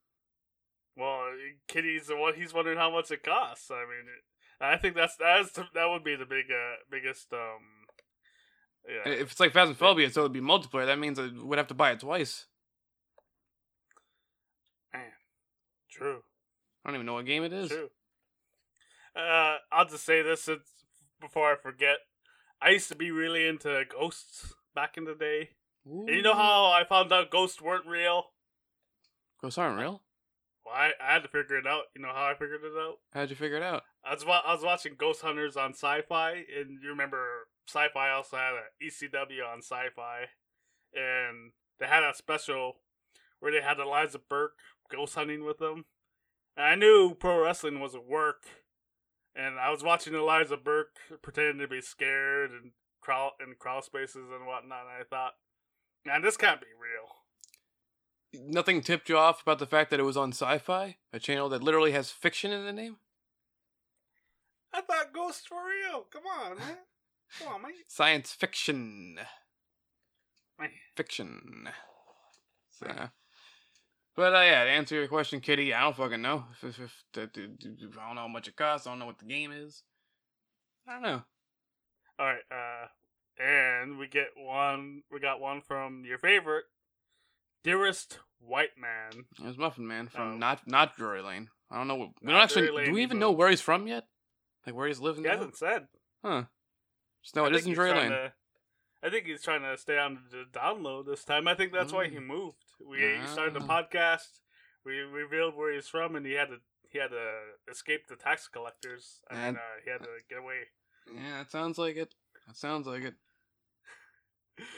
Well, 0.97 1.33
Kitty's 1.69 2.07
the 2.07 2.17
one. 2.17 2.35
He's 2.35 2.55
wondering 2.55 2.79
how 2.79 2.91
much 2.91 3.11
it 3.11 3.23
costs. 3.23 3.71
I 3.71 3.85
mean, 3.85 4.09
it, 4.09 4.25
I 4.65 4.77
think 4.77 4.95
that's 4.95 5.17
that's 5.17 5.53
that 5.53 5.89
would 5.89 6.05
be 6.05 6.17
the 6.17 6.27
big 6.27 6.47
uh, 6.51 6.77
biggest 6.91 7.33
um. 7.33 7.85
Yeah. 8.87 9.13
If 9.13 9.33
it's 9.33 9.41
like 9.41 9.53
Phasmophobia, 9.53 10.13
so 10.13 10.21
it'd 10.21 10.33
be 10.33 10.41
multiplayer. 10.41 10.87
That 10.87 10.99
means 10.99 11.19
I 11.19 11.31
would 11.43 11.59
have 11.59 11.69
to 11.69 11.75
buy 11.75 11.93
it 11.93 12.01
twice. 12.01 12.47
Man, 14.93 15.03
true. 15.91 16.21
I 16.85 16.89
don't 16.89 16.97
even 16.97 17.07
know 17.07 17.15
what 17.15 17.25
game 17.25 17.45
it 17.45 17.53
is. 17.53 17.71
True. 17.71 17.89
Uh, 19.17 19.57
I'll 19.73 19.87
just 19.87 20.05
say 20.05 20.21
this 20.23 20.43
since 20.43 20.69
before 21.21 21.53
I 21.53 21.57
forget. 21.57 21.99
I 22.61 22.71
used 22.71 22.89
to 22.89 22.97
be 22.97 23.11
really 23.11 23.47
into 23.47 23.85
ghosts 23.91 24.53
back 24.75 24.97
in 24.97 25.05
the 25.05 25.15
day. 25.15 25.51
And 25.87 26.09
you 26.09 26.23
know 26.23 26.35
how 26.35 26.67
I 26.67 26.85
found 26.89 27.13
out 27.13 27.31
ghosts 27.31 27.61
weren't 27.61 27.87
real? 27.87 28.25
Ghosts 29.41 29.59
aren't 29.59 29.79
real? 29.79 30.03
Well, 30.65 30.75
I, 30.75 30.93
I 31.01 31.13
had 31.15 31.23
to 31.23 31.29
figure 31.29 31.57
it 31.59 31.67
out. 31.67 31.85
You 31.95 32.03
know 32.03 32.13
how 32.15 32.25
I 32.25 32.35
figured 32.35 32.61
it 32.65 32.73
out? 32.79 32.97
How'd 33.13 33.31
you 33.31 33.37
figure 33.37 33.59
it 33.59 33.63
out? 33.63 33.83
I 34.07 34.15
was 34.15 34.25
wa- 34.25 34.43
I 34.45 34.53
was 34.53 34.63
watching 34.63 34.95
Ghost 34.99 35.23
Hunters 35.23 35.57
on 35.57 35.71
Sci-Fi, 35.71 36.33
and 36.33 36.83
you 36.83 36.89
remember 36.89 37.49
Sci-Fi 37.67 38.11
also 38.11 38.37
had 38.37 38.53
a 38.55 38.85
ECW 38.85 39.45
on 39.51 39.59
Sci-Fi, 39.63 40.27
and 40.95 41.53
they 41.79 41.87
had 41.87 42.03
a 42.03 42.15
special 42.15 42.77
where 43.41 43.53
they 43.53 43.61
had 43.61 43.79
Elijah 43.79 44.19
Burke 44.19 44.59
ghost 44.91 45.15
hunting 45.15 45.45
with 45.45 45.59
them. 45.59 45.85
And 46.57 46.67
I 46.67 46.75
knew 46.75 47.15
pro 47.15 47.43
wrestling 47.43 47.81
was 47.81 47.95
a 47.95 48.01
work, 48.01 48.45
and 49.35 49.59
I 49.59 49.71
was 49.71 49.83
watching 49.83 50.15
Elijah 50.15 50.57
Burke 50.57 50.97
pretending 51.23 51.59
to 51.59 51.69
be 51.69 51.81
scared 51.81 52.51
and 52.51 52.73
crawl 53.01 53.33
in 53.41 53.55
crawl 53.59 53.83
spaces 53.83 54.29
and 54.33 54.47
whatnot. 54.47 54.83
And 54.83 55.01
I 55.01 55.05
thought, 55.09 55.33
man, 56.07 56.23
this 56.23 56.37
can't 56.37 56.61
be 56.61 56.67
real. 56.79 58.45
Nothing 58.47 58.83
tipped 58.83 59.09
you 59.09 59.17
off 59.17 59.43
about 59.43 59.59
the 59.59 59.67
fact 59.67 59.91
that 59.91 60.01
it 60.01 60.05
was 60.05 60.17
on 60.17 60.31
Sci-Fi, 60.31 60.97
a 61.13 61.19
channel 61.19 61.49
that 61.51 61.63
literally 61.63 61.93
has 61.93 62.11
fiction 62.11 62.51
in 62.51 62.65
the 62.65 62.73
name. 62.73 62.97
I 64.75 64.81
thought 64.81 65.13
ghosts 65.15 65.49
were 65.51 65.59
real. 65.59 66.05
Come 66.13 66.23
on, 66.27 66.59
man. 66.59 66.77
Come 67.39 67.49
on, 67.55 67.63
man. 67.63 67.73
Science 67.89 68.33
fiction, 68.33 69.19
Man. 70.59 70.71
fiction. 70.97 71.69
So, 72.71 72.87
but 74.17 74.35
uh, 74.35 74.41
yeah, 74.41 74.65
to 74.65 74.71
answer 74.71 74.97
your 74.97 75.07
question, 75.09 75.41
Kitty, 75.41 75.73
I 75.73 75.83
don't 75.83 75.97
fucking 75.97 76.21
know. 76.23 76.45
If, 76.63 76.65
if, 76.65 76.79
if, 76.81 76.93
that- 77.15 77.31
I 77.37 78.07
don't 78.07 78.15
know 78.17 78.23
how 78.23 78.29
much 78.29 78.49
it 78.49 78.57
costs. 78.57 78.87
I 78.87 78.91
don't 78.91 78.99
know 78.99 79.07
what 79.07 79.19
the 79.21 79.25
game 79.27 79.53
is. 79.53 79.83
I 80.89 80.93
don't 80.95 81.03
know. 81.03 81.23
All 82.19 82.27
right, 82.27 82.43
uh, 82.51 83.43
and 83.43 83.99
we 83.99 84.07
get 84.09 84.29
one. 84.37 85.03
We 85.11 85.19
got 85.21 85.41
one 85.41 85.61
from 85.63 86.05
your 86.05 86.19
favorite, 86.19 86.65
dearest 87.65 88.19
white 88.41 88.77
man. 88.79 89.25
There's 89.41 89.57
Muffin 89.59 89.87
Man 89.87 90.09
from 90.09 90.35
Oh. 90.35 90.37
not 90.37 90.67
not 90.69 90.97
Drury 90.97 91.23
Lane. 91.23 91.49
I 91.71 91.77
don't 91.79 91.89
know. 91.89 91.97
what- 91.97 92.11
We 92.23 92.31
don't 92.33 92.41
actually. 92.41 92.67
Drury 92.69 92.85
do 92.87 92.93
we 92.93 93.03
even 93.03 93.19
but- 93.19 93.21
know 93.27 93.33
where 93.33 93.51
he's 93.51 93.61
from 93.61 93.87
yet? 93.89 94.05
Like 94.67 94.75
where 94.75 94.87
he's 94.89 95.01
living 95.01 95.25
He 95.25 95.29
now? 95.31 95.37
hasn't 95.37 95.57
said. 95.57 95.89
Huh. 96.25 96.45
Just 97.23 97.37
know 97.37 97.45
I 97.45 97.49
it 97.49 97.55
isn't 97.57 97.77
Lane. 97.77 98.11
to- 98.11 98.33
I 99.03 99.11
think 99.11 99.27
he's 99.27 99.43
trying 99.43 99.61
to 99.63 99.77
stay 99.77 99.99
on 99.99 100.25
the 100.31 100.45
download 100.51 101.05
this 101.07 101.25
time. 101.25 101.47
I 101.47 101.55
think 101.55 101.73
that's 101.73 101.93
why 101.93 102.09
he 102.09 102.17
Mm. 102.17 102.27
moved. 102.27 102.65
We 102.81 103.21
started 103.27 103.53
the 103.55 103.61
Ah. 103.69 103.83
podcast. 103.83 104.41
We 104.85 104.99
revealed 105.01 105.55
where 105.55 105.73
he's 105.73 105.89
from, 105.89 106.17
and 106.17 106.25
he 106.27 106.33
had 106.33 106.49
to 106.49 106.61
he 106.91 106.99
had 107.01 107.11
to 107.11 107.55
escape 107.69 108.07
the 108.07 108.15
tax 108.17 108.47
collectors. 108.49 109.21
And- 109.29 109.57
uh, 109.59 109.61
he 109.85 109.91
had 109.91 110.03
to 110.05 110.21
get 110.29 110.39
away. 110.39 110.69
Yeah, 111.13 111.41
it 111.41 111.51
sounds 111.51 111.77
like 111.77 111.97
it. 111.97 112.15
That 112.47 112.57
sounds 112.57 112.87
like 112.87 113.03
it. 113.03 113.15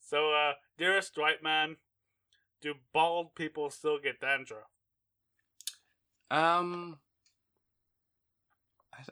So, 0.00 0.32
uh, 0.32 0.54
dearest 0.78 1.18
white 1.18 1.42
man, 1.42 1.78
do 2.60 2.74
bald 2.92 3.34
people 3.34 3.70
still 3.70 3.98
get 3.98 4.20
dandruff? 4.20 4.70
Um, 6.30 7.00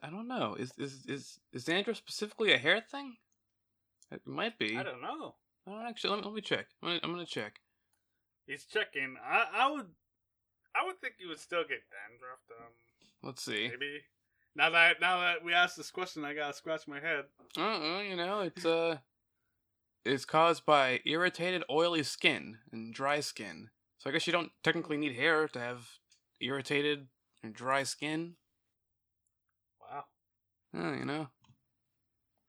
I, 0.03 0.09
I 0.09 0.11
don't 0.11 0.29
know. 0.29 0.57
Is 0.59 0.73
is 0.79 1.05
is 1.07 1.41
is 1.53 1.65
dandruff 1.65 1.97
specifically 1.97 2.53
a 2.53 2.59
hair 2.59 2.81
thing? 2.81 3.17
It 4.11 4.23
might 4.27 4.59
be. 4.59 4.77
I 4.77 4.83
don't 4.83 5.03
know. 5.03 5.35
I 5.67 5.71
don't 5.71 5.87
actually. 5.87 6.11
Let 6.11 6.21
me, 6.21 6.25
let 6.27 6.35
me 6.35 6.41
check. 6.41 6.67
I'm 6.83 6.89
gonna, 6.89 7.01
I'm 7.03 7.11
gonna 7.13 7.27
check. 7.27 7.61
He's 8.47 8.65
checking. 8.65 9.17
I 9.25 9.47
I 9.55 9.71
would 9.71 9.87
I 10.75 10.85
would 10.87 11.01
think 11.01 11.15
you 11.19 11.29
would 11.29 11.41
still 11.41 11.63
get 11.63 11.83
dandruff. 11.91 12.41
Um, 12.51 12.73
Let's 13.23 13.43
see. 13.43 13.69
maybe. 13.69 14.01
Now 14.57 14.71
that 14.71 15.01
now 15.01 15.21
that 15.21 15.45
we 15.45 15.53
asked 15.53 15.77
this 15.77 15.91
question, 15.91 16.25
I 16.25 16.35
gotta 16.35 16.55
scratch 16.55 16.87
my 16.87 17.01
head. 17.01 17.25
Uh, 17.57 17.97
uh, 17.97 18.01
you 18.01 18.17
know, 18.17 18.41
it's 18.41 18.65
uh, 18.65 18.99
it's 20.05 20.25
caused 20.25 20.65
by 20.67 21.01
irritated, 21.05 21.65
oily 21.71 22.03
skin 22.03 22.59
and 22.73 22.95
dry 22.95 23.21
skin. 23.21 23.71
So 23.99 24.11
I 24.11 24.13
guess 24.13 24.27
you 24.27 24.33
don't 24.33 24.53
technically 24.63 24.97
need 24.97 25.17
hair 25.17 25.49
to 25.49 25.59
have 25.59 25.89
irritated 26.41 27.09
and 27.43 27.55
dry 27.55 27.83
skin. 27.85 28.37
Uh, 30.77 30.93
you 30.93 31.05
know. 31.05 31.29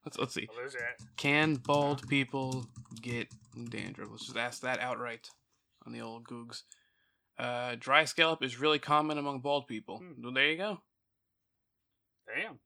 Let's 0.05 0.17
let's 0.19 0.33
see. 0.33 0.47
Well, 0.47 0.57
there's 0.57 0.73
that. 0.73 1.05
Can 1.17 1.55
bald 1.55 2.07
people 2.07 2.67
get 3.01 3.27
dandruff? 3.69 4.09
Let's 4.11 4.25
just 4.25 4.37
ask 4.37 4.61
that 4.61 4.79
outright 4.79 5.29
on 5.85 5.93
the 5.93 6.01
old 6.01 6.25
Googs. 6.27 6.61
Uh, 7.37 7.75
dry 7.79 8.05
scalp 8.05 8.43
is 8.43 8.59
really 8.59 8.79
common 8.79 9.17
among 9.17 9.39
bald 9.39 9.67
people. 9.67 9.97
Hmm. 9.97 10.21
Well, 10.21 10.33
there 10.33 10.49
you 10.51 10.57
go. 10.57 10.79
Damn. 12.27 12.59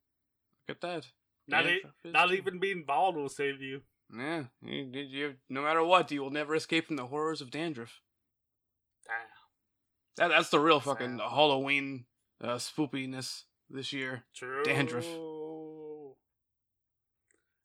Look 0.68 0.78
at 0.78 0.82
that. 0.82 1.08
Not, 1.48 1.66
e- 1.66 1.82
not 2.06 2.32
even 2.34 2.60
being 2.60 2.84
bald 2.86 3.16
will 3.16 3.30
save 3.30 3.62
you. 3.62 3.82
Yeah, 4.16 4.44
you, 4.64 4.90
you, 4.94 5.34
no 5.50 5.62
matter 5.62 5.84
what, 5.84 6.12
you 6.12 6.22
will 6.22 6.30
never 6.30 6.56
escape 6.56 6.88
from 6.88 6.96
the 6.96 7.08
horrors 7.08 7.42
of 7.42 7.52
dandruff. 7.52 8.02
Damn. 9.06 10.30
That, 10.30 10.36
that's 10.36 10.50
the 10.50 10.60
real 10.60 10.80
fucking 10.80 11.20
Halloween 11.20 12.06
uh, 12.44 12.56
spoopiness 12.56 13.44
this 13.70 13.94
year. 13.94 14.26
True. 14.36 14.64
Dandruff. 14.64 15.06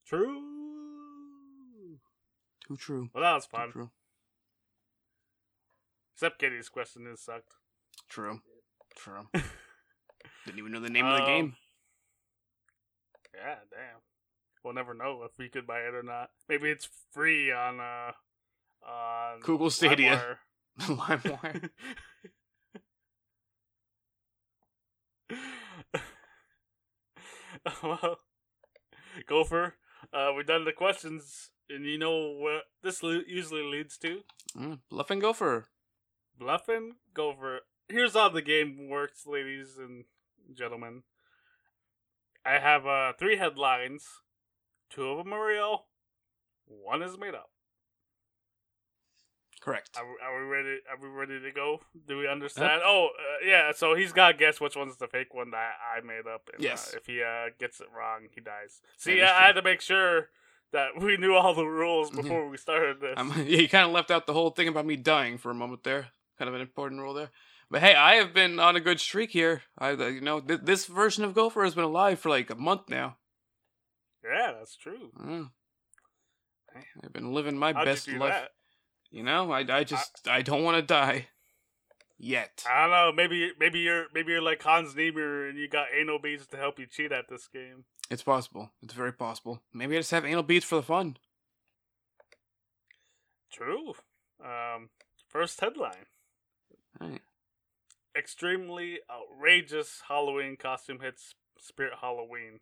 True. 0.06 1.98
Too 2.66 2.76
true. 2.76 3.08
Well, 3.14 3.22
that 3.22 3.34
was 3.34 3.46
Too 3.46 3.56
fun. 3.56 3.70
true. 3.72 3.90
Except 6.14 6.38
Kitty's 6.38 6.68
question 6.68 7.06
is 7.06 7.20
sucked. 7.20 7.54
True. 8.08 8.40
True. 8.96 9.26
Didn't 10.46 10.58
even 10.58 10.72
know 10.72 10.80
the 10.80 10.88
name 10.90 11.06
of 11.06 11.16
the 11.16 11.22
Um, 11.22 11.26
game. 11.28 11.56
Yeah, 13.34 13.56
damn. 13.70 14.00
We'll 14.62 14.74
never 14.74 14.94
know 14.94 15.22
if 15.24 15.32
we 15.38 15.48
could 15.48 15.66
buy 15.66 15.80
it 15.80 15.94
or 15.94 16.02
not. 16.02 16.30
Maybe 16.48 16.70
it's 16.70 16.88
free 17.12 17.50
on 17.52 17.80
uh 17.80 18.12
on 18.86 19.40
Google 19.40 19.70
Stadia. 19.70 20.38
LimeWire. 20.80 21.70
well, 27.82 28.18
Gopher, 29.26 29.74
uh, 30.12 30.32
we've 30.36 30.46
done 30.46 30.64
the 30.64 30.72
questions, 30.72 31.50
and 31.68 31.84
you 31.84 31.98
know 31.98 32.32
what 32.32 32.64
this 32.82 33.02
usually 33.02 33.62
leads 33.62 33.96
to? 33.98 34.20
Mm, 34.56 34.80
Bluff 34.90 35.10
and 35.10 35.20
Gopher. 35.20 35.66
Bluffing 36.38 36.92
Gopher. 37.14 37.60
Here's 37.88 38.14
how 38.14 38.28
the 38.28 38.42
game 38.42 38.88
works, 38.88 39.26
ladies 39.26 39.76
and 39.78 40.04
gentlemen. 40.54 41.02
I 42.44 42.58
have 42.58 42.86
uh, 42.86 43.12
three 43.18 43.36
headlines. 43.36 44.06
Two 44.90 45.08
of 45.08 45.18
them 45.18 45.32
are 45.32 45.46
real. 45.46 45.86
One 46.66 47.02
is 47.02 47.18
made 47.18 47.34
up. 47.34 47.50
Correct. 49.64 49.96
Are, 49.96 50.04
we- 50.04 50.18
are 50.22 50.38
we 50.44 50.46
ready? 50.46 50.78
Are 50.90 50.98
we 51.00 51.08
ready 51.08 51.40
to 51.40 51.50
go? 51.50 51.80
Do 52.06 52.18
we 52.18 52.28
understand? 52.28 52.82
Oh, 52.84 53.08
uh, 53.18 53.46
yeah. 53.46 53.72
So 53.74 53.94
he's 53.94 54.12
got 54.12 54.32
to 54.32 54.36
guess 54.36 54.60
which 54.60 54.76
one's 54.76 54.98
the 54.98 55.06
fake 55.08 55.32
one 55.32 55.52
that 55.52 55.72
I 55.96 56.00
made 56.04 56.26
up. 56.26 56.50
And, 56.52 56.62
Yes. 56.62 56.92
Uh, 56.92 56.98
if 56.98 57.06
he 57.06 57.22
uh, 57.22 57.46
gets 57.58 57.80
it 57.80 57.86
wrong, 57.96 58.28
he 58.34 58.42
dies. 58.42 58.82
See, 58.98 59.12
is 59.20 59.22
I 59.30 59.46
had 59.46 59.52
to 59.54 59.62
make 59.62 59.80
sure 59.80 60.28
that 60.72 61.00
we 61.00 61.16
knew 61.16 61.32
all 61.34 61.54
the 61.54 61.64
rules 61.64 62.10
before 62.10 62.46
we 62.50 62.58
started 62.58 63.00
this. 63.00 63.14
I'm, 63.16 63.28
yeah, 63.38 63.60
you 63.60 63.68
kind 63.70 63.86
of 63.86 63.92
left 63.92 64.10
out 64.10 64.26
the 64.26 64.34
whole 64.34 64.50
thing 64.50 64.68
about 64.68 64.84
me 64.84 64.96
dying 64.96 65.38
for 65.38 65.50
a 65.50 65.54
moment 65.54 65.82
there. 65.82 66.08
Kind 66.38 66.50
of 66.50 66.54
an 66.54 66.60
important 66.60 67.00
rule 67.00 67.14
there. 67.14 67.30
But 67.70 67.80
hey, 67.80 67.94
I 67.94 68.16
have 68.16 68.34
been 68.34 68.58
on 68.60 68.76
a 68.76 68.80
good 68.80 69.00
streak 69.00 69.30
here. 69.30 69.62
I, 69.78 69.92
uh, 69.92 70.06
you 70.08 70.20
know, 70.20 70.40
th- 70.40 70.60
this 70.64 70.84
version 70.84 71.24
of 71.24 71.32
Gopher 71.32 71.64
has 71.64 71.74
been 71.74 71.84
alive 71.84 72.18
for 72.18 72.28
like 72.28 72.50
a 72.50 72.54
month 72.54 72.90
now. 72.90 73.16
yeah, 74.22 74.52
that's 74.58 74.76
true. 74.76 75.10
Mm. 75.18 75.50
I've 77.02 77.12
been 77.14 77.32
living 77.32 77.56
my 77.56 77.72
How'd 77.72 77.84
best 77.86 78.08
life. 78.08 78.32
that? 78.32 78.50
You 79.14 79.22
know, 79.22 79.52
I, 79.52 79.60
I 79.60 79.84
just, 79.84 80.26
I, 80.26 80.42
don't 80.42 80.64
want 80.64 80.76
to 80.76 80.82
die. 80.82 81.28
Yet. 82.18 82.64
I 82.68 82.82
don't 82.82 82.90
know. 82.90 83.12
Maybe 83.14 83.52
maybe 83.60 83.78
you're 83.78 84.06
maybe 84.12 84.32
you're 84.32 84.42
like 84.42 84.60
Hans 84.60 84.96
Niemann 84.96 85.50
and 85.50 85.58
you 85.58 85.68
got 85.68 85.86
anal 85.96 86.18
beads 86.18 86.48
to 86.48 86.56
help 86.56 86.80
you 86.80 86.86
cheat 86.86 87.12
at 87.12 87.28
this 87.28 87.46
game. 87.46 87.84
It's 88.10 88.24
possible. 88.24 88.72
It's 88.82 88.92
very 88.92 89.12
possible. 89.12 89.62
Maybe 89.72 89.94
I 89.96 90.00
just 90.00 90.10
have 90.10 90.24
anal 90.24 90.42
beads 90.42 90.64
for 90.64 90.76
the 90.76 90.82
fun. 90.82 91.16
True. 93.52 93.94
Um, 94.44 94.90
first 95.28 95.60
headline: 95.60 96.06
Alright. 97.00 97.22
Extremely 98.18 98.98
outrageous 99.08 100.02
Halloween 100.08 100.56
costume 100.56 100.98
hits 101.00 101.36
Spirit 101.60 101.94
Halloween. 102.00 102.58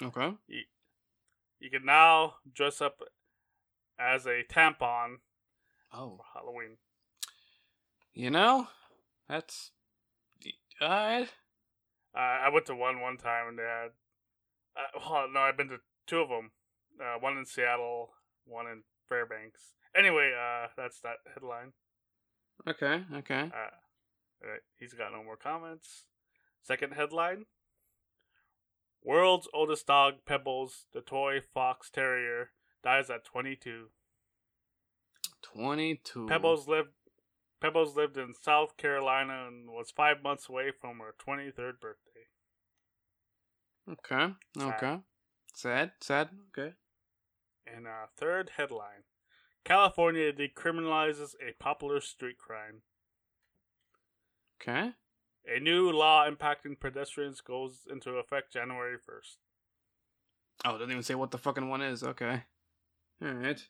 Okay. 0.00 0.34
You 0.46 1.70
can 1.70 1.84
now 1.84 2.34
dress 2.54 2.80
up 2.80 3.02
as 3.98 4.26
a 4.26 4.42
tampon 4.48 5.16
Oh. 5.92 6.16
for 6.18 6.24
Halloween. 6.34 6.76
You 8.12 8.30
know, 8.30 8.68
that's. 9.28 9.70
Alright. 10.80 11.28
Uh, 12.14 12.18
I 12.18 12.48
went 12.50 12.66
to 12.66 12.74
one 12.74 13.00
one 13.00 13.16
time 13.16 13.48
and 13.48 13.58
they 13.58 13.62
had. 13.62 13.90
Uh, 14.76 14.98
well, 15.10 15.28
no, 15.32 15.40
I've 15.40 15.56
been 15.56 15.68
to 15.68 15.78
two 16.06 16.18
of 16.20 16.28
them. 16.28 16.50
Uh, 17.00 17.18
one 17.18 17.36
in 17.36 17.44
Seattle, 17.44 18.10
one 18.44 18.66
in 18.66 18.82
Fairbanks. 19.08 19.74
Anyway, 19.96 20.32
uh, 20.36 20.68
that's 20.76 21.00
that 21.00 21.16
headline. 21.32 21.72
Okay, 22.68 23.04
okay. 23.16 23.50
Uh, 23.54 24.46
uh, 24.46 24.56
he's 24.76 24.94
got 24.94 25.12
no 25.12 25.22
more 25.22 25.36
comments. 25.36 26.04
Second 26.62 26.92
headline: 26.94 27.46
World's 29.02 29.48
oldest 29.54 29.86
dog, 29.86 30.14
Pebbles, 30.26 30.86
the 30.92 31.00
toy 31.00 31.40
fox 31.40 31.88
terrier, 31.90 32.50
dies 32.88 33.10
at 33.10 33.24
22. 33.24 33.88
22. 35.42 36.26
Pebbles 36.26 36.66
lived. 36.66 36.90
Pebbles 37.60 37.96
lived 37.96 38.16
in 38.16 38.32
South 38.40 38.76
Carolina 38.76 39.46
and 39.48 39.68
was 39.68 39.90
five 39.90 40.22
months 40.22 40.48
away 40.48 40.70
from 40.80 41.00
her 41.00 41.14
23rd 41.18 41.80
birthday. 41.80 42.28
Okay, 43.90 44.34
okay. 44.60 45.00
Sad, 45.54 45.92
sad, 46.00 46.28
okay. 46.50 46.74
And 47.66 47.86
uh, 47.86 48.06
third 48.16 48.52
headline: 48.56 49.04
California 49.64 50.32
decriminalizes 50.32 51.34
a 51.46 51.52
popular 51.58 52.00
street 52.00 52.38
crime. 52.38 52.82
Okay. 54.62 54.92
A 55.46 55.60
new 55.60 55.90
law 55.90 56.28
impacting 56.28 56.78
pedestrians 56.78 57.40
goes 57.40 57.86
into 57.90 58.12
effect 58.12 58.52
January 58.52 58.96
1st. 58.96 59.36
Oh, 60.64 60.70
it 60.70 60.78
doesn't 60.78 60.90
even 60.90 61.02
say 61.02 61.14
what 61.14 61.30
the 61.30 61.38
fucking 61.38 61.68
one 61.68 61.80
is. 61.80 62.02
Okay. 62.02 62.42
Alright. 63.24 63.68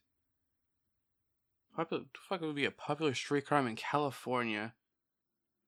Popular, 1.75 2.03
the 2.03 2.19
fuck 2.29 2.41
would 2.41 2.55
be 2.57 2.65
a 2.65 2.71
popular 2.71 3.15
street 3.15 3.47
crime 3.47 3.67
in 3.67 3.77
California? 3.77 4.75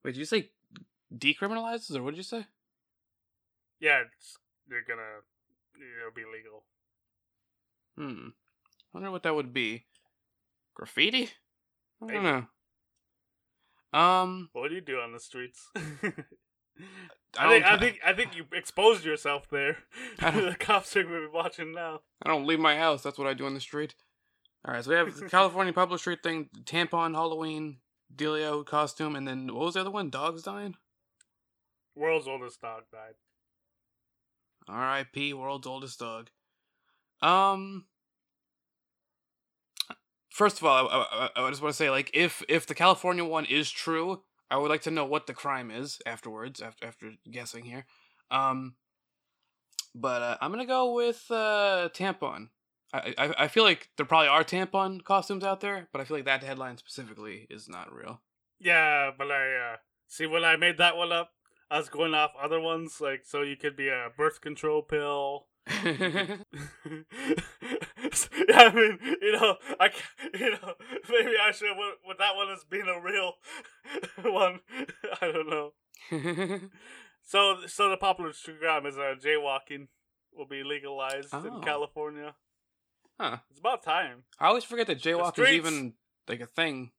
Wait, 0.04 0.12
did 0.12 0.18
you 0.18 0.24
say 0.24 0.50
decriminalizes 1.16 1.94
or 1.96 2.02
what 2.02 2.10
did 2.10 2.16
you 2.18 2.22
say? 2.22 2.46
Yeah, 3.80 4.02
it's, 4.14 4.36
they're 4.68 4.84
gonna. 4.86 5.22
It'll 5.74 6.14
be 6.14 6.24
legal. 6.24 6.64
Hmm. 7.96 8.28
Wonder 8.92 9.10
what 9.10 9.22
that 9.22 9.34
would 9.34 9.52
be. 9.54 9.86
Graffiti? 10.74 11.30
I 12.02 12.12
don't 12.12 12.22
know. 12.22 13.98
Um, 13.98 14.50
What 14.52 14.68
do 14.68 14.74
you 14.74 14.80
do 14.80 14.98
on 15.00 15.12
the 15.12 15.20
streets? 15.20 15.68
I 17.38 17.46
I 17.46 17.48
think 17.48 17.64
I 17.64 17.78
think 17.78 17.98
I 18.06 18.12
think 18.12 18.36
you 18.36 18.44
exposed 18.52 19.04
yourself 19.04 19.48
there. 19.50 19.78
The 20.18 20.56
cops 20.58 20.96
are 20.96 21.04
gonna 21.04 21.20
be 21.20 21.26
watching 21.32 21.72
now. 21.72 22.00
I 22.22 22.28
don't 22.28 22.46
leave 22.46 22.60
my 22.60 22.76
house. 22.76 23.02
That's 23.02 23.18
what 23.18 23.28
I 23.28 23.34
do 23.34 23.46
on 23.46 23.54
the 23.54 23.60
street. 23.60 23.94
All 24.64 24.74
right, 24.74 24.84
so 24.84 24.90
we 24.90 24.96
have 24.96 25.14
the 25.14 25.26
California 25.30 25.72
public 25.72 26.00
street 26.00 26.22
thing, 26.22 26.50
tampon, 26.64 27.14
Halloween, 27.14 27.78
Delio 28.14 28.66
costume, 28.66 29.16
and 29.16 29.26
then 29.26 29.54
what 29.54 29.66
was 29.66 29.74
the 29.74 29.80
other 29.80 29.90
one? 29.90 30.10
Dogs 30.10 30.42
dying. 30.42 30.74
World's 31.94 32.28
oldest 32.28 32.60
dog 32.60 32.82
died. 32.92 33.14
R.I.P. 34.68 35.32
World's 35.34 35.66
oldest 35.66 35.98
dog. 35.98 36.30
Um. 37.22 37.86
First 40.30 40.58
of 40.58 40.64
all, 40.64 40.88
I, 40.88 41.28
I, 41.36 41.46
I 41.46 41.50
just 41.50 41.60
want 41.60 41.72
to 41.74 41.76
say, 41.76 41.90
like, 41.90 42.10
if 42.14 42.42
if 42.48 42.66
the 42.66 42.74
California 42.74 43.24
one 43.24 43.44
is 43.44 43.70
true, 43.70 44.22
I 44.50 44.56
would 44.56 44.70
like 44.70 44.82
to 44.82 44.90
know 44.90 45.04
what 45.04 45.26
the 45.26 45.34
crime 45.34 45.70
is 45.70 46.00
afterwards. 46.04 46.60
After 46.60 46.86
after 46.86 47.12
guessing 47.30 47.64
here, 47.64 47.86
um. 48.30 48.74
But 49.94 50.22
uh, 50.22 50.36
I'm 50.40 50.52
gonna 50.52 50.66
go 50.66 50.94
with 50.94 51.24
uh, 51.30 51.88
tampon. 51.92 52.48
I, 52.92 53.14
I 53.18 53.34
I 53.38 53.48
feel 53.48 53.64
like 53.64 53.88
there 53.96 54.06
probably 54.06 54.28
are 54.28 54.44
tampon 54.44 55.02
costumes 55.02 55.44
out 55.44 55.60
there, 55.60 55.88
but 55.92 56.00
I 56.00 56.04
feel 56.04 56.16
like 56.16 56.26
that 56.26 56.44
headline 56.44 56.76
specifically 56.76 57.46
is 57.50 57.68
not 57.68 57.92
real. 57.92 58.20
Yeah, 58.60 59.10
but 59.16 59.30
I 59.30 59.72
uh, 59.72 59.76
see 60.06 60.26
when 60.26 60.44
I 60.44 60.56
made 60.56 60.78
that 60.78 60.96
one 60.96 61.12
up, 61.12 61.30
I 61.70 61.78
was 61.78 61.88
going 61.88 62.14
off 62.14 62.32
other 62.40 62.60
ones 62.60 63.00
like 63.00 63.22
so 63.24 63.42
you 63.42 63.56
could 63.56 63.76
be 63.76 63.88
a 63.88 64.10
birth 64.16 64.40
control 64.40 64.82
pill. 64.82 65.46
yeah, 68.48 68.58
I 68.62 68.74
mean, 68.74 68.98
you 69.22 69.32
know, 69.32 69.56
I, 69.78 69.90
you 70.38 70.50
know, 70.50 70.74
maybe 71.10 71.32
I 71.42 71.50
should 71.52 71.76
with, 71.76 71.96
with 72.06 72.18
that 72.18 72.36
one 72.36 72.50
as 72.50 72.64
being 72.64 72.86
a 72.88 73.00
real 73.00 73.34
one. 74.32 74.60
I 75.20 75.30
don't 75.32 75.48
know. 75.48 75.72
So, 77.22 77.58
so 77.66 77.90
the 77.90 77.96
popular 77.96 78.32
crime 78.60 78.86
is 78.86 78.96
uh, 78.98 79.14
jaywalking 79.22 79.88
will 80.32 80.46
be 80.46 80.62
legalized 80.64 81.28
Oh. 81.32 81.44
in 81.44 81.60
California. 81.62 82.34
Huh. 83.20 83.38
It's 83.50 83.60
about 83.60 83.82
time. 83.82 84.24
I 84.38 84.46
always 84.46 84.64
forget 84.64 84.86
that 84.88 85.00
jaywalk 85.00 85.38
is 85.38 85.48
even 85.50 85.94
like 86.26 86.40
a 86.40 86.46
thing. 86.46 86.90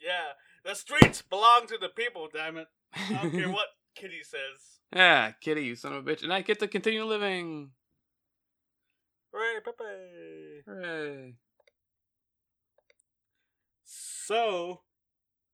Yeah, 0.00 0.32
the 0.64 0.74
streets 0.74 1.22
belong 1.22 1.66
to 1.68 1.78
the 1.80 1.88
people. 1.88 2.28
Damn 2.32 2.58
it! 2.58 2.68
I 2.94 3.20
don't 3.22 3.32
care 3.32 3.48
what 3.50 3.68
Kitty 3.96 4.20
says. 4.22 4.78
Yeah, 4.94 5.32
kitty, 5.40 5.64
you 5.64 5.74
son 5.76 5.92
of 5.94 6.06
a 6.06 6.10
bitch. 6.10 6.22
And 6.22 6.32
I 6.32 6.42
get 6.42 6.60
to 6.60 6.68
continue 6.68 7.04
living. 7.04 7.70
Hooray, 9.32 9.60
Pepe! 9.62 10.62
Hooray. 10.66 11.34
So, 13.84 14.80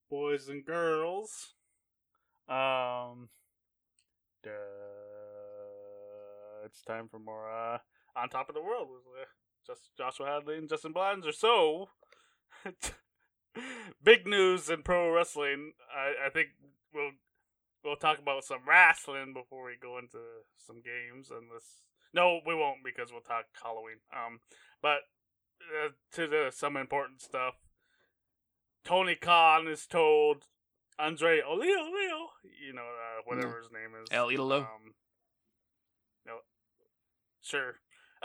boys 0.08 0.48
and 0.48 0.64
girls, 0.64 1.54
um, 2.48 3.30
duh, 4.42 4.50
it's 6.64 6.82
time 6.82 7.08
for 7.08 7.18
more 7.18 7.50
uh, 7.50 7.78
on 8.16 8.28
top 8.28 8.48
of 8.48 8.54
the 8.54 8.62
world 8.62 8.88
with 8.90 9.02
uh, 9.20 9.24
just 9.66 9.90
Joshua 9.96 10.26
Hadley 10.26 10.56
and 10.56 10.68
Justin 10.68 10.92
Blinds. 10.92 11.26
Or 11.26 11.32
so, 11.32 11.88
big 14.04 14.26
news 14.26 14.70
in 14.70 14.82
pro 14.82 15.12
wrestling. 15.12 15.72
I, 15.92 16.26
I 16.26 16.30
think 16.30 16.48
we'll 16.92 17.12
we'll 17.84 17.96
talk 17.96 18.18
about 18.18 18.44
some 18.44 18.60
wrestling 18.68 19.34
before 19.34 19.66
we 19.66 19.72
go 19.80 19.98
into 19.98 20.18
some 20.64 20.76
games. 20.76 21.30
Unless 21.30 21.82
no, 22.14 22.40
we 22.46 22.54
won't 22.54 22.84
because 22.84 23.12
we'll 23.12 23.20
talk 23.20 23.46
Halloween. 23.62 23.98
Um, 24.12 24.40
but 24.80 25.00
uh, 25.60 25.90
to 26.12 26.26
the 26.26 26.50
some 26.54 26.76
important 26.76 27.20
stuff. 27.20 27.54
Tony 28.84 29.14
Khan 29.14 29.66
is 29.66 29.86
told 29.86 30.44
Andre 30.98 31.40
Olio 31.40 31.80
Olio, 31.80 32.28
you 32.64 32.72
know, 32.74 32.82
uh, 32.82 33.22
whatever 33.24 33.58
his 33.58 33.70
name 33.72 34.00
is. 34.00 34.08
El 34.10 34.28
Idolo. 34.28 34.58
Um, 34.58 34.94
no, 36.26 36.34
sure. 37.42 37.76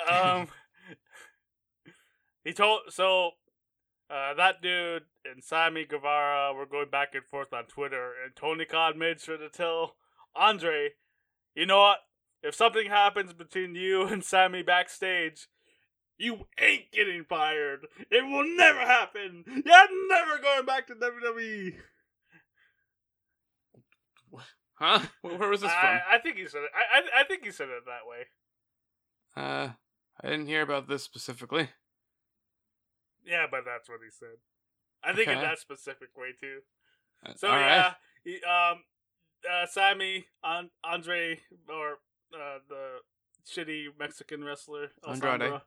Um, 0.10 0.48
he 2.44 2.54
told 2.54 2.82
so. 2.90 3.32
Uh, 4.12 4.34
that 4.34 4.60
dude 4.60 5.04
and 5.24 5.44
Sammy 5.44 5.86
Guevara 5.86 6.52
were 6.52 6.66
going 6.66 6.90
back 6.90 7.14
and 7.14 7.24
forth 7.24 7.54
on 7.54 7.66
Twitter, 7.66 8.14
and 8.26 8.36
Tony 8.36 8.66
Khan 8.66 8.98
made 8.98 9.22
sure 9.22 9.38
to 9.38 9.50
tell 9.50 9.98
Andre, 10.36 10.94
you 11.54 11.68
know 11.68 11.80
what? 11.80 12.00
If 12.42 12.56
something 12.56 12.88
happens 12.88 13.34
between 13.34 13.76
you 13.76 14.04
and 14.08 14.24
Sammy 14.24 14.64
backstage, 14.64 15.48
you 16.18 16.46
ain't 16.60 16.92
getting 16.92 17.24
fired. 17.24 17.88
It 18.12 18.26
will 18.26 18.46
never 18.58 18.80
happen. 18.80 19.44
You're 19.48 20.08
never 20.10 20.38
going 20.42 20.66
back 20.66 20.88
to 20.88 20.96
WWE. 20.96 21.76
Huh? 24.76 25.02
Where 25.22 25.50
was 25.50 25.60
this 25.60 25.72
from? 25.72 25.90
I, 25.90 26.02
I 26.12 26.18
think 26.20 26.38
he 26.38 26.48
said 26.48 26.62
it. 26.64 26.72
I, 26.74 27.00
I 27.00 27.22
I 27.22 27.24
think 27.26 27.44
he 27.44 27.52
said 27.52 27.68
it 27.68 27.84
that 27.86 28.08
way. 28.08 28.26
Uh, 29.36 29.72
I 30.24 30.30
didn't 30.30 30.48
hear 30.48 30.62
about 30.62 30.88
this 30.88 31.04
specifically. 31.04 31.68
Yeah, 33.26 33.46
but 33.52 33.66
that's 33.66 33.90
what 33.90 34.00
he 34.02 34.10
said. 34.10 34.38
I 35.04 35.14
think 35.14 35.28
in 35.28 35.36
that 35.42 35.60
specific 35.60 36.16
way 36.16 36.30
too. 36.40 36.60
Uh, 37.26 37.34
So 37.36 37.50
all 37.50 37.56
right. 37.56 37.66
yeah, 37.76 37.94
he, 38.24 38.36
um, 38.44 38.84
uh, 39.50 39.66
Sammy, 39.68 40.28
An- 40.46 40.72
Andre, 40.82 41.42
or 41.68 41.98
uh, 42.34 42.60
the 42.68 43.00
shitty 43.48 43.88
Mexican 43.98 44.44
wrestler 44.44 44.92
El 45.06 45.14
Andrade. 45.14 45.62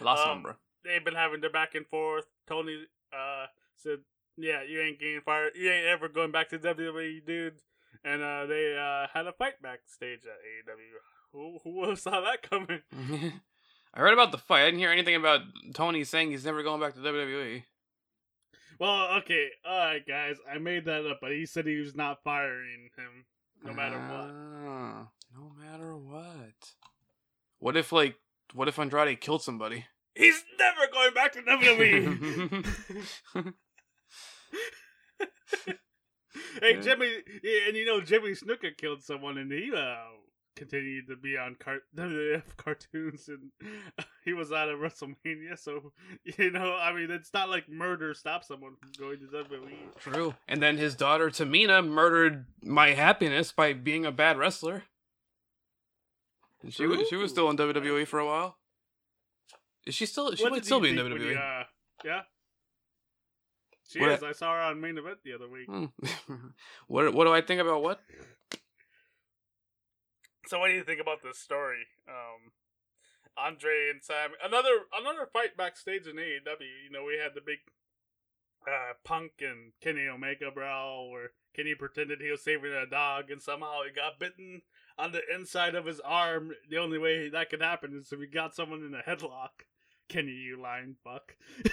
La 0.00 0.30
um, 0.32 0.54
They've 0.84 1.04
been 1.04 1.14
having 1.14 1.40
their 1.40 1.50
back 1.50 1.74
and 1.74 1.86
forth. 1.86 2.26
Tony 2.46 2.86
uh 3.12 3.46
said, 3.76 4.00
"Yeah, 4.36 4.62
you 4.62 4.80
ain't 4.80 4.98
getting 4.98 5.20
fired. 5.20 5.52
You 5.54 5.70
ain't 5.70 5.86
ever 5.86 6.08
going 6.08 6.30
back 6.30 6.48
to 6.50 6.58
WWE, 6.58 7.24
dude." 7.24 7.54
And 8.04 8.22
uh, 8.22 8.46
they 8.46 8.76
uh, 8.76 9.06
had 9.12 9.26
a 9.26 9.32
fight 9.32 9.62
backstage 9.62 10.26
at 10.26 10.72
AEW. 10.72 10.98
Who 11.32 11.58
who 11.64 11.80
would 11.80 11.88
have 11.90 12.00
saw 12.00 12.20
that 12.20 12.48
coming? 12.48 12.80
I 13.94 14.00
heard 14.00 14.12
about 14.12 14.32
the 14.32 14.38
fight. 14.38 14.62
I 14.62 14.64
didn't 14.66 14.80
hear 14.80 14.90
anything 14.90 15.14
about 15.14 15.40
Tony 15.72 16.04
saying 16.04 16.30
he's 16.30 16.44
never 16.44 16.62
going 16.62 16.80
back 16.80 16.94
to. 16.94 17.00
WWE. 17.00 17.62
Well, 18.80 19.18
okay, 19.18 19.50
all 19.64 19.78
right, 19.78 20.06
guys. 20.06 20.36
I 20.52 20.58
made 20.58 20.84
that 20.86 21.06
up, 21.06 21.18
but 21.20 21.30
he 21.30 21.46
said 21.46 21.66
he 21.66 21.76
was 21.76 21.94
not 21.94 22.24
firing 22.24 22.90
him. 22.96 23.24
No 23.64 23.72
matter 23.72 23.96
what. 23.98 24.30
Ah, 24.30 25.08
No 25.34 25.50
matter 25.58 25.96
what. 25.96 26.74
What 27.58 27.76
if 27.76 27.92
like 27.92 28.16
what 28.52 28.68
if 28.68 28.78
Andrade 28.78 29.20
killed 29.20 29.42
somebody? 29.42 29.86
He's 30.14 30.44
never 30.58 30.86
going 30.92 31.12
back 31.14 31.32
to 31.32 31.42
WWE. 31.42 32.64
hey, 36.60 36.74
Yeah. 36.74 36.80
Jimmy, 36.80 37.10
and 37.66 37.76
you 37.76 37.84
know 37.84 38.00
Jimmy 38.00 38.30
Snuka 38.30 38.76
killed 38.76 39.02
someone, 39.02 39.38
and 39.38 39.50
he 39.50 39.72
uh, 39.74 39.96
continued 40.56 41.08
to 41.08 41.16
be 41.16 41.36
on 41.36 41.56
car- 41.56 41.82
WWF 41.96 42.42
cartoons, 42.56 43.28
and 43.28 43.50
he 44.24 44.32
was 44.32 44.52
out 44.52 44.68
of 44.68 44.78
WrestleMania. 44.78 45.58
So 45.58 45.92
you 46.38 46.50
know, 46.50 46.74
I 46.76 46.92
mean, 46.92 47.10
it's 47.10 47.32
not 47.32 47.48
like 47.48 47.68
murder 47.68 48.14
stops 48.14 48.48
someone 48.48 48.76
from 48.80 48.90
going 48.98 49.18
to. 49.20 49.26
WWE. 49.26 49.74
True. 49.98 50.34
And 50.48 50.62
then 50.62 50.76
his 50.78 50.94
daughter 50.94 51.30
Tamina 51.30 51.86
murdered 51.86 52.46
my 52.62 52.90
happiness 52.90 53.52
by 53.52 53.72
being 53.72 54.04
a 54.06 54.12
bad 54.12 54.38
wrestler. 54.38 54.84
And 56.62 56.72
she 56.72 56.86
was 56.86 57.06
she 57.08 57.16
was 57.16 57.30
still 57.30 57.50
in 57.50 57.56
WWE 57.56 58.06
for 58.06 58.18
a 58.18 58.26
while. 58.26 58.56
Is 59.86 59.94
she 59.94 60.06
still? 60.06 60.34
She 60.34 60.42
What 60.42 60.52
might 60.52 60.64
still 60.64 60.80
be 60.80 60.90
in 60.90 60.96
WWE. 60.96 61.30
you, 61.32 61.36
uh, 61.36 61.64
yeah. 62.04 62.22
She 63.86 64.00
What- 64.00 64.12
is. 64.12 64.22
I 64.22 64.32
saw 64.32 64.52
her 64.54 64.60
on 64.60 64.80
main 64.80 64.96
event 64.96 65.18
the 65.24 65.34
other 65.34 65.46
week. 65.48 65.66
Hmm. 65.68 65.84
what 66.86 67.12
what 67.12 67.24
do 67.24 67.32
I 67.34 67.42
think 67.42 67.60
about 67.60 67.82
what? 67.82 68.00
So 70.46 70.58
what 70.58 70.68
do 70.68 70.74
you 70.74 70.84
think 70.84 71.00
about 71.00 71.22
this 71.22 71.38
story? 71.38 71.86
Um 72.08 72.52
Andre 73.36 73.90
and 73.90 74.02
Sam 74.02 74.30
another 74.42 74.86
another 74.92 75.28
fight 75.32 75.56
backstage 75.56 76.06
in 76.06 76.16
AEW. 76.16 76.84
You 76.84 76.90
know, 76.90 77.04
we 77.04 77.18
had 77.22 77.34
the 77.34 77.40
big 77.40 77.58
uh 78.66 78.94
Punk 79.04 79.32
and 79.40 79.72
Kenny 79.80 80.06
Omega 80.06 80.50
brawl 80.50 81.10
where 81.10 81.30
Kenny 81.54 81.74
pretended 81.74 82.20
he 82.20 82.30
was 82.30 82.42
saving 82.42 82.72
a 82.72 82.86
dog 82.86 83.30
and 83.30 83.42
somehow 83.42 83.82
he 83.84 83.92
got 83.94 84.18
bitten 84.18 84.62
on 84.98 85.12
the 85.12 85.22
inside 85.34 85.74
of 85.74 85.86
his 85.86 86.00
arm. 86.00 86.52
The 86.70 86.78
only 86.78 86.98
way 86.98 87.28
that 87.28 87.50
could 87.50 87.62
happen 87.62 87.96
is 87.98 88.12
if 88.12 88.20
he 88.20 88.26
got 88.26 88.54
someone 88.54 88.82
in 88.84 88.94
a 88.94 89.02
headlock. 89.02 89.66
Kenny, 90.08 90.32
you 90.32 90.60
lying 90.60 90.96
fuck. 91.02 91.34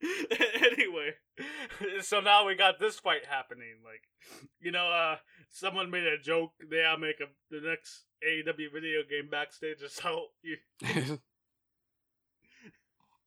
anyway, 0.30 1.14
so 2.02 2.20
now 2.20 2.46
we 2.46 2.54
got 2.54 2.78
this 2.78 2.98
fight 2.98 3.26
happening. 3.28 3.76
Like, 3.84 4.02
you 4.60 4.70
know, 4.70 4.90
uh, 4.90 5.16
someone 5.50 5.90
made 5.90 6.04
a 6.04 6.18
joke. 6.18 6.52
They 6.70 6.84
all 6.84 6.98
make 6.98 7.20
a 7.20 7.26
the 7.50 7.66
next 7.66 8.04
AEW 8.26 8.72
video 8.72 9.00
game 9.08 9.28
backstage 9.30 9.82
is 9.82 9.98
how 10.02 10.26
you. 10.42 10.56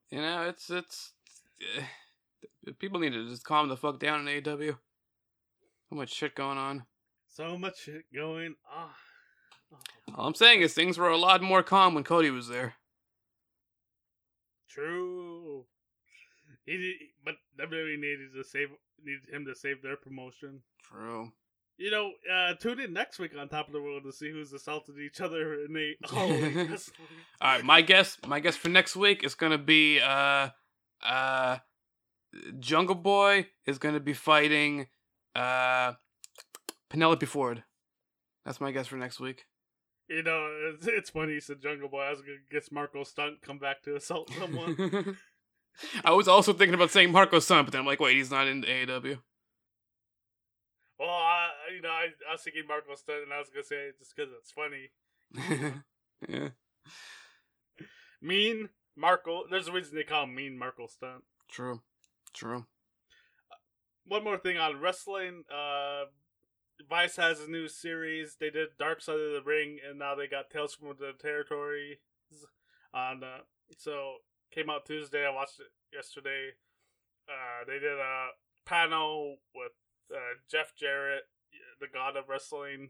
you 0.09 0.22
know, 0.22 0.47
it's 0.47 0.69
it's 0.69 1.13
eh, 1.78 1.84
people 2.80 2.99
need 2.99 3.13
to 3.13 3.28
just 3.28 3.43
calm 3.43 3.67
the 3.67 3.78
fuck 3.78 3.99
down 3.99 4.28
in 4.28 4.41
AEW. 4.41 4.78
So 5.89 5.95
much 5.95 6.13
shit 6.13 6.36
going 6.36 6.57
on. 6.57 6.86
So 7.28 7.57
much 7.57 7.84
shit 7.84 8.05
going 8.13 8.55
on. 8.74 8.89
All 10.15 10.28
I'm 10.28 10.36
saying 10.36 10.61
is 10.61 10.74
things 10.74 10.97
were 10.97 11.09
a 11.09 11.17
lot 11.17 11.41
more 11.41 11.63
calm 11.63 11.93
when 11.95 12.03
Cody 12.03 12.30
was 12.30 12.47
there. 12.47 12.76
True. 14.69 15.30
He 16.66 16.95
but 17.26 17.36
WWE 17.59 17.99
needed 17.99 18.34
to 18.36 18.43
save 18.43 18.70
needed 19.03 19.30
him 19.32 19.45
to 19.45 19.55
save 19.55 19.82
their 19.82 19.95
promotion. 19.95 20.62
True. 20.84 21.32
You 21.78 21.89
know, 21.89 22.12
uh, 22.32 22.53
tune 22.55 22.80
in 22.80 22.93
next 22.93 23.18
week 23.18 23.32
on 23.36 23.49
Top 23.49 23.66
of 23.66 23.74
the 23.74 23.82
World 23.82 24.03
to 24.03 24.12
see 24.12 24.30
who's 24.30 24.53
assaulted 24.53 24.99
each 24.99 25.20
other 25.20 25.55
in 25.55 25.95
Halloween 26.09 26.70
wrestling. 26.70 27.07
All 27.41 27.55
right, 27.55 27.66
my 27.66 27.82
guess, 27.82 28.18
my 28.28 28.39
guess 28.39 28.55
for 28.55 28.70
next 28.70 28.95
week 28.95 29.24
is 29.24 29.34
gonna 29.34 29.57
be 29.57 29.99
uh, 29.99 30.49
uh, 31.03 31.57
Jungle 32.59 32.95
Boy 32.95 33.47
is 33.66 33.80
gonna 33.80 33.99
be 33.99 34.14
fighting 34.14 34.88
uh, 35.34 35.93
Penelope 36.89 37.26
Ford. 37.26 37.64
That's 38.45 38.62
my 38.62 38.72
guess 38.72 38.86
for 38.86 38.97
next 38.97 39.20
week. 39.20 39.45
You 40.07 40.24
know, 40.24 40.51
it's, 40.74 40.88
it's 40.88 41.09
funny. 41.09 41.34
He 41.34 41.39
said 41.39 41.62
Jungle 41.62 41.89
Boy. 41.89 42.01
I 42.01 42.12
was 42.12 42.22
gonna 42.22 42.38
guess 42.51 42.72
Marko 42.72 43.03
Stunt 43.03 43.41
come 43.41 43.57
back 43.57 43.82
to 43.84 43.95
assault 43.95 44.30
someone. 44.38 45.18
I 46.05 46.11
was 46.11 46.28
also 46.28 46.53
thinking 46.53 46.74
about 46.76 46.91
saying 46.91 47.11
Marco's 47.11 47.45
son, 47.45 47.65
but 47.65 47.72
then 47.72 47.82
I'm 47.82 47.88
like, 47.88 47.99
wait, 47.99 48.15
he's 48.15 48.32
not 48.32 48.47
in 48.47 48.63
AEW. 48.63 49.19
well, 50.99 51.09
I, 51.09 51.49
you 51.76 51.82
know, 51.82 51.89
I, 51.89 52.07
I 52.30 52.34
was 52.34 52.41
thinking 52.41 52.63
Marko 52.67 52.95
Stunt, 52.95 53.24
and 53.24 53.34
I 53.34 53.39
was 53.39 53.49
gonna 53.49 53.63
say 53.63 53.88
it 53.88 53.99
just 53.99 54.15
because 54.15 54.32
it's 54.38 54.51
funny. 54.51 54.91
yeah, 56.30 56.49
Mean 58.22 58.69
Marco. 58.95 59.43
There's 59.49 59.67
a 59.67 59.72
reason 59.72 59.95
they 59.95 60.03
call 60.03 60.24
him 60.26 60.36
Mean 60.36 60.57
Marko 60.57 60.88
Stunt. 60.88 61.24
true, 61.49 61.82
true. 62.34 62.65
One 64.05 64.24
more 64.24 64.38
thing 64.38 64.57
on 64.57 64.80
wrestling. 64.82 65.43
Uh, 65.51 66.05
Vice 66.89 67.15
has 67.15 67.39
a 67.39 67.49
new 67.49 67.67
series. 67.67 68.36
They 68.39 68.49
did 68.49 68.69
Dark 68.80 69.01
Side 69.01 69.19
of 69.19 69.34
the 69.34 69.41
Ring, 69.45 69.78
and 69.88 69.99
now 69.99 70.15
they 70.15 70.28
got 70.28 70.49
Tales 70.49 70.74
from 70.74 70.89
the 70.99 71.13
Territory. 71.19 71.99
On 72.93 73.24
uh, 73.24 73.39
so 73.78 74.15
came 74.52 74.70
out 74.70 74.86
Tuesday. 74.86 75.26
I 75.26 75.30
watched 75.32 75.60
it 75.60 75.72
yesterday. 75.93 76.49
Uh, 77.28 77.66
they 77.66 77.80
did 77.80 77.97
a 77.97 78.28
panel 78.66 79.38
with 79.56 79.72
uh, 80.14 80.36
Jeff 80.49 80.76
Jarrett, 80.76 81.24
the 81.80 81.88
God 81.91 82.16
of 82.18 82.30
Wrestling. 82.30 82.89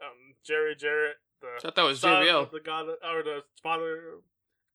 Um, 0.00 0.34
Jerry 0.44 0.74
Jarrett, 0.74 1.16
the 1.40 1.48
I 1.56 1.60
thought 1.60 1.74
that 1.76 1.84
was 1.84 2.00
JBL. 2.00 2.50
the 2.50 2.60
God 2.60 2.88
of, 2.88 2.96
or 3.04 3.22
the 3.22 3.40
father. 3.62 4.20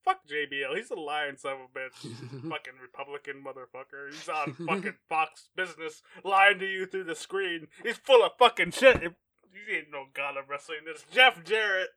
Fuck 0.06 0.22
JBL. 0.26 0.74
He's 0.78 0.90
a 0.90 0.96
lying 0.96 1.36
son 1.36 1.54
of 1.54 1.60
a 1.76 1.80
bitch 1.80 2.02
fucking 2.50 2.74
Republican 2.82 3.44
motherfucker. 3.44 4.10
He's 4.10 4.30
on 4.30 4.54
fucking 4.68 4.96
Fox 5.10 5.50
Business 5.56 6.02
lying 6.24 6.60
to 6.60 6.66
you 6.66 6.86
through 6.86 7.04
the 7.06 7.16
screen. 7.16 7.68
He's 7.84 7.98
full 7.98 8.24
of 8.24 8.32
fucking 8.40 8.72
shit. 8.72 9.02
He 9.02 9.76
ain't 9.76 9.92
no 9.92 10.06
god 10.14 10.38
of 10.38 10.48
wrestling. 10.50 10.80
It's 10.88 11.04
Jeff 11.12 11.44
Jarrett. 11.44 11.90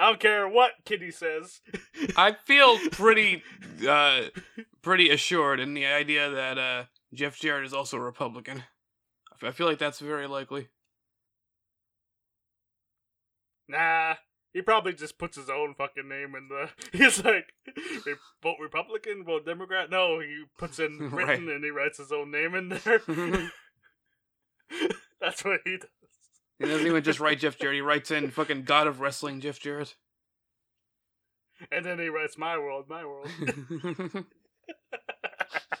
I 0.00 0.06
don't 0.06 0.20
care 0.20 0.48
what 0.48 0.72
Kitty 0.84 1.10
says. 1.10 1.60
I 2.16 2.36
feel 2.46 2.78
pretty, 2.90 3.42
uh, 3.88 4.22
pretty 4.82 5.10
assured 5.10 5.60
in 5.60 5.74
the 5.74 5.86
idea 5.86 6.30
that 6.30 6.58
uh, 6.58 6.84
Jeff 7.12 7.38
Jarrett 7.38 7.66
is 7.66 7.72
also 7.74 7.96
a 7.96 8.00
Republican. 8.00 8.64
I 9.42 9.50
feel 9.50 9.66
like 9.66 9.78
that's 9.78 10.00
very 10.00 10.26
likely. 10.26 10.68
Nah, 13.68 14.14
He 14.52 14.62
probably 14.62 14.92
just 14.94 15.18
puts 15.18 15.36
his 15.36 15.48
own 15.50 15.74
fucking 15.74 16.08
name 16.08 16.34
in 16.34 16.48
the. 16.48 16.70
He's 16.98 17.22
like, 17.24 17.52
"Re- 18.06 18.14
vote 18.42 18.56
Republican, 18.60 19.24
vote 19.24 19.44
Democrat. 19.46 19.90
No, 19.90 20.20
he 20.20 20.44
puts 20.58 20.78
in 20.78 21.10
Right. 21.10 21.26
written 21.28 21.48
and 21.50 21.64
he 21.64 21.70
writes 21.70 21.98
his 21.98 22.12
own 22.12 22.30
name 22.30 22.54
in 22.54 22.68
there. 22.68 23.00
That's 25.20 25.44
what 25.44 25.60
he 25.64 25.76
does. 25.78 25.88
He 26.58 26.66
doesn't 26.66 26.86
even 26.86 27.02
just 27.02 27.20
write 27.20 27.40
Jeff 27.40 27.58
Jarrett. 27.58 27.74
He 27.76 27.80
writes 27.80 28.10
in 28.10 28.30
fucking 28.30 28.62
God 28.62 28.86
of 28.86 29.00
Wrestling 29.00 29.40
Jeff 29.40 29.58
Jarrett. 29.58 29.96
And 31.70 31.84
then 31.84 31.98
he 31.98 32.08
writes 32.08 32.38
"My 32.38 32.58
World, 32.58 32.86
My 32.88 33.04
World." 33.04 33.28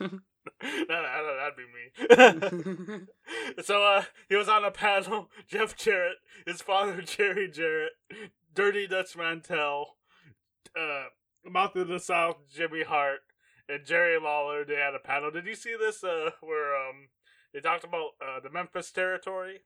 that, 0.00 0.88
that, 0.88 1.36
that'd 1.38 1.56
be 1.56 2.96
me. 2.96 3.06
so 3.64 3.82
uh, 3.82 4.04
he 4.28 4.36
was 4.36 4.48
on 4.48 4.64
a 4.64 4.70
panel. 4.70 5.30
Jeff 5.46 5.76
Jarrett, 5.76 6.16
his 6.46 6.62
father 6.62 7.02
Jerry 7.02 7.50
Jarrett, 7.50 7.92
Dirty 8.54 8.86
Dutch 8.86 9.16
Mantel, 9.16 9.96
uh, 10.78 11.04
Mouth 11.44 11.76
of 11.76 11.88
the 11.88 12.00
South 12.00 12.36
Jimmy 12.52 12.82
Hart, 12.82 13.20
and 13.68 13.84
Jerry 13.84 14.18
Lawler. 14.18 14.64
They 14.64 14.76
had 14.76 14.94
a 14.94 14.98
panel. 14.98 15.30
Did 15.30 15.46
you 15.46 15.54
see 15.54 15.76
this? 15.78 16.02
Uh, 16.02 16.30
where 16.40 16.76
um 16.76 17.08
they 17.52 17.60
talked 17.60 17.84
about 17.84 18.10
uh, 18.20 18.40
the 18.40 18.50
Memphis 18.50 18.90
territory. 18.90 19.60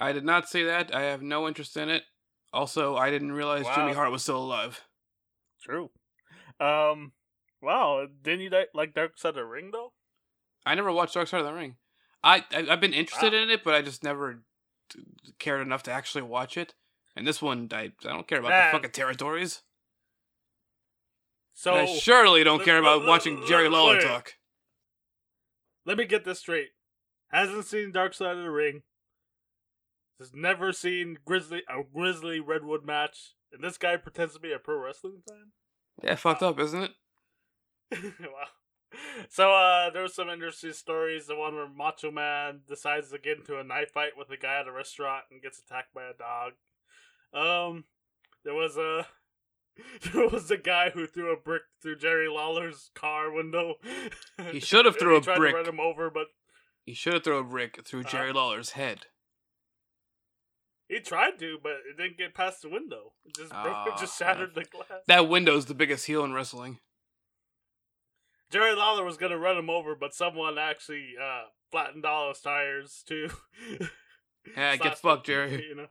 I 0.00 0.12
did 0.12 0.24
not 0.24 0.48
say 0.48 0.64
that. 0.64 0.94
I 0.94 1.02
have 1.02 1.22
no 1.22 1.46
interest 1.48 1.76
in 1.76 1.88
it. 1.88 2.02
Also, 2.52 2.96
I 2.96 3.10
didn't 3.10 3.32
realize 3.32 3.64
Jimmy 3.74 3.92
Hart 3.94 4.10
was 4.12 4.22
still 4.22 4.38
alive. 4.42 4.80
True. 5.62 5.90
Um. 6.60 7.12
Wow. 7.62 8.06
Didn't 8.22 8.40
you 8.40 8.50
like- 8.74 8.94
Dark 8.94 9.18
Side 9.18 9.30
of 9.30 9.34
the 9.36 9.44
Ring 9.44 9.70
though? 9.72 9.92
I 10.66 10.74
never 10.74 10.92
watched 10.92 11.14
Dark 11.14 11.28
Side 11.28 11.40
of 11.40 11.46
the 11.46 11.52
Ring. 11.52 11.76
I, 12.22 12.44
I 12.52 12.66
I've 12.70 12.80
been 12.80 12.92
interested 12.94 13.32
Wow. 13.32 13.38
in 13.42 13.50
it, 13.50 13.64
but 13.64 13.74
I 13.74 13.82
just 13.82 14.02
never 14.04 14.42
cared 15.38 15.62
enough 15.66 15.82
to 15.84 15.92
actually 15.92 16.22
watch 16.22 16.56
it. 16.56 16.74
And 17.16 17.26
this 17.26 17.40
one, 17.42 17.68
I, 17.72 17.82
I 17.84 17.90
don't 18.02 18.26
care 18.28 18.38
about 18.38 18.50
Man. 18.50 18.68
the 18.72 18.76
fucking 18.78 18.90
territories. 18.92 19.62
So 21.54 21.74
And 21.74 21.88
I 21.88 21.92
surely 21.96 22.44
don't 22.44 22.64
care 22.64 22.78
about 22.78 23.06
watching 23.06 23.44
Jerry 23.46 23.68
Lawler 23.68 24.00
talk. 24.00 24.34
let 25.86 25.96
me 25.96 26.04
get 26.04 26.24
this 26.24 26.40
straight. 26.40 26.70
Hasn't 27.30 27.64
seen 27.66 27.92
Dark 27.92 28.14
Side 28.14 28.36
of 28.36 28.42
the 28.42 28.50
Ring. 28.50 28.82
Has 30.20 30.32
never 30.32 30.72
seen 30.72 31.18
Grizzly 31.24 31.62
a 31.68 31.82
Grizzly 31.82 32.38
Redwood 32.40 32.84
match, 32.86 33.34
and 33.52 33.62
this 33.62 33.76
guy 33.78 33.96
pretends 33.96 34.34
to 34.34 34.40
be 34.40 34.52
a 34.52 34.58
pro 34.58 34.76
wrestling 34.78 35.22
fan. 35.28 35.52
Yeah, 36.02 36.14
fucked 36.14 36.42
up, 36.42 36.58
isn't 36.60 36.82
it? 36.82 36.90
wow. 38.20 38.46
So 39.28 39.52
uh, 39.52 39.90
there 39.90 40.02
was 40.02 40.14
some 40.14 40.28
interesting 40.28 40.72
stories. 40.72 41.26
The 41.26 41.34
one 41.36 41.54
where 41.54 41.68
Macho 41.68 42.10
Man 42.12 42.60
decides 42.68 43.10
to 43.10 43.18
get 43.18 43.38
into 43.38 43.58
a 43.58 43.64
knife 43.64 43.90
fight 43.92 44.12
with 44.16 44.30
a 44.30 44.36
guy 44.36 44.60
at 44.60 44.68
a 44.68 44.72
restaurant 44.72 45.24
and 45.32 45.42
gets 45.42 45.58
attacked 45.58 45.92
by 45.94 46.04
a 46.04 46.12
dog. 46.14 46.52
Um, 47.32 47.84
there 48.44 48.54
was 48.54 48.76
a 48.76 49.06
there 50.12 50.28
was 50.28 50.48
a 50.52 50.56
guy 50.56 50.90
who 50.90 51.06
threw 51.06 51.32
a 51.32 51.36
brick 51.40 51.62
through 51.82 51.96
Jerry 51.96 52.28
Lawler's 52.28 52.90
car 52.94 53.32
window. 53.32 53.74
He 54.52 54.60
should 54.60 54.84
have 54.84 54.96
threw 54.98 55.16
a 55.16 55.20
brick. 55.20 55.52
to 55.52 55.56
run 55.58 55.68
him 55.68 55.80
over, 55.80 56.08
but 56.10 56.28
He 56.86 56.94
should 56.94 57.14
have 57.14 57.24
thrown 57.24 57.44
a 57.46 57.48
brick 57.48 57.84
through 57.84 58.00
Uh-huh. 58.02 58.10
Jerry 58.10 58.32
Lawler's 58.32 58.70
head. 58.70 59.06
He 60.88 61.00
tried 61.00 61.38
to, 61.38 61.58
but 61.62 61.72
it 61.90 61.96
didn't 61.96 62.18
get 62.18 62.34
past 62.34 62.62
the 62.62 62.68
window. 62.68 63.12
It 63.24 63.34
just 63.36 63.50
broke. 63.52 63.86
It 63.88 63.98
just 63.98 64.20
Ah, 64.20 64.26
shattered 64.26 64.54
the 64.54 64.64
glass. 64.64 65.00
That 65.06 65.28
window's 65.28 65.66
the 65.66 65.74
biggest 65.74 66.06
heel 66.06 66.24
in 66.24 66.32
wrestling. 66.32 66.78
Jerry 68.50 68.74
Lawler 68.74 69.04
was 69.04 69.16
gonna 69.16 69.38
run 69.38 69.56
him 69.56 69.70
over, 69.70 69.94
but 69.96 70.14
someone 70.14 70.58
actually 70.58 71.14
uh, 71.20 71.44
flattened 71.70 72.04
all 72.04 72.28
his 72.28 72.40
tires 72.40 73.02
too. 73.06 73.30
Yeah, 74.54 74.76
get 74.76 74.98
fucked, 74.98 75.24
Jerry. 75.24 75.64
You 75.70 75.74
know. 75.74 75.86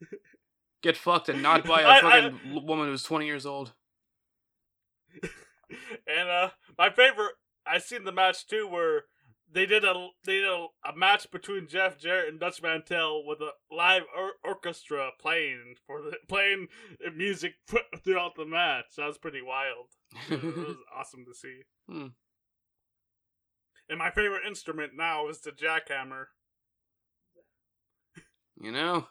Get 0.82 0.96
fucked 0.96 1.28
and 1.28 1.42
not 1.42 1.66
by 1.66 1.82
a 1.82 1.86
I- 1.86 1.96
I- 1.96 2.00
fucking 2.00 2.40
l 2.54 2.64
woman 2.64 2.86
who's 2.86 3.02
20 3.02 3.26
years 3.26 3.44
old. 3.44 3.74
and 6.06 6.28
uh, 6.28 6.50
my 6.78 6.88
favorite, 6.90 7.34
I 7.66 7.76
seen 7.78 8.04
the 8.04 8.12
match 8.12 8.46
too, 8.46 8.66
where 8.66 9.04
they 9.52 9.66
did 9.66 9.84
a 9.84 10.08
they 10.24 10.34
did 10.40 10.44
a, 10.44 10.66
a 10.84 10.96
match 10.96 11.30
between 11.30 11.68
Jeff 11.68 11.98
Jarrett 11.98 12.28
and 12.28 12.40
Dutch 12.40 12.62
Mantel 12.62 13.26
with 13.26 13.40
a 13.40 13.52
live 13.74 14.02
or- 14.16 14.34
orchestra 14.44 15.10
playing 15.20 15.74
for 15.86 16.02
the 16.02 16.16
playing 16.28 16.68
music 17.14 17.54
throughout 18.04 18.34
the 18.36 18.44
match. 18.46 18.86
That 18.96 19.06
was 19.06 19.18
pretty 19.18 19.42
wild. 19.42 19.86
it 20.30 20.42
was 20.42 20.76
awesome 20.94 21.24
to 21.24 21.34
see. 21.34 21.62
Hmm. 21.88 22.08
And 23.88 23.98
my 23.98 24.10
favorite 24.10 24.46
instrument 24.46 24.92
now 24.94 25.28
is 25.28 25.40
the 25.40 25.50
jackhammer. 25.50 26.26
You 28.60 28.72
know, 28.72 29.06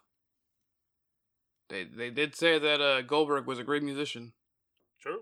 they 1.69 1.85
they 1.85 2.09
did 2.09 2.35
say 2.35 2.59
that 2.59 2.81
uh, 2.81 3.01
Goldberg 3.01 3.47
was 3.47 3.59
a 3.59 3.63
great 3.63 3.81
musician. 3.81 4.33
True, 5.01 5.21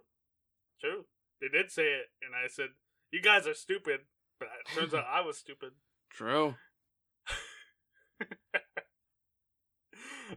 true. 0.82 1.06
They 1.40 1.48
did 1.48 1.72
say 1.72 1.84
it, 1.84 2.08
and 2.22 2.34
I 2.36 2.48
said, 2.48 2.70
"You 3.12 3.22
guys 3.22 3.46
are 3.48 3.54
stupid," 3.54 4.02
but 4.40 4.48
it 4.48 4.80
turns 4.80 4.94
out 4.94 5.06
I 5.10 5.22
was 5.22 5.38
stupid. 5.38 5.72
True. 6.10 6.56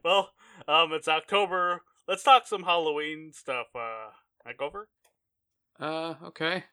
well, 0.05 0.31
um, 0.67 0.93
it's 0.93 1.09
October. 1.09 1.83
Let's 2.07 2.23
talk 2.23 2.47
some 2.47 2.65
Halloween 2.65 3.33
stuff. 3.33 3.69
Uh, 3.75 4.11
like 4.45 4.61
over. 4.61 4.89
Uh, 5.79 6.15
okay. 6.25 6.65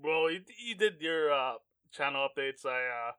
Well, 0.00 0.30
you, 0.30 0.40
you 0.64 0.74
did 0.74 1.00
your 1.00 1.32
uh 1.32 1.54
channel 1.92 2.28
updates. 2.28 2.64
I 2.64 3.08
uh, 3.08 3.12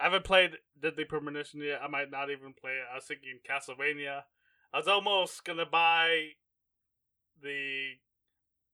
I 0.00 0.04
haven't 0.04 0.24
played 0.24 0.52
Deadly 0.80 1.04
Premonition 1.04 1.60
yet. 1.60 1.80
I 1.82 1.88
might 1.88 2.10
not 2.10 2.30
even 2.30 2.54
play 2.58 2.72
it. 2.72 2.88
I 2.90 2.96
was 2.96 3.04
thinking 3.04 3.38
Castlevania. 3.48 4.22
I 4.72 4.78
was 4.78 4.88
almost 4.88 5.44
gonna 5.44 5.66
buy 5.66 6.30
the 7.42 7.92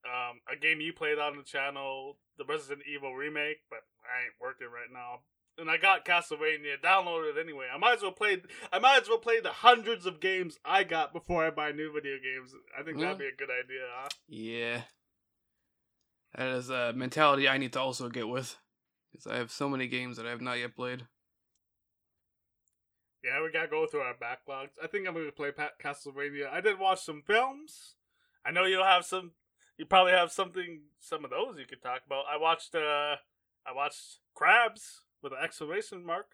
um 0.04 0.40
a 0.52 0.56
game 0.60 0.80
you 0.80 0.92
played 0.92 1.18
on 1.18 1.36
the 1.36 1.42
channel, 1.42 2.18
the 2.38 2.44
Resident 2.44 2.82
Evil 2.86 3.14
remake, 3.14 3.58
but 3.70 3.80
I 4.04 4.24
ain't 4.24 4.40
working 4.40 4.68
right 4.68 4.92
now. 4.92 5.20
And 5.58 5.70
I 5.70 5.78
got 5.78 6.04
Castlevania 6.04 6.80
downloaded 6.84 7.40
anyway. 7.40 7.66
I 7.72 7.78
might 7.78 7.96
as 7.96 8.02
well 8.02 8.12
play. 8.12 8.42
I 8.72 8.78
might 8.78 9.02
as 9.02 9.08
well 9.08 9.18
play 9.18 9.40
the 9.40 9.50
hundreds 9.50 10.04
of 10.04 10.20
games 10.20 10.58
I 10.64 10.84
got 10.84 11.14
before 11.14 11.46
I 11.46 11.50
buy 11.50 11.72
new 11.72 11.90
video 11.92 12.16
games. 12.18 12.54
I 12.78 12.82
think 12.82 12.98
Yeah. 12.98 13.04
that'd 13.04 13.16
hmm. 13.16 13.22
be 13.22 13.28
a 13.28 13.36
good 13.36 13.50
idea. 13.50 13.88
Huh? 13.90 14.08
Yeah. 14.28 14.82
That 16.34 16.48
is 16.48 16.68
a 16.68 16.92
mentality 16.92 17.48
I 17.48 17.56
need 17.56 17.72
to 17.72 17.80
also 17.80 18.10
get 18.10 18.28
with. 18.28 18.58
Because 19.10 19.26
I 19.26 19.36
have 19.36 19.50
so 19.50 19.68
many 19.68 19.86
games 19.86 20.18
that 20.18 20.26
I 20.26 20.30
have 20.30 20.42
not 20.42 20.58
yet 20.58 20.76
played. 20.76 21.06
Yeah, 23.24 23.42
we 23.42 23.50
gotta 23.50 23.68
go 23.68 23.86
through 23.86 24.02
our 24.02 24.14
backlogs. 24.14 24.78
I 24.82 24.86
think 24.86 25.08
I'm 25.08 25.14
gonna 25.14 25.32
play 25.32 25.50
Pat 25.50 25.80
Castlevania. 25.82 26.48
I 26.48 26.60
did 26.60 26.78
watch 26.78 27.02
some 27.02 27.22
films. 27.22 27.96
I 28.44 28.52
know 28.52 28.64
you'll 28.64 28.84
have 28.84 29.04
some. 29.04 29.32
You 29.78 29.84
probably 29.86 30.12
have 30.12 30.32
something, 30.32 30.80
some 31.00 31.24
of 31.24 31.30
those 31.30 31.58
you 31.58 31.66
could 31.66 31.82
talk 31.82 32.02
about. 32.06 32.24
I 32.30 32.36
watched. 32.36 32.74
uh 32.74 33.16
I 33.68 33.72
watched 33.74 34.20
Crabs 34.34 35.02
with 35.22 35.32
an 35.32 35.38
exclamation 35.42 36.04
mark. 36.04 36.26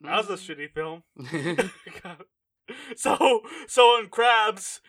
That 0.00 0.16
was 0.16 0.28
a 0.30 0.34
shitty 0.34 0.72
film. 0.72 1.04
so 2.96 3.42
so 3.66 3.98
in 3.98 4.08
crabs 4.08 4.80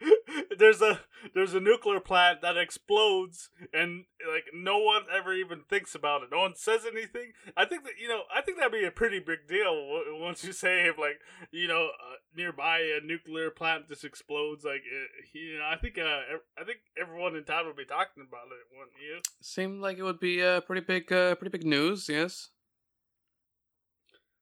there's 0.58 0.82
a 0.82 1.00
there's 1.34 1.54
a 1.54 1.60
nuclear 1.60 2.00
plant 2.00 2.42
that 2.42 2.56
explodes 2.56 3.48
and 3.72 4.04
like 4.30 4.44
no 4.54 4.78
one 4.78 5.02
ever 5.12 5.32
even 5.32 5.60
thinks 5.60 5.94
about 5.94 6.22
it 6.22 6.28
no 6.30 6.38
one 6.38 6.54
says 6.54 6.82
anything 6.86 7.32
i 7.56 7.64
think 7.64 7.82
that 7.84 7.94
you 8.00 8.08
know 8.08 8.22
i 8.34 8.40
think 8.40 8.58
that'd 8.58 8.72
be 8.72 8.84
a 8.84 8.90
pretty 8.90 9.18
big 9.18 9.46
deal 9.48 9.74
w- 9.74 10.22
once 10.22 10.44
you 10.44 10.52
say 10.64 10.86
if 10.86 10.98
like 10.98 11.18
you 11.50 11.66
know 11.66 11.86
uh, 11.86 12.16
nearby 12.36 12.78
a 12.78 13.04
nuclear 13.04 13.50
plant 13.50 13.88
just 13.88 14.04
explodes 14.04 14.64
like 14.64 14.82
it, 14.84 15.08
you 15.32 15.58
know 15.58 15.64
i 15.64 15.76
think 15.76 15.98
uh 15.98 16.20
i 16.60 16.64
think 16.64 16.78
everyone 17.00 17.34
in 17.34 17.44
town 17.44 17.66
would 17.66 17.76
be 17.76 17.84
talking 17.84 18.22
about 18.28 18.46
it 18.52 18.76
wouldn't 18.76 18.92
you 19.00 19.20
Seemed 19.40 19.80
like 19.80 19.98
it 19.98 20.02
would 20.02 20.18
be 20.18 20.42
uh, 20.42 20.60
pretty 20.62 20.80
big, 20.80 21.12
uh, 21.12 21.34
pretty 21.36 21.56
big 21.56 21.66
news. 21.66 22.08
Yes. 22.08 22.50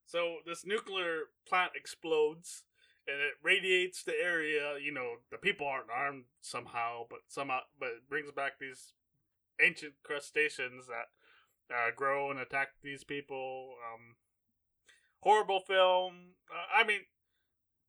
So 0.06 0.36
this 0.46 0.64
nuclear 0.64 1.24
plant 1.46 1.72
explodes 1.74 2.62
and 3.06 3.20
it 3.20 3.34
radiates 3.42 4.02
the 4.02 4.14
area. 4.20 4.78
You 4.82 4.92
know, 4.92 5.16
the 5.30 5.38
people 5.38 5.66
aren't 5.66 5.90
armed 5.94 6.24
somehow, 6.40 7.04
but 7.08 7.20
somehow, 7.28 7.60
but 7.78 7.88
it 7.88 8.08
brings 8.08 8.30
back 8.32 8.58
these 8.58 8.92
ancient 9.64 9.94
crustaceans 10.02 10.86
that 10.86 11.74
uh, 11.74 11.90
grow 11.94 12.30
and 12.30 12.40
attack 12.40 12.68
these 12.82 13.04
people. 13.04 13.74
Um, 13.92 14.16
horrible 15.20 15.60
film. 15.60 16.34
Uh, 16.50 16.80
I 16.82 16.86
mean, 16.86 17.00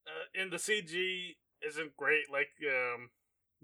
uh, 0.08 0.42
in 0.42 0.50
the 0.50 0.58
CG 0.58 1.36
isn't 1.66 1.98
great. 1.98 2.32
Like 2.32 2.52
um, 2.64 3.10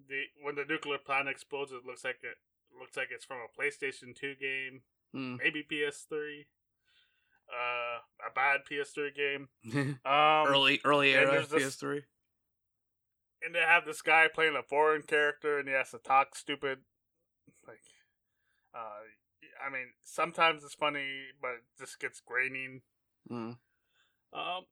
the 0.10 0.24
when 0.42 0.56
the 0.56 0.66
nuclear 0.68 0.98
plant 0.98 1.30
explodes, 1.30 1.72
it 1.72 1.86
looks 1.86 2.04
like 2.04 2.20
it 2.24 2.38
looks 2.80 2.98
like 2.98 3.10
it's 3.12 3.26
from 3.26 3.38
a 3.38 3.62
PlayStation 3.62 4.16
Two 4.16 4.36
game, 4.36 4.82
Hmm. 5.14 5.36
maybe 5.44 5.66
PS3 5.70 6.46
uh, 7.52 8.00
a 8.30 8.34
bad 8.34 8.62
PS3 8.70 9.16
game. 9.16 9.50
Um, 10.06 10.48
early, 10.48 10.80
early 10.86 11.14
and 11.14 11.30
era 11.30 11.46
this- 11.46 11.76
PS3. 11.76 12.04
and 13.44 13.54
they 13.56 13.60
have 13.60 13.86
this 13.86 14.02
guy 14.02 14.28
playing 14.34 14.56
a 14.56 14.64
foreign 14.64 15.02
character, 15.04 15.60
and 15.60 15.68
he 15.68 15.74
has 15.74 15.92
to 15.92 15.98
talk 16.00 16.36
stupid. 16.36 16.80
Like, 17.68 17.80
uh, 18.74 19.02
I 19.66 19.70
mean, 19.72 19.88
sometimes 20.04 20.64
it's 20.64 20.74
funny, 20.76 21.08
but 21.42 21.52
it 21.52 21.64
just 21.80 22.00
gets 22.00 22.20
graining. 22.20 22.82
Hmm. 23.28 23.52
Um, 24.34 24.66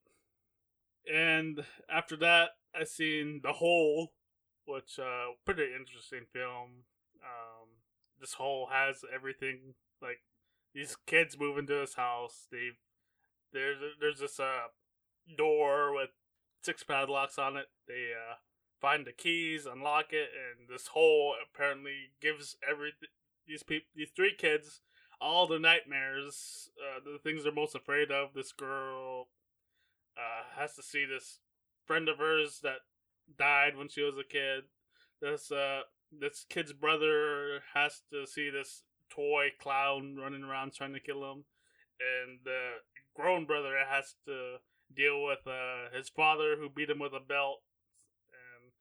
and 1.12 1.66
after 1.90 2.16
that, 2.18 2.52
I 2.74 2.84
seen 2.86 3.42
The 3.44 3.54
Hole, 3.54 4.14
which 4.66 5.00
uh 5.00 5.34
pretty 5.46 5.68
interesting 5.78 6.26
film. 6.32 6.86
Um, 7.24 7.68
this 8.20 8.34
hole 8.34 8.68
has 8.72 9.04
everything 9.14 9.74
like 10.02 10.20
these 10.80 10.96
kids 11.06 11.38
move 11.38 11.58
into 11.58 11.74
this 11.74 11.96
house. 11.96 12.48
They 12.52 12.70
there's 13.52 13.78
there's 14.00 14.20
this 14.20 14.40
uh 14.40 14.68
door 15.38 15.94
with 15.94 16.12
six 16.64 16.84
padlocks 16.84 17.38
on 17.38 17.58
it. 17.58 17.66
They 17.86 18.12
uh 18.16 18.36
find 18.80 19.06
the 19.06 19.12
keys, 19.12 19.66
unlock 19.66 20.14
it, 20.14 20.30
and 20.34 20.70
this 20.70 20.88
hole 20.88 21.36
apparently 21.44 22.12
gives 22.22 22.56
every 22.68 22.94
these 23.46 23.64
people 23.64 23.90
these 23.94 24.12
three 24.16 24.34
kids 24.38 24.80
all 25.22 25.48
the 25.48 25.60
nightmares, 25.60 26.70
uh, 26.80 27.02
the 27.04 27.20
things 27.20 27.44
they're 27.44 27.52
most 27.52 27.76
afraid 27.76 28.10
of. 28.10 28.34
This 28.34 28.54
girl 28.54 29.28
uh, 30.18 30.60
has 30.62 30.76
to 30.76 30.82
see 30.82 31.04
this 31.04 31.40
friend 31.86 32.08
of 32.08 32.20
hers 32.20 32.62
that 32.64 32.80
died 33.38 33.76
when 33.76 33.90
she 33.90 34.02
was 34.02 34.18
a 34.18 34.24
kid. 34.24 34.64
This 35.22 35.52
uh, 35.52 35.82
this 36.18 36.46
kid's 36.50 36.72
brother 36.72 37.64
has 37.74 38.02
to 38.14 38.26
see 38.26 38.50
this 38.50 38.84
toy 39.10 39.50
clown 39.60 40.16
running 40.18 40.44
around 40.44 40.74
trying 40.74 40.94
to 40.94 41.00
kill 41.00 41.32
him, 41.32 41.46
and 42.00 42.40
the 42.44 42.82
grown 43.16 43.46
brother 43.46 43.74
has 43.90 44.16
to 44.26 44.58
deal 44.96 45.24
with 45.24 45.46
uh, 45.46 45.96
his 45.96 46.10
father 46.10 46.56
who 46.58 46.70
beat 46.70 46.90
him 46.90 47.00
with 47.00 47.14
a 47.14 47.20
belt. 47.20 47.62
And 48.32 48.72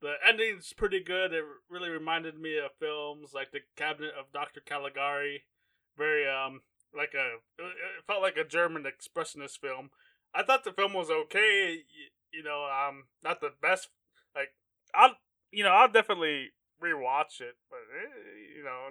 the 0.00 0.14
ending's 0.26 0.72
pretty 0.72 1.02
good. 1.02 1.32
It 1.32 1.44
really 1.68 1.90
reminded 1.90 2.38
me 2.38 2.58
of 2.58 2.70
films 2.78 3.30
like 3.34 3.52
The 3.52 3.60
Cabinet 3.76 4.12
of 4.18 4.32
Dr. 4.32 4.60
Caligari. 4.60 5.44
Very 5.96 6.26
um 6.28 6.62
like 6.96 7.14
a 7.14 7.38
it 7.58 8.04
felt 8.06 8.22
like 8.22 8.36
a 8.36 8.44
German 8.44 8.84
expressionist 8.84 9.58
film. 9.58 9.90
I 10.34 10.42
thought 10.42 10.64
the 10.64 10.72
film 10.72 10.94
was 10.94 11.10
okay. 11.10 11.82
You, 12.32 12.44
know, 12.44 12.64
um, 12.64 13.04
not 13.22 13.40
the 13.40 13.50
best. 13.60 13.88
Like 14.34 14.54
I'll 14.94 15.16
you 15.50 15.64
know 15.64 15.70
I'll 15.70 15.90
definitely 15.90 16.50
rewatch 16.82 17.40
it, 17.40 17.56
but 17.68 17.80
eh, 17.92 18.56
you 18.56 18.64
know 18.64 18.88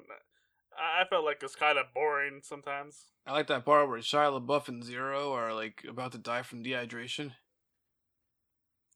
I 0.80 1.04
felt 1.10 1.26
like 1.26 1.42
it's 1.44 1.56
kind 1.56 1.78
of 1.78 1.94
boring 1.94 2.42
sometimes. 2.44 3.06
I 3.28 3.34
like 3.34 3.48
that 3.48 3.66
part 3.66 3.90
where 3.90 4.00
Shia 4.00 4.40
LaBeouf 4.40 4.68
and 4.68 4.84
Zero 4.84 5.34
are 5.34 5.54
like 5.54 5.84
about 5.88 6.14
to 6.14 6.18
die 6.18 6.42
from 6.42 6.64
dehydration. 6.64 7.34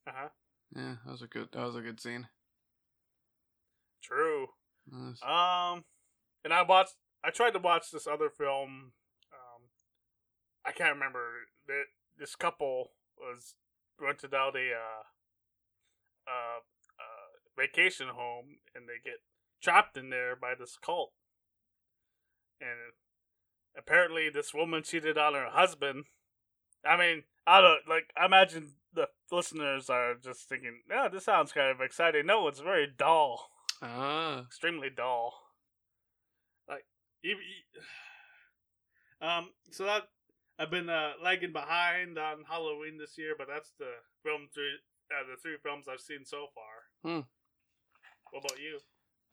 Uh 0.07 0.11
huh. 0.15 0.29
Yeah, 0.75 0.95
that 1.05 1.11
was 1.11 1.21
a 1.21 1.27
good. 1.27 1.49
That 1.51 1.65
was 1.65 1.75
a 1.75 1.81
good 1.81 1.99
scene. 1.99 2.27
True. 4.01 4.47
Nice. 4.91 5.21
Um, 5.21 5.83
and 6.43 6.53
I 6.53 6.63
watched. 6.63 6.95
I 7.23 7.29
tried 7.29 7.51
to 7.51 7.59
watch 7.59 7.91
this 7.91 8.07
other 8.07 8.29
film. 8.29 8.93
Um, 9.31 9.69
I 10.65 10.71
can't 10.71 10.93
remember. 10.93 11.19
That 11.67 11.83
this 12.17 12.35
couple 12.35 12.91
was 13.17 13.55
rented 13.99 14.33
out 14.33 14.55
a 14.55 14.71
uh, 14.71 15.03
uh, 16.27 16.59
uh, 16.99 17.61
vacation 17.61 18.07
home, 18.07 18.57
and 18.75 18.87
they 18.87 19.01
get 19.03 19.19
trapped 19.61 19.97
in 19.97 20.09
there 20.09 20.35
by 20.35 20.53
this 20.57 20.77
cult. 20.83 21.11
And 22.61 22.93
apparently, 23.77 24.29
this 24.29 24.53
woman 24.53 24.83
cheated 24.83 25.17
on 25.17 25.33
her 25.33 25.49
husband. 25.49 26.05
I 26.85 26.97
mean, 26.97 27.23
I 27.47 27.61
don't 27.61 27.87
like. 27.87 28.11
I 28.19 28.25
imagine 28.25 28.73
the 28.93 29.07
listeners 29.31 29.89
are 29.89 30.15
just 30.15 30.47
thinking, 30.49 30.81
"Yeah, 30.89 31.07
this 31.07 31.25
sounds 31.25 31.51
kind 31.51 31.69
of 31.71 31.81
exciting." 31.81 32.25
No, 32.25 32.47
it's 32.47 32.59
very 32.59 32.87
dull 32.87 33.49
Ah, 33.81 34.41
extremely 34.45 34.89
dull. 34.89 35.33
Like, 36.69 36.85
you, 37.21 37.31
you- 37.37 37.81
um, 39.27 39.49
so 39.71 39.85
that 39.85 40.03
I've 40.59 40.71
been 40.71 40.89
uh, 40.89 41.13
lagging 41.21 41.51
behind 41.51 42.17
on 42.17 42.43
Halloween 42.49 42.97
this 42.97 43.17
year, 43.17 43.35
but 43.37 43.47
that's 43.47 43.71
the 43.79 43.91
film 44.23 44.47
three, 44.53 44.71
uh, 45.11 45.23
the 45.29 45.41
three 45.41 45.57
films 45.61 45.87
I've 45.91 45.99
seen 45.99 46.25
so 46.25 46.47
far. 46.53 47.11
Hmm. 47.11 47.21
What 48.31 48.45
about 48.45 48.59
you? 48.59 48.79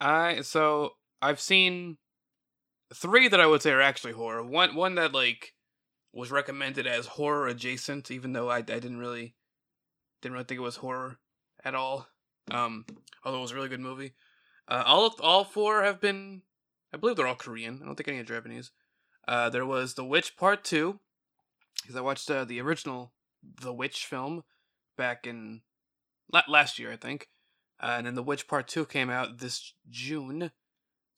I 0.01 0.41
so 0.43 0.95
I've 1.23 1.41
seen 1.41 1.99
three 2.95 3.29
that 3.29 3.41
I 3.41 3.47
would 3.47 3.63
say 3.63 3.71
are 3.73 3.81
actually 3.81 4.13
horror. 4.13 4.43
One 4.43 4.75
one 4.75 4.95
that 4.97 5.13
like 5.13 5.55
was 6.13 6.31
recommended 6.31 6.87
as 6.87 7.07
horror 7.07 7.47
adjacent, 7.47 8.11
even 8.11 8.33
though 8.33 8.51
I 8.51 8.59
I 8.59 8.63
didn't 8.63 8.99
really 8.99 9.35
didn't 10.23 10.35
really 10.35 10.45
think 10.45 10.59
it 10.59 10.65
was 10.65 10.77
horror 10.77 11.19
at 11.65 11.75
all. 11.75 12.09
Um, 12.51 12.85
although 13.25 13.39
it 13.39 13.43
was 13.43 13.53
a 13.53 13.57
really 13.57 13.69
good 13.69 13.81
movie. 13.81 14.15
Uh, 14.69 14.83
all 14.87 15.15
all 15.21 15.45
four 15.45 15.83
have 15.83 16.01
been, 16.01 16.43
I 16.93 16.97
believe 16.97 17.17
they're 17.17 17.27
all 17.27 17.35
Korean. 17.35 17.81
I 17.83 17.87
don't 17.87 17.97
think 17.97 18.09
any 18.09 18.19
are 18.19 18.25
Japanese. 18.25 18.71
Uh, 19.27 19.51
there 19.51 19.67
was 19.67 19.95
The 19.95 20.05
Witch 20.05 20.37
Part 20.37 20.65
Two, 20.65 21.01
because 21.83 21.97
I 21.97 22.01
watched 22.01 22.31
uh, 22.31 22.45
the 22.45 22.61
original 22.61 23.13
The 23.61 23.73
Witch 23.73 24.07
film 24.07 24.43
back 24.97 25.27
in 25.27 25.63
la- 26.33 26.43
last 26.49 26.79
year, 26.79 26.93
I 26.93 26.97
think. 26.97 27.29
Uh, 27.83 27.95
and 27.97 28.07
then 28.07 28.15
The 28.15 28.23
Witch 28.23 28.47
Part 28.47 28.69
2 28.69 28.87
came 28.87 29.11
out 29.11 29.39
this 29.39 29.73
June. 29.89 30.51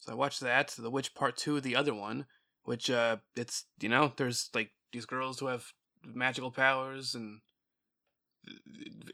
So 0.02 0.10
I 0.12 0.16
watched 0.16 0.40
that. 0.40 0.74
The 0.76 0.90
Witch 0.90 1.14
Part 1.14 1.36
2, 1.36 1.60
the 1.60 1.76
other 1.76 1.94
one, 1.94 2.26
which, 2.64 2.90
uh, 2.90 3.18
it's, 3.36 3.66
you 3.80 3.88
know, 3.88 4.12
there's 4.16 4.50
like 4.52 4.70
these 4.92 5.06
girls 5.06 5.38
who 5.38 5.46
have 5.46 5.66
magical 6.04 6.50
powers 6.50 7.14
and 7.14 7.40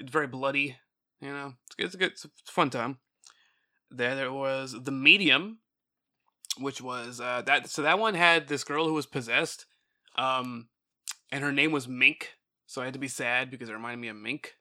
it's 0.00 0.10
very 0.10 0.26
bloody, 0.26 0.78
you 1.20 1.28
know. 1.28 1.52
It's, 1.66 1.74
good- 1.74 1.84
it's 1.84 1.94
a 1.94 1.98
good, 1.98 2.12
it's 2.12 2.24
a 2.24 2.30
fun 2.46 2.70
time. 2.70 2.98
There, 3.90 4.14
there 4.14 4.32
was 4.32 4.74
The 4.82 4.90
Medium, 4.90 5.58
which 6.58 6.80
was, 6.80 7.20
uh, 7.20 7.42
that, 7.44 7.68
so 7.68 7.82
that 7.82 7.98
one 7.98 8.14
had 8.14 8.48
this 8.48 8.64
girl 8.64 8.86
who 8.86 8.94
was 8.94 9.06
possessed, 9.06 9.66
um, 10.16 10.68
and 11.30 11.44
her 11.44 11.52
name 11.52 11.70
was 11.70 11.86
Mink. 11.86 12.32
So 12.66 12.80
I 12.80 12.86
had 12.86 12.94
to 12.94 12.98
be 12.98 13.08
sad 13.08 13.50
because 13.50 13.68
it 13.68 13.74
reminded 13.74 14.00
me 14.00 14.08
of 14.08 14.16
Mink, 14.16 14.54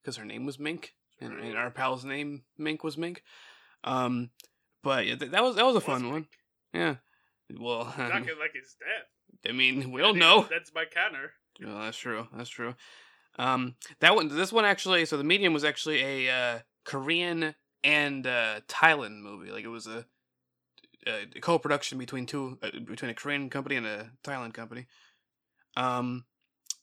because 0.00 0.16
her 0.16 0.24
name 0.24 0.46
was 0.46 0.58
Mink 0.58 0.94
and, 1.20 1.38
and 1.38 1.56
our 1.58 1.70
pal's 1.70 2.04
name 2.06 2.44
Mink 2.56 2.82
was 2.82 2.96
Mink. 2.96 3.22
Um, 3.84 4.30
but 4.82 5.06
yeah, 5.06 5.16
th- 5.16 5.30
that 5.30 5.42
was 5.42 5.56
that 5.56 5.66
was 5.66 5.76
a 5.76 5.80
fun 5.80 6.10
one. 6.10 6.26
Yeah. 6.72 6.96
Well, 7.58 7.84
Talking 7.84 8.38
like 8.40 8.52
he's 8.52 8.76
dead. 8.78 9.48
I 9.48 9.52
mean, 9.52 9.92
we 9.92 10.00
don't 10.00 10.18
know. 10.18 10.46
That's 10.50 10.72
my 10.74 10.84
counter. 10.84 11.32
Well, 11.62 11.80
that's 11.80 11.96
true. 11.96 12.26
That's 12.36 12.50
true. 12.50 12.74
Um, 13.38 13.76
that 14.00 14.14
one, 14.14 14.28
this 14.28 14.52
one 14.52 14.64
actually. 14.64 15.04
So 15.06 15.16
the 15.16 15.24
medium 15.24 15.52
was 15.52 15.64
actually 15.64 16.26
a 16.26 16.30
uh, 16.30 16.58
Korean 16.84 17.54
and 17.84 18.26
uh, 18.26 18.60
Thailand 18.68 19.20
movie. 19.20 19.50
Like 19.50 19.64
it 19.64 19.68
was 19.68 19.86
a, 19.86 20.04
a 21.06 21.26
co-production 21.40 21.98
between 21.98 22.26
two, 22.26 22.58
uh, 22.62 22.70
between 22.84 23.10
a 23.10 23.14
Korean 23.14 23.48
company 23.50 23.76
and 23.76 23.86
a 23.86 24.10
Thailand 24.24 24.54
company. 24.54 24.86
Um, 25.76 26.24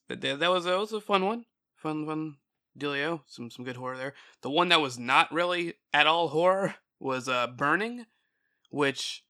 that, 0.08 0.22
that 0.22 0.52
was 0.52 0.66
that 0.66 0.78
was 0.78 0.94
a 0.94 1.02
fun 1.02 1.26
one. 1.26 1.46
Fun, 1.76 2.06
fun 2.06 2.36
dealio. 2.78 3.22
Some 3.28 3.50
some 3.50 3.66
good 3.66 3.78
horror 3.78 3.98
there. 3.98 4.14
The 4.42 4.50
one 4.50 4.70
that 4.70 4.82
was 4.82 4.98
not 5.00 5.32
really 5.32 5.74
at 5.94 6.08
all 6.08 6.30
horror 6.30 6.76
was 7.04 7.28
uh, 7.28 7.48
Burning, 7.48 8.06
which 8.70 9.24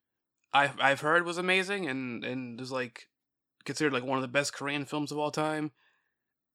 I've 0.53 0.79
I've 0.79 1.01
heard 1.01 1.25
was 1.25 1.37
amazing 1.37 1.87
and 1.89 2.23
and 2.23 2.61
is 2.61 2.71
like 2.71 3.07
considered 3.65 3.93
like 3.93 4.03
one 4.03 4.17
of 4.17 4.21
the 4.21 4.27
best 4.27 4.53
Korean 4.53 4.85
films 4.85 5.11
of 5.11 5.17
all 5.17 5.31
time. 5.31 5.71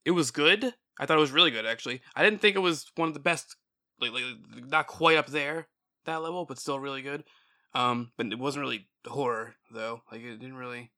It 0.05 0.13
was 0.13 0.31
good. 0.31 0.75
I 1.01 1.07
thought 1.07 1.17
it 1.19 1.21
was 1.21 1.33
really 1.33 1.51
good 1.51 1.67
actually. 1.67 2.01
I 2.15 2.23
didn't 2.23 2.41
think 2.41 2.57
it 2.57 2.61
was 2.61 2.91
one 2.97 3.09
of 3.09 3.15
the 3.15 3.21
best 3.21 3.57
like, 4.01 4.13
like 4.13 4.25
not 4.69 4.87
quite 4.87 5.17
up 5.19 5.27
there 5.27 5.69
that 6.05 6.23
level, 6.23 6.45
but 6.47 6.59
still 6.59 6.79
really 6.79 7.03
good. 7.03 7.25
Um, 7.75 8.13
but 8.17 8.27
it 8.27 8.39
wasn't 8.39 8.63
really 8.63 8.89
horror 9.07 9.57
though. 9.73 10.03
Like 10.11 10.23
it 10.23 10.39
didn't 10.39 10.57
really. 10.57 10.93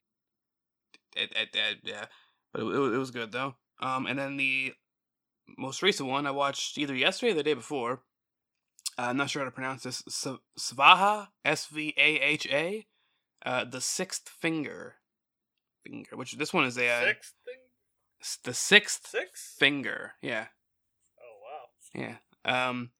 It, 1.16 1.32
it, 1.34 1.48
it, 1.54 1.78
yeah, 1.82 2.04
but 2.52 2.62
it, 2.62 2.64
it, 2.66 2.78
was- 2.78 2.94
it 2.94 2.98
was 2.98 3.10
good 3.10 3.32
though. 3.32 3.54
Um, 3.80 4.06
and 4.06 4.18
then 4.18 4.36
the 4.36 4.74
most 5.56 5.82
recent 5.82 6.08
one 6.08 6.26
I 6.26 6.30
watched 6.30 6.76
either 6.76 6.94
yesterday 6.94 7.32
or 7.32 7.36
the 7.36 7.42
day 7.42 7.54
before. 7.54 8.02
I'm 9.08 9.16
not 9.16 9.30
sure 9.30 9.40
how 9.42 9.46
to 9.46 9.54
pronounce 9.54 9.82
this. 9.82 10.02
Svaha, 10.58 11.28
S 11.44 11.66
V 11.66 11.94
A 11.96 12.20
H 12.20 12.46
A, 12.50 12.86
uh, 13.44 13.64
the 13.64 13.80
Sixth 13.80 14.28
Finger, 14.28 14.96
finger. 15.84 16.16
Which 16.16 16.36
this 16.36 16.52
one 16.52 16.64
is 16.64 16.76
a 16.78 16.88
uh, 16.88 17.04
Sixth 17.04 17.34
thing? 17.44 17.54
the 18.44 18.54
Sixth 18.54 19.06
Six? 19.06 19.54
Finger. 19.58 20.12
Yeah, 20.22 20.46
Oh 21.20 22.02
wow. 22.02 22.16
yeah. 22.44 22.68
Um, 22.68 22.90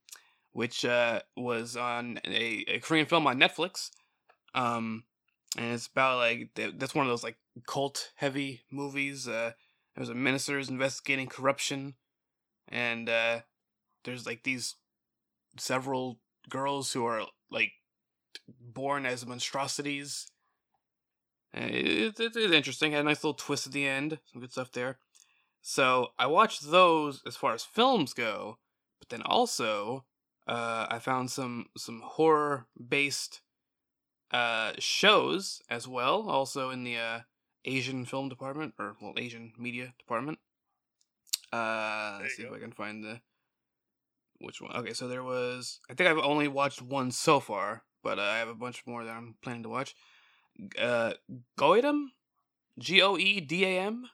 which 0.52 0.84
uh 0.84 1.20
was 1.36 1.76
on 1.76 2.20
a, 2.26 2.64
a 2.68 2.78
Korean 2.80 3.06
film 3.06 3.26
on 3.26 3.38
Netflix. 3.38 3.90
Um, 4.54 5.04
and 5.56 5.72
it's 5.72 5.86
about 5.86 6.18
like 6.18 6.50
th- 6.54 6.74
that's 6.78 6.94
one 6.94 7.06
of 7.06 7.10
those 7.10 7.24
like 7.24 7.36
cult 7.66 8.12
heavy 8.16 8.62
movies. 8.70 9.26
Uh, 9.28 9.52
there's 9.96 10.08
a 10.08 10.14
minister's 10.14 10.68
investigating 10.68 11.26
corruption, 11.26 11.94
and 12.68 13.08
uh, 13.08 13.40
there's 14.04 14.26
like 14.26 14.42
these 14.44 14.76
several 15.56 16.18
girls 16.48 16.92
who 16.92 17.04
are 17.04 17.26
like 17.50 17.72
born 18.60 19.06
as 19.06 19.26
monstrosities. 19.26 20.30
And 21.52 21.70
it, 21.70 22.20
it, 22.20 22.36
it's 22.36 22.36
interesting. 22.36 22.92
Had 22.92 23.00
a 23.02 23.04
nice 23.04 23.24
little 23.24 23.34
twist 23.34 23.66
at 23.66 23.72
the 23.72 23.86
end. 23.86 24.18
Some 24.32 24.40
good 24.40 24.52
stuff 24.52 24.72
there. 24.72 24.98
So 25.62 26.08
I 26.18 26.26
watched 26.26 26.70
those 26.70 27.22
as 27.26 27.36
far 27.36 27.54
as 27.54 27.64
films 27.64 28.14
go, 28.14 28.58
but 28.98 29.10
then 29.10 29.22
also 29.22 30.04
uh, 30.46 30.86
I 30.90 30.98
found 30.98 31.30
some 31.30 31.66
some 31.76 32.02
horror 32.04 32.66
based 32.88 33.42
uh, 34.30 34.72
shows 34.78 35.60
as 35.68 35.86
well, 35.86 36.28
also 36.28 36.70
in 36.70 36.84
the 36.84 36.96
uh, 36.96 37.20
Asian 37.64 38.04
film 38.06 38.28
department 38.28 38.74
or 38.78 38.96
well 39.00 39.14
Asian 39.16 39.52
media 39.58 39.92
department. 39.98 40.38
Uh, 41.52 42.18
let's 42.22 42.36
see 42.36 42.42
you 42.42 42.48
if. 42.48 42.56
I 42.56 42.60
can 42.60 42.72
find 42.72 43.04
the 43.04 43.20
which 44.40 44.60
one. 44.60 44.74
Okay, 44.76 44.92
so 44.92 45.06
there 45.06 45.22
was. 45.22 45.80
I 45.90 45.94
think 45.94 46.08
I've 46.08 46.18
only 46.18 46.48
watched 46.48 46.82
one 46.82 47.10
so 47.10 47.40
far, 47.40 47.82
but 48.02 48.18
uh, 48.18 48.22
I 48.22 48.38
have 48.38 48.48
a 48.48 48.54
bunch 48.54 48.82
more 48.86 49.04
that 49.04 49.10
I'm 49.10 49.36
planning 49.42 49.62
to 49.62 49.68
watch. 49.68 49.94
Uh, 50.78 51.12
Goedam, 51.56 52.12
G 52.78 53.00
O 53.02 53.16
E 53.16 53.40
D 53.40 53.64
A 53.64 53.80
M, 53.80 54.06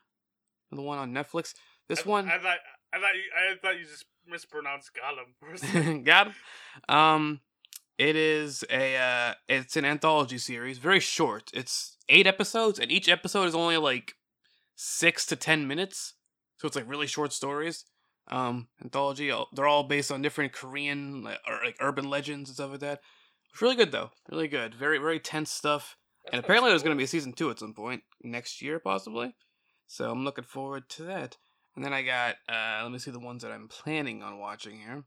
the 0.71 0.83
one 0.83 0.99
on 0.99 1.13
Netflix. 1.13 1.55
This 1.89 2.07
I, 2.07 2.09
one 2.09 2.29
I 2.29 2.39
thought 2.39 2.59
I 2.93 2.99
thought 2.99 3.15
you 3.15 3.23
I 3.35 3.57
thought 3.61 3.79
you 3.79 3.85
just 3.85 4.05
mispronounced 4.29 4.91
Gollum. 4.95 5.35
for 5.39 5.89
a 5.89 5.99
got 6.03 6.29
him. 6.29 6.35
Um, 6.89 7.41
it 7.99 8.17
is 8.17 8.65
a 8.71 8.97
uh, 8.97 9.35
it's 9.49 9.77
an 9.77 9.85
anthology 9.85 10.39
series, 10.39 10.79
very 10.79 11.01
short. 11.01 11.51
It's 11.55 11.97
eight 12.09 12.27
episodes, 12.27 12.79
and 12.79 12.91
each 12.91 13.09
episode 13.09 13.45
is 13.45 13.55
only 13.55 13.77
like 13.77 14.15
six 14.75 15.25
to 15.27 15.37
ten 15.37 15.67
minutes, 15.67 16.15
so 16.59 16.67
it's 16.67 16.77
like 16.77 16.89
really 16.89 17.07
short 17.07 17.33
stories. 17.33 17.85
Um, 18.29 18.69
anthology. 18.83 19.33
They're 19.53 19.67
all 19.67 19.85
based 19.85 20.11
on 20.11 20.23
different 20.23 20.53
Korean 20.53 21.23
like, 21.23 21.39
or 21.47 21.61
like 21.65 21.77
urban 21.81 22.11
legends 22.11 22.51
and 22.51 22.57
stuff 22.57 22.71
like 22.71 22.81
that. 22.81 23.01
It's 23.53 23.63
really 23.63 23.77
good 23.77 23.93
though, 23.93 24.11
really 24.31 24.49
good. 24.49 24.75
Very 24.75 24.99
very 24.99 25.21
tense 25.21 25.51
stuff. 25.51 25.97
That 26.25 26.35
And 26.35 26.45
apparently 26.45 26.71
there's 26.71 26.83
going 26.83 26.97
to 26.97 26.99
be 26.99 27.05
a 27.05 27.09
season 27.09 27.33
two 27.33 27.51
at 27.51 27.59
some 27.59 27.73
point 27.73 28.03
next 28.23 28.61
year, 28.61 28.79
possibly. 28.81 29.35
So 29.87 30.11
I'm 30.11 30.25
looking 30.25 30.45
forward 30.45 30.89
to 30.91 31.05
that. 31.05 31.37
And 31.77 31.85
then 31.85 31.93
I 31.93 32.03
got, 32.03 32.37
uh, 32.49 32.81
let 32.83 32.91
me 32.91 32.99
see 32.99 33.11
the 33.11 33.21
ones 33.21 33.43
that 33.43 33.53
I'm 33.53 33.69
planning 33.69 34.23
on 34.23 34.39
watching 34.39 34.79
here. 34.79 35.05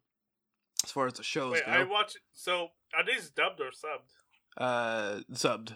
As 0.84 0.92
far 0.92 1.08
as 1.08 1.14
the 1.14 1.24
shows 1.24 1.54
Wait, 1.54 1.66
go, 1.66 1.72
I 1.72 1.84
watch. 1.84 2.14
So 2.32 2.70
are 2.96 3.04
these 3.06 3.30
dubbed 3.30 3.60
or 3.60 3.72
subbed? 3.72 4.14
uh, 4.58 5.22
subbed. 5.34 5.72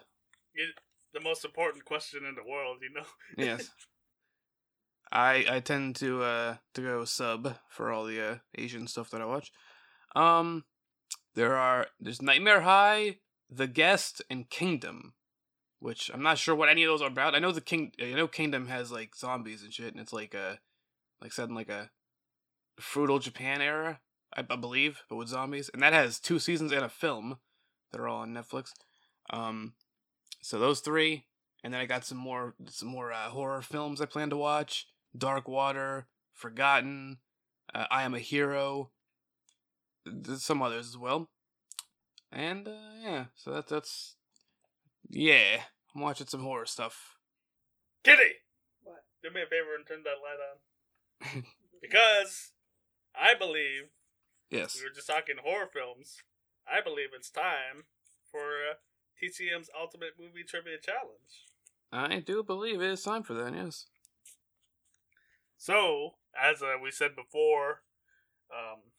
It, 0.54 0.70
the 1.14 1.20
most 1.20 1.44
important 1.44 1.84
question 1.84 2.22
in 2.26 2.36
the 2.36 2.50
world, 2.50 2.78
you 2.82 2.94
know. 2.94 3.06
Yes. 3.38 3.70
I 5.14 5.46
I 5.50 5.60
tend 5.60 5.96
to 5.98 6.24
uh 6.24 6.56
to 6.74 6.82
go 6.82 7.06
sub 7.06 7.56
for 7.70 7.92
all 7.92 8.06
the 8.06 8.22
uh, 8.22 8.36
Asian 8.56 8.88
stuff 8.88 9.12
that 9.12 9.22
I 9.22 9.26
watch. 9.26 9.52
Um, 10.16 10.66
there 11.36 11.56
are 11.56 11.88
there's 12.00 12.22
Nightmare 12.22 12.62
High, 12.62 13.18
The 13.50 13.68
Guest, 13.68 14.22
and 14.30 14.50
Kingdom, 14.50 15.14
which 15.80 16.10
I'm 16.14 16.24
not 16.24 16.40
sure 16.40 16.56
what 16.56 16.70
any 16.70 16.84
of 16.84 16.90
those 16.90 17.02
are 17.02 17.08
about. 17.08 17.36
I 17.36 17.40
know 17.40 17.52
the 17.52 17.62
king, 17.62 17.92
I 18.02 18.14
know 18.14 18.28
Kingdom 18.28 18.68
has 18.68 18.92
like 18.92 19.16
zombies 19.16 19.64
and 19.64 19.72
shit, 19.72 19.94
and 19.94 20.02
it's 20.02 20.14
like 20.14 20.34
a 20.34 20.60
like 21.22 21.32
set 21.32 21.50
in 21.50 21.56
like 21.56 21.70
a 21.70 21.92
feudal 22.80 23.20
Japan 23.20 23.62
era, 23.62 24.00
I, 24.36 24.44
I 24.50 24.56
believe, 24.56 25.04
but 25.10 25.18
with 25.18 25.28
zombies, 25.28 25.70
and 25.74 25.82
that 25.84 25.94
has 25.94 26.20
two 26.20 26.40
seasons 26.40 26.72
and 26.72 26.84
a 26.84 26.90
film 26.90 27.38
that 27.92 28.02
are 28.02 28.08
all 28.08 28.22
on 28.22 28.34
Netflix. 28.34 28.72
Um, 29.30 29.74
so 30.42 30.58
those 30.58 30.80
three, 30.80 31.26
and 31.64 31.74
then 31.74 31.82
I 31.82 31.86
got 31.86 32.04
some 32.04 32.18
more 32.18 32.56
some 32.68 32.90
more 32.90 33.14
uh, 33.14 33.30
horror 33.30 33.62
films 33.62 34.02
I 34.02 34.06
plan 34.06 34.32
to 34.32 34.38
watch: 34.38 34.88
Dark 35.18 35.48
Water, 35.48 36.08
Forgotten, 36.34 37.18
uh, 37.74 37.86
I 37.92 38.04
Am 38.04 38.14
a 38.14 38.20
Hero, 38.20 38.92
some 40.38 40.62
others 40.62 40.88
as 40.90 40.98
well. 40.98 41.30
And 42.32 42.68
uh, 42.68 42.72
yeah, 43.02 43.26
so 43.36 43.52
that's 43.52 43.70
that's 43.72 44.16
yeah, 45.10 45.62
I'm 45.96 46.02
watching 46.02 46.28
some 46.28 46.42
horror 46.42 46.66
stuff. 46.66 47.18
Kitty, 48.04 48.34
What? 48.84 49.04
do 49.22 49.30
me 49.30 49.42
a 49.42 49.46
favor 49.46 49.76
and 49.78 49.86
turn 49.88 50.04
that 50.04 50.18
light 50.22 51.36
on. 51.36 51.44
because 51.82 52.52
I 53.16 53.34
believe 53.38 53.84
Yes, 54.50 54.76
we 54.78 54.84
were 54.84 54.94
just 54.94 55.08
talking 55.08 55.36
horror 55.44 55.70
films. 55.72 56.18
I 56.68 56.82
believe 56.82 57.10
it's 57.16 57.30
time 57.30 57.86
for 58.32 58.40
uh, 58.72 58.76
TCM's 59.22 59.70
Ultimate 59.80 60.14
Movie 60.20 60.44
Trivia 60.48 60.78
Challenge. 60.82 61.46
I 61.92 62.20
do 62.20 62.44
believe 62.44 62.82
it 62.82 62.90
is 62.90 63.04
time 63.04 63.24
for 63.24 63.34
that. 63.36 63.54
Yes. 63.54 63.86
So, 65.64 66.20
as 66.36 66.60
uh, 66.60 66.76
we 66.76 66.92
said 66.92 67.16
before, 67.16 67.88
um, 68.52 68.92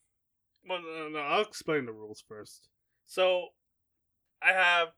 well, 0.64 0.80
no, 0.80 1.12
no, 1.12 1.20
I'll 1.20 1.44
explain 1.44 1.84
the 1.84 1.92
rules 1.92 2.24
first. 2.24 2.72
So, 3.04 3.52
I 4.40 4.56
have 4.56 4.96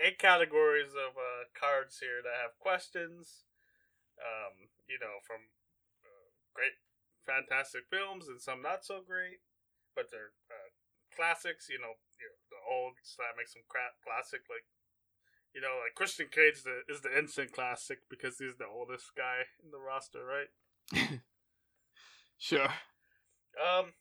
eight 0.00 0.16
categories 0.16 0.96
of 0.96 1.12
uh, 1.12 1.52
cards 1.52 2.00
here 2.00 2.24
that 2.24 2.40
have 2.40 2.56
questions, 2.56 3.44
um, 4.16 4.72
you 4.88 4.96
know, 4.96 5.20
from 5.28 5.52
uh, 6.08 6.32
great, 6.56 6.80
fantastic 7.28 7.84
films 7.92 8.24
and 8.24 8.40
some 8.40 8.64
not 8.64 8.80
so 8.80 9.04
great, 9.04 9.44
but 9.92 10.08
they're 10.08 10.32
uh, 10.48 10.72
classics, 11.12 11.68
you 11.68 11.76
know, 11.76 12.00
you 12.16 12.32
know, 12.32 12.40
the 12.48 12.60
old, 12.64 12.96
so 13.04 13.20
that 13.20 13.36
makes 13.36 13.52
them 13.52 13.68
cra- 13.68 13.92
classic, 14.00 14.48
like, 14.48 14.64
you 15.52 15.60
know, 15.60 15.84
like 15.84 16.00
Christian 16.00 16.32
Cage 16.32 16.64
is 16.88 17.04
the 17.04 17.12
instant 17.12 17.52
classic 17.52 18.08
because 18.08 18.40
he's 18.40 18.56
the 18.56 18.64
oldest 18.72 19.12
guy 19.12 19.44
in 19.60 19.68
the 19.68 19.76
roster, 19.76 20.24
right? 20.24 20.48
Sure. 22.44 22.68
Um, 23.56 23.94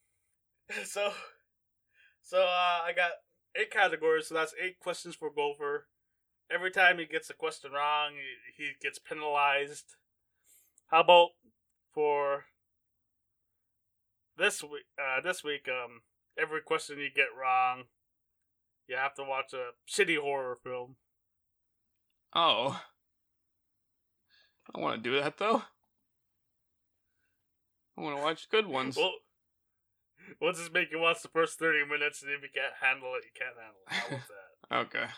so, 0.84 1.14
so 2.22 2.40
uh, 2.40 2.82
I 2.86 2.92
got 2.94 3.12
eight 3.56 3.72
categories. 3.72 4.28
So 4.28 4.36
that's 4.36 4.54
eight 4.62 4.80
questions 4.80 5.16
for 5.16 5.32
Gopher. 5.34 5.88
Every 6.52 6.70
time 6.70 7.00
he 7.00 7.06
gets 7.06 7.30
a 7.30 7.34
question 7.34 7.72
wrong, 7.72 8.12
he, 8.58 8.64
he 8.64 8.72
gets 8.82 9.00
penalized. 9.00 9.96
How 10.88 11.00
about 11.00 11.30
for 11.94 12.44
this 14.38 14.62
week? 14.62 14.84
Uh, 15.00 15.22
this 15.22 15.42
week, 15.42 15.70
um, 15.70 16.02
every 16.38 16.60
question 16.60 17.00
you 17.00 17.10
get 17.16 17.28
wrong, 17.40 17.84
you 18.90 18.98
have 18.98 19.16
to 19.16 19.24
watch 19.24 19.54
a 19.54 19.70
shitty 19.90 20.18
horror 20.18 20.58
film. 20.62 20.98
Oh. 22.36 22.82
I 24.76 24.80
want 24.82 25.02
to 25.02 25.10
do 25.10 25.16
that 25.22 25.38
though. 25.38 25.64
I 27.98 28.02
want 28.02 28.18
to 28.18 28.24
watch 28.24 28.50
good 28.50 28.68
ones. 28.68 28.98
Well, 28.98 29.14
we'll 30.42 30.54
just 30.54 30.74
make 30.74 30.92
you 30.92 31.00
watch 31.00 31.22
the 31.22 31.28
first 31.30 31.60
thirty 31.60 31.86
minutes, 31.86 32.22
and 32.24 32.32
if 32.32 32.42
you 32.42 32.50
can't 32.54 32.74
handle 32.82 33.14
it, 33.16 33.24
you 33.26 33.32
can't 33.34 33.56
handle 33.56 33.82
it. 33.88 33.94
How 33.94 34.08
about 34.78 34.92
that? 34.92 34.98
okay. 35.00 35.12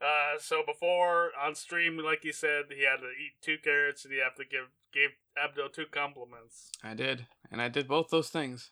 Uh, 0.00 0.38
so 0.38 0.62
before 0.64 1.30
on 1.42 1.54
stream, 1.56 1.98
like 1.98 2.20
he 2.22 2.30
said, 2.30 2.64
he 2.70 2.84
had 2.84 2.98
to 3.00 3.08
eat 3.10 3.32
two 3.42 3.56
carrots 3.62 4.04
and 4.04 4.14
he 4.14 4.20
had 4.20 4.36
to 4.36 4.44
give 4.48 4.66
gave 4.92 5.10
Abdo 5.36 5.72
two 5.72 5.86
compliments. 5.90 6.70
I 6.84 6.94
did, 6.94 7.26
and 7.50 7.60
I 7.60 7.68
did 7.68 7.88
both 7.88 8.08
those 8.10 8.28
things. 8.28 8.70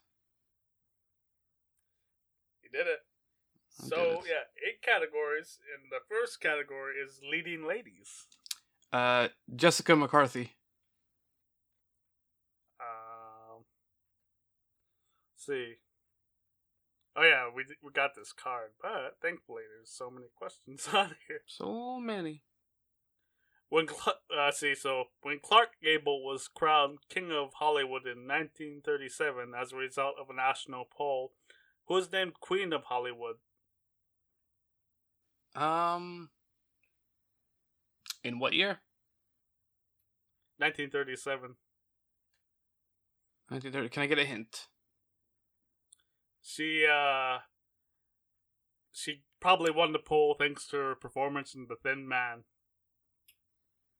He 2.62 2.68
did 2.68 2.86
it. 2.86 3.00
I 3.82 3.86
So 3.88 3.96
did 3.96 4.06
it. 4.06 4.20
yeah, 4.28 4.68
eight 4.68 4.82
categories, 4.82 5.58
and 5.74 5.90
the 5.90 5.98
first 6.08 6.40
category 6.40 6.94
is 6.96 7.20
leading 7.28 7.66
ladies. 7.66 8.26
Uh, 8.92 9.28
Jessica 9.54 9.96
McCarthy. 9.96 10.52
Um, 12.80 13.64
let's 15.34 15.35
see. 15.46 15.74
Oh 17.16 17.22
yeah, 17.22 17.44
we 17.54 17.64
we 17.82 17.90
got 17.92 18.14
this 18.14 18.32
card, 18.32 18.70
but 18.80 19.16
thankfully 19.22 19.62
there's 19.74 19.90
so 19.90 20.10
many 20.10 20.26
questions 20.36 20.88
on 20.92 21.14
here. 21.28 21.40
So 21.46 21.98
many. 21.98 22.42
When 23.68 23.88
Cl- 23.88 24.20
uh, 24.36 24.52
see, 24.52 24.74
so 24.74 25.04
when 25.22 25.40
Clark 25.42 25.70
Gable 25.82 26.22
was 26.24 26.48
crowned 26.48 26.98
King 27.08 27.32
of 27.32 27.54
Hollywood 27.54 28.02
in 28.06 28.28
1937 28.28 29.52
as 29.60 29.72
a 29.72 29.76
result 29.76 30.14
of 30.20 30.30
a 30.30 30.34
national 30.36 30.84
poll, 30.84 31.32
who 31.86 31.94
was 31.94 32.12
named 32.12 32.34
Queen 32.40 32.72
of 32.72 32.84
Hollywood? 32.84 33.36
Um. 35.54 36.30
In 38.22 38.38
what 38.38 38.52
year? 38.52 38.80
1937. 40.58 41.56
1930. 43.48 43.88
Can 43.88 44.02
I 44.02 44.06
get 44.06 44.18
a 44.18 44.24
hint? 44.24 44.66
She 46.48 46.86
uh, 46.86 47.38
she 48.92 49.22
probably 49.40 49.72
won 49.72 49.92
the 49.92 49.98
poll 49.98 50.36
thanks 50.38 50.66
to 50.68 50.76
her 50.76 50.94
performance 50.94 51.54
in 51.56 51.66
The 51.68 51.74
Thin 51.74 52.06
Man. 52.06 52.44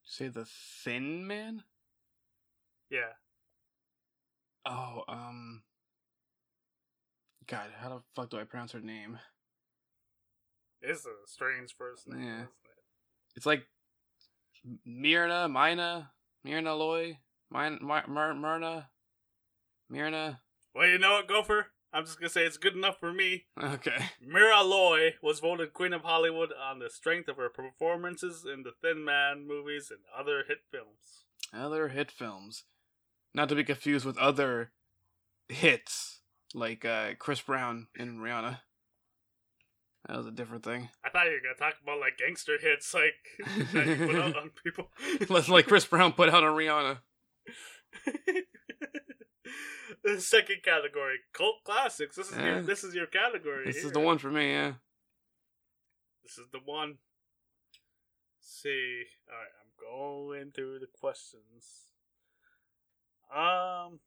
Say 0.05 0.29
the 0.29 0.45
Thin 0.45 1.27
Man. 1.27 1.63
Yeah, 2.89 3.15
Oh, 4.65 5.03
um. 5.09 5.63
God, 7.47 7.67
how 7.79 7.89
the 7.89 8.01
fuck 8.15 8.29
do 8.29 8.39
I 8.39 8.43
pronounce 8.45 8.71
her 8.71 8.79
name? 8.79 9.19
it's 10.81 11.05
a 11.05 11.09
strange 11.25 11.75
first 11.77 12.07
name. 12.07 12.21
Yeah. 12.23 12.41
It? 12.43 12.47
It's 13.35 13.45
like 13.45 13.65
Myrna, 14.85 15.49
Mina, 15.49 16.11
Myrna 16.45 16.75
Loy, 16.75 17.19
Min, 17.51 17.79
Myr, 17.81 18.03
Myr, 18.07 18.33
Myrna, 18.33 18.89
Myrna. 19.89 20.39
Well, 20.73 20.87
you 20.87 20.97
know 20.97 21.11
what, 21.13 21.27
Gopher? 21.27 21.67
I'm 21.97 22.05
just 22.05 22.19
gonna 22.19 22.29
say 22.29 22.45
it's 22.45 22.57
good 22.57 22.75
enough 22.75 22.99
for 22.99 23.11
me. 23.11 23.45
Okay. 23.59 24.09
Myrna 24.23 24.61
Loy 24.61 25.15
was 25.23 25.39
voted 25.39 25.73
Queen 25.73 25.93
of 25.93 26.03
Hollywood 26.03 26.51
on 26.53 26.77
the 26.77 26.91
strength 26.91 27.27
of 27.27 27.37
her 27.37 27.49
performances 27.49 28.45
in 28.45 28.61
the 28.61 28.73
Thin 28.83 29.03
Man 29.03 29.47
movies 29.47 29.89
and 29.89 30.01
other 30.15 30.43
hit 30.47 30.59
films. 30.71 31.25
Other 31.51 31.87
hit 31.87 32.11
films. 32.11 32.65
Not 33.33 33.49
to 33.49 33.55
be 33.55 33.63
confused 33.63 34.05
with 34.05 34.15
other 34.19 34.73
hits 35.49 36.19
like 36.53 36.85
uh, 36.85 37.15
Chris 37.17 37.41
Brown 37.41 37.87
and 37.97 38.19
Rihanna. 38.19 38.59
That 40.07 40.17
was 40.17 40.27
a 40.27 40.31
different 40.31 40.63
thing. 40.63 40.89
I 41.03 41.09
thought 41.09 41.25
you 41.25 41.31
were 41.31 41.39
gonna 41.41 41.71
talk 41.71 41.81
about 41.81 41.99
like 41.99 42.19
gangster 42.19 42.59
hits, 42.61 42.93
like 42.93 43.15
that 43.73 43.87
you 43.87 43.95
put 44.05 44.15
out 44.17 44.37
on 44.37 44.51
people. 44.63 44.91
Like 45.49 45.65
Chris 45.65 45.85
Brown 45.85 46.13
put 46.13 46.29
out 46.29 46.43
on 46.43 46.55
Rihanna. 46.55 46.99
The 50.07 50.21
second 50.35 50.57
category, 50.63 51.17
cult 51.33 51.63
classics. 51.65 52.15
This 52.15 52.29
is 52.31 52.37
Yeah. 52.37 52.45
your, 52.45 52.61
this 52.63 52.83
is 52.83 52.95
your 52.95 53.07
category. 53.07 53.65
This 53.65 53.83
is 53.83 53.91
the 53.91 53.99
one 53.99 54.17
for 54.17 54.31
me, 54.31 54.51
yeah. 54.51 54.73
This 56.23 56.37
is 56.37 56.47
the 56.51 56.59
one. 56.63 56.97
see, 58.41 59.03
all 59.29 59.35
right, 59.37 59.53
I'm 59.61 59.71
going 59.79 60.51
through 60.51 60.79
the 60.79 60.87
questions. 60.99 61.91
Um, 63.33 63.99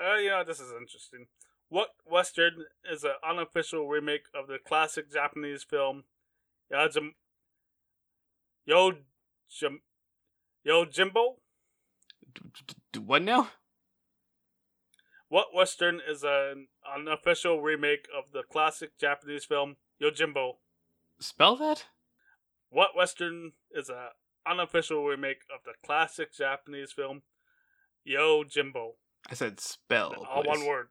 uh, 0.00 0.16
you 0.18 0.30
know, 0.30 0.44
this 0.46 0.60
is 0.60 0.70
interesting. 0.72 1.26
What 1.68 1.88
western 2.04 2.64
is 2.90 3.02
an 3.02 3.14
unofficial 3.28 3.88
remake 3.88 4.26
of 4.34 4.46
the 4.46 4.58
classic 4.64 5.12
Japanese 5.12 5.64
film 5.64 6.04
Yajim- 6.72 7.14
Yo 8.64 8.92
Jim 9.50 9.80
Yo 10.62 10.84
Jimbo? 10.84 11.38
D- 12.32 12.40
d- 12.66 12.74
d- 12.92 12.98
what 13.00 13.22
now? 13.22 13.50
What 15.28 15.54
western 15.54 16.00
is 16.08 16.22
an 16.22 16.68
unofficial 16.94 17.60
remake 17.60 18.06
of 18.16 18.32
the 18.32 18.42
classic 18.42 18.96
Japanese 18.98 19.44
film 19.44 19.76
Yojimbo? 20.00 20.52
Spell 21.20 21.56
that? 21.56 21.86
What 22.70 22.96
western 22.96 23.52
is 23.72 23.88
an 23.88 24.08
unofficial 24.46 25.04
remake 25.04 25.42
of 25.52 25.62
the 25.64 25.72
classic 25.84 26.32
Japanese 26.32 26.92
film 26.92 27.22
Yojimbo? 28.08 28.92
I 29.28 29.34
said 29.34 29.58
spell. 29.58 30.14
All 30.30 30.42
please. 30.42 30.48
one 30.48 30.66
word. 30.66 30.88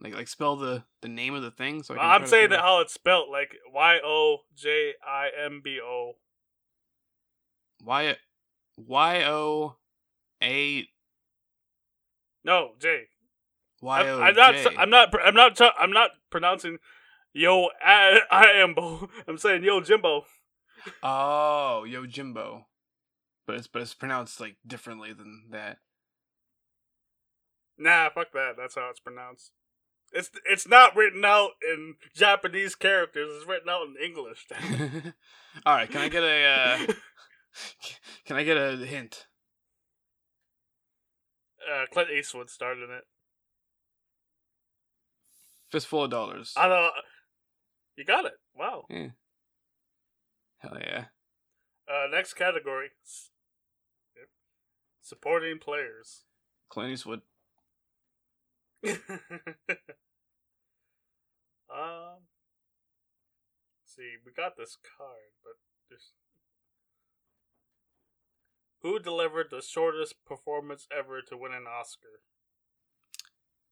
Like 0.00 0.14
like 0.14 0.28
spell 0.28 0.56
the 0.56 0.84
the 1.02 1.08
name 1.08 1.34
of 1.34 1.42
the 1.42 1.50
thing. 1.50 1.82
So 1.82 1.94
I 1.94 1.98
can 1.98 2.06
I'm 2.22 2.26
saying 2.26 2.52
out- 2.52 2.60
how 2.60 2.80
it's 2.80 2.92
spelled, 2.94 3.30
like 3.30 3.54
Y 3.72 3.98
O 4.04 4.38
J 4.54 4.92
I 5.04 5.30
M 5.44 5.60
B 5.64 5.80
O. 5.82 6.12
Y 7.82 8.16
Y 8.76 9.24
O 9.24 9.76
A 10.42 10.88
No, 12.44 12.72
J. 12.78 13.08
Y 13.84 14.00
I'm, 14.00 14.06
O 14.06 14.22
I'm 14.22 14.34
not. 14.34 14.54
J. 14.54 14.66
I'm 14.78 14.90
not. 14.90 15.14
I'm 15.22 15.34
not. 15.34 15.60
I'm 15.78 15.92
not 15.92 16.10
pronouncing 16.30 16.78
Yo 17.34 17.68
I, 17.84 18.20
I 18.30 18.46
am 18.56 18.74
I'm 19.28 19.38
saying 19.38 19.62
Yo 19.62 19.80
Jimbo. 19.80 20.24
Oh, 21.02 21.84
Yo 21.84 22.06
Jimbo. 22.06 22.66
But 23.46 23.56
it's 23.56 23.66
but 23.66 23.82
it's 23.82 23.94
pronounced 23.94 24.40
like 24.40 24.56
differently 24.66 25.12
than 25.12 25.44
that. 25.50 25.78
Nah, 27.76 28.08
fuck 28.08 28.32
that. 28.32 28.54
That's 28.56 28.76
how 28.76 28.88
it's 28.90 29.00
pronounced. 29.00 29.50
It's 30.12 30.30
it's 30.50 30.66
not 30.66 30.96
written 30.96 31.24
out 31.24 31.50
in 31.62 31.96
Japanese 32.14 32.74
characters. 32.74 33.30
It's 33.34 33.46
written 33.46 33.68
out 33.68 33.86
in 33.86 33.96
English. 34.02 34.46
All 35.66 35.74
right, 35.74 35.90
can 35.90 36.00
I 36.00 36.08
get 36.08 36.22
a 36.22 36.44
uh, 36.44 36.92
can 38.24 38.36
I 38.36 38.44
get 38.44 38.56
a 38.56 38.76
hint? 38.76 39.26
uh, 41.64 41.86
Clint 41.92 42.10
Eastwood 42.10 42.50
starred 42.50 42.78
in 42.78 42.90
it. 42.90 43.04
Fistful 45.74 46.04
of 46.04 46.10
dollars. 46.10 46.54
I 46.56 46.68
don't. 46.68 46.92
You 47.96 48.04
got 48.04 48.26
it. 48.26 48.34
Wow. 48.54 48.84
Yeah. 48.88 49.08
Hell 50.58 50.78
yeah. 50.80 51.06
Uh, 51.88 52.06
next 52.12 52.34
category. 52.34 52.90
Yep. 54.16 54.28
Supporting 55.02 55.58
players. 55.58 56.26
Clint 56.68 56.92
Eastwood. 56.92 57.22
um. 58.86 58.94
See, 63.84 64.12
we 64.24 64.30
got 64.30 64.56
this 64.56 64.78
card, 64.96 65.32
but 65.42 65.54
there's. 65.88 66.12
Who 68.82 69.00
delivered 69.00 69.48
the 69.50 69.60
shortest 69.60 70.24
performance 70.24 70.86
ever 70.96 71.20
to 71.22 71.36
win 71.36 71.50
an 71.52 71.64
Oscar? 71.66 72.20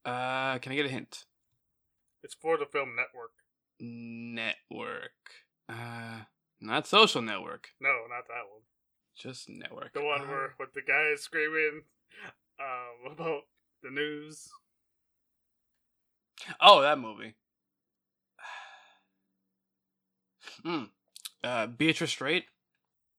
Uh, 0.05 0.59
can 0.59 0.73
I 0.73 0.75
get 0.75 0.87
a 0.87 0.89
hint? 0.89 1.27
It's 2.23 2.35
for 2.35 2.57
the 2.59 2.67
film 2.67 2.95
Network. 2.97 3.33
Network. 3.81 5.13
Uh, 5.69 6.23
not 6.61 6.87
social 6.87 7.23
network. 7.23 7.71
No, 7.81 7.91
not 8.09 8.27
that 8.29 8.49
one. 8.51 8.63
Just 9.17 9.49
network. 9.49 9.93
The 9.93 10.05
one 10.05 10.23
Uh, 10.23 10.27
where 10.27 10.55
with 10.59 10.73
the 10.75 10.83
guy 10.83 11.09
is 11.13 11.23
screaming 11.23 11.83
um, 12.61 13.13
about 13.13 13.43
the 13.83 13.91
news. 13.91 14.49
Oh, 16.61 16.83
that 16.83 16.99
movie. 16.99 17.35
Hmm. 20.65 20.85
Uh, 21.43 21.67
Beatrice 21.67 22.11
Straight. 22.11 22.45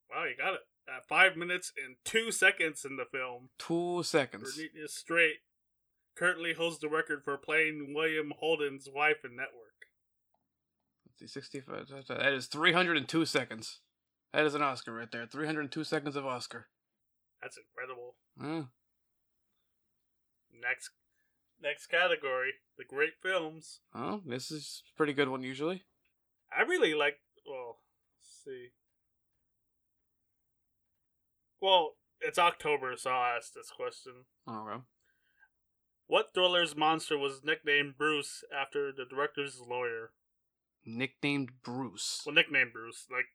Wow, 0.10 0.26
you 0.26 0.36
got 0.38 0.54
it. 0.54 0.62
At 0.88 1.08
five 1.08 1.36
minutes 1.38 1.72
and 1.84 1.96
two 2.06 2.32
seconds 2.32 2.86
in 2.86 2.98
the 2.98 3.06
film, 3.06 3.50
Two 3.58 4.04
seconds. 4.04 4.56
Beatrice 4.58 4.94
Straight 4.94 5.38
currently 6.16 6.54
holds 6.54 6.80
the 6.80 6.90
record 6.90 7.24
for 7.24 7.38
playing 7.38 7.94
William 7.96 8.34
Holden's 8.40 8.88
wife 8.94 9.24
in 9.24 9.36
Network. 9.36 9.88
Let's 11.06 11.20
see, 11.20 11.28
65. 11.28 11.88
that- 12.08 12.34
is 12.34 12.48
302 12.48 13.26
seconds. 13.26 13.80
That 14.32 14.46
is 14.46 14.56
an 14.56 14.62
Oscar 14.64 14.94
right 14.94 15.12
there. 15.12 15.28
302 15.28 15.84
seconds 15.84 16.16
of 16.16 16.26
Oscar. 16.26 16.68
That's 17.42 17.58
incredible. 17.58 18.16
Yeah. 18.42 18.64
Next, 20.52 20.92
next 21.62 21.88
category: 21.88 22.54
the 22.78 22.86
great 22.86 23.14
films. 23.22 23.82
Oh, 23.94 24.22
this 24.26 24.50
is 24.50 24.84
a 24.94 24.98
pretty 24.98 25.14
good 25.14 25.30
one 25.30 25.44
usually. 25.44 25.84
I 26.56 26.62
really 26.62 26.94
like. 26.94 27.20
Well, 27.46 27.80
let's 28.20 28.44
see. 28.46 28.70
Well, 31.62 31.96
it's 32.22 32.40
October, 32.40 32.96
so 32.98 33.12
I'll 33.12 33.38
ask 33.38 33.54
this 33.54 33.72
question. 33.72 34.26
Okay. 34.48 34.82
What 36.08 36.34
thriller's 36.34 36.76
monster 36.76 37.18
was 37.18 37.42
nicknamed 37.44 37.98
Bruce 37.98 38.44
after 38.56 38.92
the 38.92 39.06
director's 39.06 39.62
lawyer? 39.62 40.12
Nicknamed 40.86 41.64
Bruce. 41.64 42.22
Well, 42.26 42.36
nicknamed 42.36 42.74
Bruce, 42.74 43.08
like, 43.12 43.28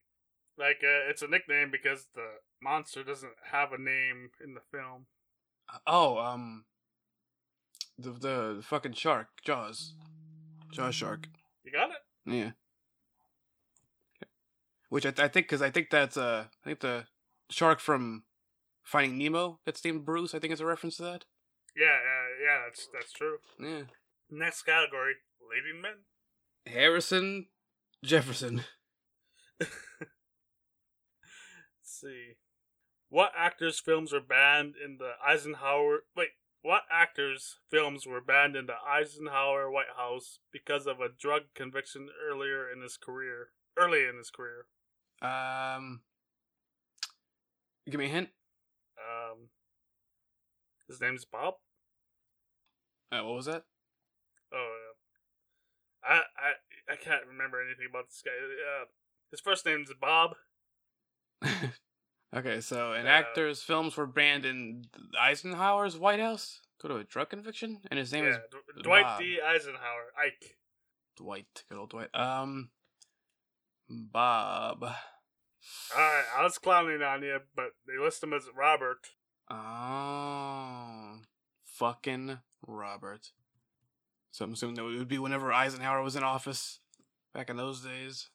like 0.58 0.82
uh, 0.82 1.08
it's 1.08 1.22
a 1.22 1.28
nickname 1.28 1.70
because 1.70 2.06
the 2.14 2.26
monster 2.62 3.02
doesn't 3.02 3.32
have 3.52 3.72
a 3.72 3.78
name 3.78 4.30
in 4.44 4.54
the 4.54 4.60
film. 4.70 5.06
Oh, 5.86 6.18
um, 6.18 6.64
the 7.98 8.10
the, 8.10 8.54
the 8.56 8.62
fucking 8.62 8.92
shark, 8.92 9.28
Jaws, 9.44 9.94
Jaws 10.72 10.94
shark. 10.94 11.28
You 11.64 11.72
got 11.72 11.90
it? 11.90 11.96
Yeah. 12.26 12.50
Which 14.88 15.04
I, 15.04 15.10
I 15.10 15.28
think, 15.28 15.46
because 15.46 15.62
I 15.62 15.70
think 15.70 15.90
that's 15.90 16.16
uh, 16.16 16.44
I 16.64 16.68
think 16.68 16.80
the 16.80 17.04
shark 17.50 17.80
from 17.80 18.24
Finding 18.82 19.18
Nemo 19.18 19.60
that's 19.64 19.84
named 19.84 20.04
Bruce. 20.04 20.34
I 20.34 20.38
think 20.38 20.52
it's 20.52 20.62
a 20.62 20.66
reference 20.66 20.96
to 20.96 21.02
that. 21.02 21.24
Yeah, 21.78 21.86
yeah, 21.86 22.24
yeah. 22.44 22.58
That's 22.66 22.88
that's 22.92 23.12
true. 23.12 23.38
Yeah. 23.60 23.82
Next 24.30 24.62
category: 24.62 25.14
leading 25.40 25.80
men. 25.80 26.04
Harrison 26.66 27.46
Jefferson. 28.04 28.64
Let's 29.60 29.70
see. 31.84 32.34
What 33.10 33.32
actors' 33.36 33.80
films 33.80 34.12
were 34.12 34.20
banned 34.20 34.74
in 34.84 34.98
the 34.98 35.12
Eisenhower? 35.24 36.00
Wait, 36.16 36.28
what 36.62 36.82
actors' 36.90 37.56
films 37.70 38.06
were 38.06 38.20
banned 38.20 38.56
in 38.56 38.66
the 38.66 38.76
Eisenhower 38.86 39.70
White 39.70 39.94
House 39.96 40.40
because 40.52 40.86
of 40.86 41.00
a 41.00 41.08
drug 41.08 41.42
conviction 41.54 42.08
earlier 42.28 42.70
in 42.70 42.82
his 42.82 42.96
career? 42.96 43.50
Early 43.78 44.04
in 44.04 44.18
his 44.18 44.30
career. 44.30 44.66
Um, 45.22 46.00
give 47.88 47.98
me 47.98 48.06
a 48.06 48.08
hint. 48.08 48.28
Um, 48.98 49.48
his 50.88 51.00
name's 51.00 51.24
Bob. 51.24 51.54
Uh, 53.10 53.24
what 53.24 53.34
was 53.36 53.46
that? 53.46 53.64
Oh, 54.52 54.74
yeah. 56.04 56.10
I 56.10 56.16
I 56.36 56.92
I 56.92 56.96
can't 56.96 57.26
remember 57.26 57.60
anything 57.62 57.86
about 57.90 58.06
this 58.08 58.22
guy. 58.24 58.30
Uh, 58.32 58.84
his 59.30 59.40
first 59.40 59.66
name's 59.66 59.90
Bob. 60.00 60.36
okay, 62.34 62.60
so 62.60 62.92
an 62.92 63.06
Uh, 63.06 63.10
actor's 63.10 63.62
films 63.62 63.96
were 63.96 64.06
banned 64.06 64.44
in 64.44 64.84
Eisenhower's 65.20 65.96
White 65.98 66.20
House 66.20 66.60
due 66.80 66.88
to 66.88 66.96
a 66.96 67.04
drug 67.04 67.30
conviction, 67.30 67.80
and 67.90 67.98
his 67.98 68.12
name 68.12 68.24
yeah, 68.24 68.30
is 68.30 68.38
D- 68.50 68.82
Dwight 68.82 69.04
Bob. 69.04 69.20
D. 69.20 69.38
Eisenhower. 69.44 70.12
Ike. 70.18 70.56
Dwight. 71.16 71.64
Good 71.68 71.78
old 71.78 71.90
Dwight. 71.90 72.14
Um, 72.14 72.70
Bob. 73.88 74.82
Alright, 74.82 76.24
I 76.36 76.42
was 76.42 76.56
clowning 76.58 77.02
on 77.02 77.22
you, 77.22 77.40
but 77.54 77.70
they 77.86 77.98
list 78.02 78.22
him 78.22 78.32
as 78.32 78.44
Robert. 78.56 79.08
Oh, 79.50 81.18
fucking 81.78 82.38
Robert. 82.66 83.30
So 84.30 84.44
I'm 84.44 84.52
assuming 84.52 84.76
that 84.76 84.84
it 84.84 84.98
would 84.98 85.08
be 85.08 85.18
whenever 85.18 85.52
Eisenhower 85.52 86.02
was 86.02 86.16
in 86.16 86.22
office 86.22 86.80
back 87.32 87.48
in 87.48 87.56
those 87.56 87.80
days. 87.82 88.28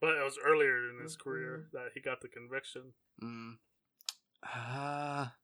But 0.00 0.16
it 0.16 0.24
was 0.24 0.38
earlier 0.44 0.90
in 0.90 1.02
his 1.02 1.16
career 1.16 1.68
that 1.72 1.90
he 1.94 2.00
got 2.00 2.20
the 2.20 2.28
conviction. 2.28 2.92
Mm. 3.22 3.54
Ah, 4.44 5.34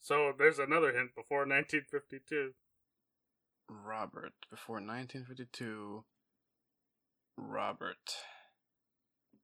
So 0.00 0.32
there's 0.38 0.58
another 0.58 0.92
hint 0.92 1.14
before 1.14 1.40
1952. 1.40 2.52
Robert. 3.70 4.32
Before 4.50 4.76
1952. 4.76 6.04
Robert. 7.36 7.96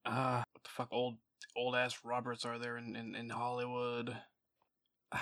Ah, 0.04 0.44
what 0.52 0.64
the 0.64 0.70
fuck 0.70 0.88
old 0.92 1.16
old 1.56 1.76
ass 1.76 2.00
Roberts 2.04 2.44
are 2.44 2.58
there 2.58 2.76
in, 2.76 2.94
in, 2.96 3.14
in 3.14 3.30
Hollywood? 3.30 4.16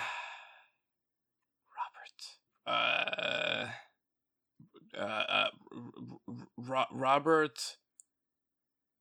Robert. 2.65 3.69
uh, 4.97 4.99
uh, 4.99 5.01
uh 5.01 5.47
Ro- 6.57 6.85
Robert 6.91 7.77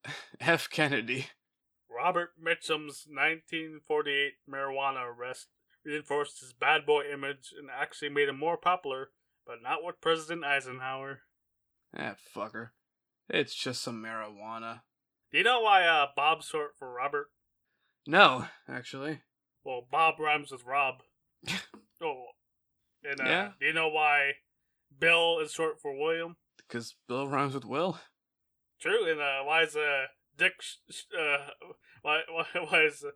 F. 0.40 0.68
Kennedy. 0.70 1.26
Robert 1.90 2.30
Mitchum's 2.42 3.06
1948 3.08 4.32
marijuana 4.50 5.04
arrest 5.06 5.48
reinforced 5.84 6.40
his 6.40 6.52
bad 6.52 6.86
boy 6.86 7.02
image 7.12 7.52
and 7.56 7.68
actually 7.70 8.08
made 8.08 8.28
him 8.28 8.38
more 8.38 8.56
popular, 8.56 9.10
but 9.46 9.62
not 9.62 9.84
with 9.84 10.00
President 10.00 10.44
Eisenhower. 10.44 11.20
That 11.92 12.16
fucker. 12.34 12.70
It's 13.28 13.54
just 13.54 13.82
some 13.82 14.02
marijuana. 14.02 14.80
Do 15.30 15.38
you 15.38 15.44
know 15.44 15.60
why 15.60 15.84
uh, 15.84 16.06
Bob's 16.14 16.46
short 16.46 16.76
for 16.78 16.92
Robert? 16.92 17.30
No, 18.06 18.46
actually. 18.68 19.20
Well, 19.64 19.86
Bob 19.90 20.18
rhymes 20.18 20.50
with 20.50 20.64
Rob. 20.64 21.02
oh, 22.02 22.24
and 23.04 23.20
uh, 23.20 23.24
Yeah. 23.24 23.50
do 23.60 23.66
you 23.66 23.72
know 23.72 23.88
why 23.88 24.32
Bill 24.98 25.38
is 25.40 25.52
short 25.52 25.80
for 25.80 25.92
William? 25.98 26.36
Because 26.56 26.94
Bill 27.08 27.26
rhymes 27.28 27.54
with 27.54 27.64
Will. 27.64 27.98
True, 28.80 29.10
and 29.10 29.20
uh, 29.20 29.42
why 29.44 29.62
is 29.62 29.76
uh, 29.76 30.06
Dick? 30.36 30.54
Uh, 31.16 31.48
why 32.02 32.20
why 32.30 32.44
why 32.68 32.82
is 32.82 33.04
uh, 33.04 33.10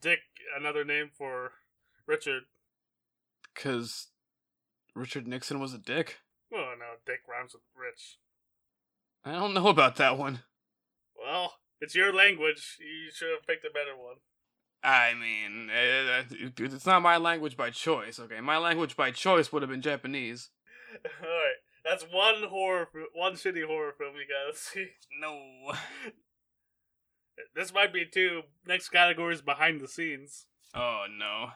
Dick 0.00 0.20
another 0.56 0.84
name 0.84 1.10
for 1.12 1.52
Richard? 2.06 2.44
Because 3.54 4.08
Richard 4.94 5.26
Nixon 5.26 5.60
was 5.60 5.74
a 5.74 5.78
dick. 5.78 6.18
Oh 6.52 6.74
no, 6.78 6.86
Dick 7.06 7.20
rhymes 7.28 7.52
with 7.52 7.62
Rich. 7.76 8.18
I 9.24 9.32
don't 9.32 9.54
know 9.54 9.68
about 9.68 9.96
that 9.96 10.16
one. 10.16 10.40
Well, 11.20 11.54
it's 11.80 11.94
your 11.94 12.12
language. 12.14 12.78
You 12.80 13.10
should 13.12 13.30
have 13.30 13.46
picked 13.46 13.64
a 13.64 13.70
better 13.72 13.96
one. 13.96 14.16
I 14.82 15.12
mean, 15.14 15.68
eh, 15.70 16.22
eh, 16.32 16.48
it's 16.58 16.86
not 16.86 17.02
my 17.02 17.18
language 17.18 17.56
by 17.56 17.70
choice, 17.70 18.18
okay? 18.18 18.40
My 18.40 18.56
language 18.56 18.96
by 18.96 19.10
choice 19.10 19.52
would 19.52 19.62
have 19.62 19.70
been 19.70 19.82
Japanese. 19.82 20.50
All 21.22 21.28
right, 21.28 21.56
that's 21.84 22.04
one 22.04 22.48
horror, 22.48 22.88
one 23.12 23.34
shitty 23.34 23.66
horror 23.66 23.92
film 23.98 24.14
you 24.14 24.26
gotta 24.26 24.56
see. 24.58 24.88
No. 25.20 25.72
This 27.54 27.72
might 27.72 27.90
be 27.90 28.04
two. 28.04 28.42
Next 28.66 28.90
category 28.90 29.32
is 29.32 29.40
behind 29.40 29.80
the 29.80 29.88
scenes. 29.88 30.44
Oh, 30.74 31.06
no. 31.18 31.52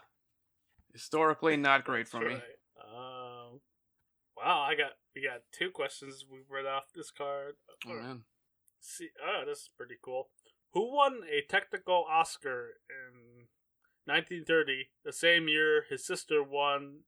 Historically, 0.94 1.58
not 1.58 1.84
great 1.84 2.08
for 2.08 2.20
me. 2.20 2.34
Um, 2.34 3.60
wow, 4.34 4.66
I 4.66 4.74
got 4.76 4.92
we 5.14 5.22
got 5.22 5.42
two 5.52 5.70
questions 5.70 6.24
we've 6.30 6.50
read 6.50 6.64
off 6.64 6.84
this 6.94 7.10
card. 7.10 7.56
Oh, 7.86 7.94
man. 7.94 8.22
See, 8.80 9.08
oh, 9.22 9.42
this 9.46 9.58
is 9.58 9.70
pretty 9.76 9.96
cool. 10.02 10.28
Who 10.74 10.92
won 10.92 11.20
a 11.30 11.40
technical 11.48 12.04
Oscar 12.10 12.80
in 12.90 13.46
1930, 14.06 14.88
the 15.04 15.12
same 15.12 15.46
year 15.46 15.84
his 15.88 16.04
sister 16.04 16.42
won? 16.42 17.02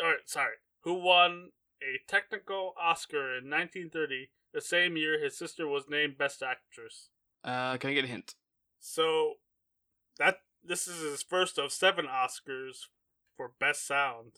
Or 0.00 0.14
sorry, 0.24 0.54
who 0.82 0.94
won 0.94 1.50
a 1.82 1.98
technical 2.08 2.74
Oscar 2.80 3.38
in 3.38 3.50
1930, 3.50 4.28
the 4.54 4.60
same 4.60 4.96
year 4.96 5.22
his 5.22 5.36
sister 5.36 5.66
was 5.66 5.88
named 5.88 6.16
Best 6.16 6.44
Actress? 6.44 7.10
Uh, 7.42 7.76
can 7.76 7.90
I 7.90 7.94
get 7.94 8.04
a 8.04 8.08
hint? 8.08 8.36
So 8.78 9.34
that 10.20 10.42
this 10.62 10.86
is 10.86 11.02
his 11.02 11.24
first 11.24 11.58
of 11.58 11.72
seven 11.72 12.06
Oscars 12.06 12.86
for 13.36 13.50
Best 13.58 13.84
Sound. 13.84 14.34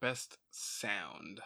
Best 0.00 0.38
sound. 0.50 1.40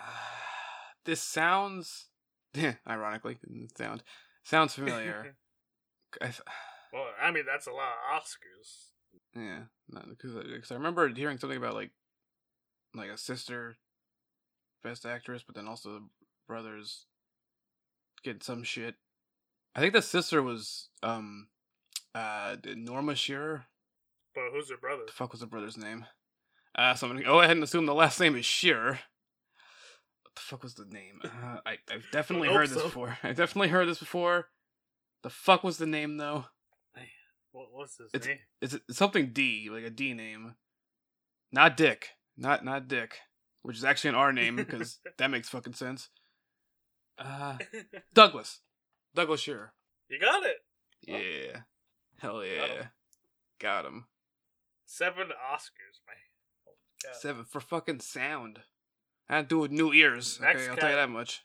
Uh, 0.00 0.94
this 1.04 1.20
sounds, 1.20 2.08
ironically, 2.88 3.36
sound 3.76 4.02
sounds 4.44 4.74
familiar. 4.74 5.34
I, 6.20 6.26
th- 6.26 6.42
well, 6.92 7.06
I 7.20 7.30
mean 7.30 7.44
that's 7.46 7.66
a 7.66 7.72
lot 7.72 7.92
of 7.92 8.22
Oscars. 8.22 8.90
yeah, 9.34 9.64
because 10.08 10.70
I 10.70 10.74
remember 10.74 11.08
hearing 11.08 11.38
something 11.38 11.58
about 11.58 11.74
like, 11.74 11.90
like 12.94 13.10
a 13.10 13.18
sister, 13.18 13.76
best 14.82 15.04
actress, 15.04 15.42
but 15.44 15.56
then 15.56 15.66
also 15.66 16.02
brothers 16.46 17.06
get 18.22 18.42
some 18.44 18.62
shit. 18.62 18.94
I 19.74 19.80
think 19.80 19.92
the 19.92 20.02
sister 20.02 20.42
was 20.42 20.88
um, 21.02 21.48
uh, 22.14 22.56
Norma 22.76 23.16
Shearer. 23.16 23.64
But 24.34 24.44
who's 24.52 24.70
her 24.70 24.76
brother? 24.76 25.02
The 25.06 25.12
fuck 25.12 25.32
was 25.32 25.40
the 25.40 25.46
brother's 25.46 25.76
name? 25.76 26.06
Uh, 26.76 26.94
so 26.94 27.06
I'm 27.06 27.12
gonna 27.12 27.24
go 27.24 27.40
ahead 27.40 27.56
and 27.56 27.62
assume 27.62 27.86
the 27.86 27.94
last 27.94 28.20
name 28.20 28.36
is 28.36 28.46
Shearer. 28.46 29.00
The 30.36 30.40
fuck 30.40 30.62
was 30.62 30.74
the 30.74 30.84
name? 30.86 31.20
Uh, 31.24 31.58
I 31.64 31.78
I've 31.90 32.06
definitely 32.12 32.48
I 32.48 32.54
heard 32.54 32.68
this 32.70 32.78
so. 32.78 32.84
before. 32.84 33.18
I 33.22 33.28
definitely 33.32 33.68
heard 33.68 33.88
this 33.88 33.98
before. 34.00 34.48
The 35.22 35.30
fuck 35.30 35.62
was 35.64 35.78
the 35.78 35.86
name 35.86 36.16
though? 36.16 36.46
What, 37.52 37.68
what's 37.72 37.98
his 37.98 38.10
It's- 38.12 38.26
name? 38.28 38.38
It's 38.60 38.74
it's 38.74 38.98
something 38.98 39.30
D, 39.32 39.68
like 39.70 39.84
a 39.84 39.90
D 39.90 40.12
name. 40.12 40.56
Not 41.52 41.76
Dick. 41.76 42.08
Not 42.36 42.64
not 42.64 42.88
Dick, 42.88 43.18
which 43.62 43.76
is 43.76 43.84
actually 43.84 44.10
an 44.10 44.16
R 44.16 44.32
name 44.32 44.56
because 44.56 44.98
that 45.18 45.30
makes 45.30 45.48
fucking 45.48 45.74
sense. 45.74 46.08
Uh, 47.16 47.58
Douglas. 48.14 48.58
Douglas 49.14 49.40
Shearer. 49.40 49.72
you 50.08 50.18
got 50.18 50.42
it. 50.42 50.56
Yeah. 51.06 51.60
Hell 52.18 52.38
Got 52.40 52.46
yeah. 52.48 52.66
him. 52.66 52.88
Got 53.60 53.84
him. 53.84 54.06
Seven 54.86 55.28
Oscars, 55.28 56.00
man. 56.08 57.14
Seven 57.20 57.44
for 57.44 57.60
fucking 57.60 58.00
sound. 58.00 58.60
I 59.28 59.36
had 59.36 59.48
do 59.48 59.58
with 59.58 59.70
new 59.70 59.92
ears. 59.92 60.38
Next 60.40 60.62
okay, 60.62 60.70
I'll 60.70 60.76
tell 60.76 60.90
you 60.90 60.96
that 60.96 61.10
much. 61.10 61.42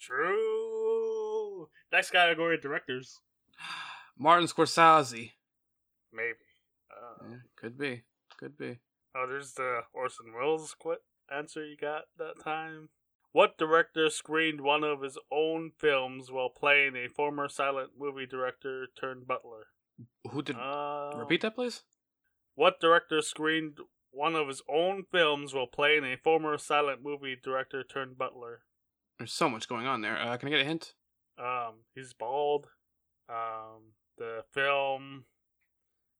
True. 0.00 1.68
Next 1.92 2.10
category: 2.10 2.58
directors. 2.58 3.20
Martin 4.18 4.48
Scorsese. 4.48 5.32
Maybe. 6.12 6.36
Uh, 6.90 7.24
Yeah, 7.30 7.36
could 7.56 7.78
be. 7.78 8.02
Could 8.38 8.56
be. 8.56 8.78
Oh, 9.14 9.26
there's 9.28 9.52
the 9.54 9.82
Orson 9.92 10.32
Welles 10.34 10.74
quit 10.78 11.02
answer 11.34 11.64
you 11.64 11.76
got 11.76 12.04
that 12.18 12.42
time. 12.42 12.88
What 13.32 13.58
director 13.58 14.08
screened 14.08 14.60
one 14.60 14.82
of 14.82 15.02
his 15.02 15.18
own 15.30 15.72
films 15.76 16.30
while 16.30 16.48
playing 16.48 16.96
a 16.96 17.08
former 17.08 17.48
silent 17.48 17.90
movie 17.98 18.26
director 18.26 18.88
turned 18.98 19.26
butler? 19.26 19.66
Who 20.30 20.42
did? 20.42 20.56
Uh, 20.56 21.12
repeat 21.16 21.42
that, 21.42 21.54
please. 21.54 21.82
What 22.54 22.80
director 22.80 23.20
screened 23.20 23.78
one 24.16 24.34
of 24.34 24.48
his 24.48 24.62
own 24.68 25.04
films 25.12 25.52
while 25.52 25.66
playing 25.66 26.04
a 26.04 26.16
former 26.16 26.56
silent 26.56 27.02
movie 27.02 27.36
director 27.40 27.84
turned 27.84 28.16
butler? 28.16 28.62
There's 29.18 29.32
so 29.32 29.48
much 29.48 29.68
going 29.68 29.86
on 29.86 30.00
there. 30.00 30.18
Uh, 30.18 30.36
can 30.36 30.48
I 30.48 30.52
get 30.52 30.60
a 30.60 30.64
hint? 30.64 30.94
Um, 31.38 31.84
he's 31.94 32.12
bald. 32.12 32.68
Um, 33.28 33.92
the 34.18 34.44
film 34.52 35.24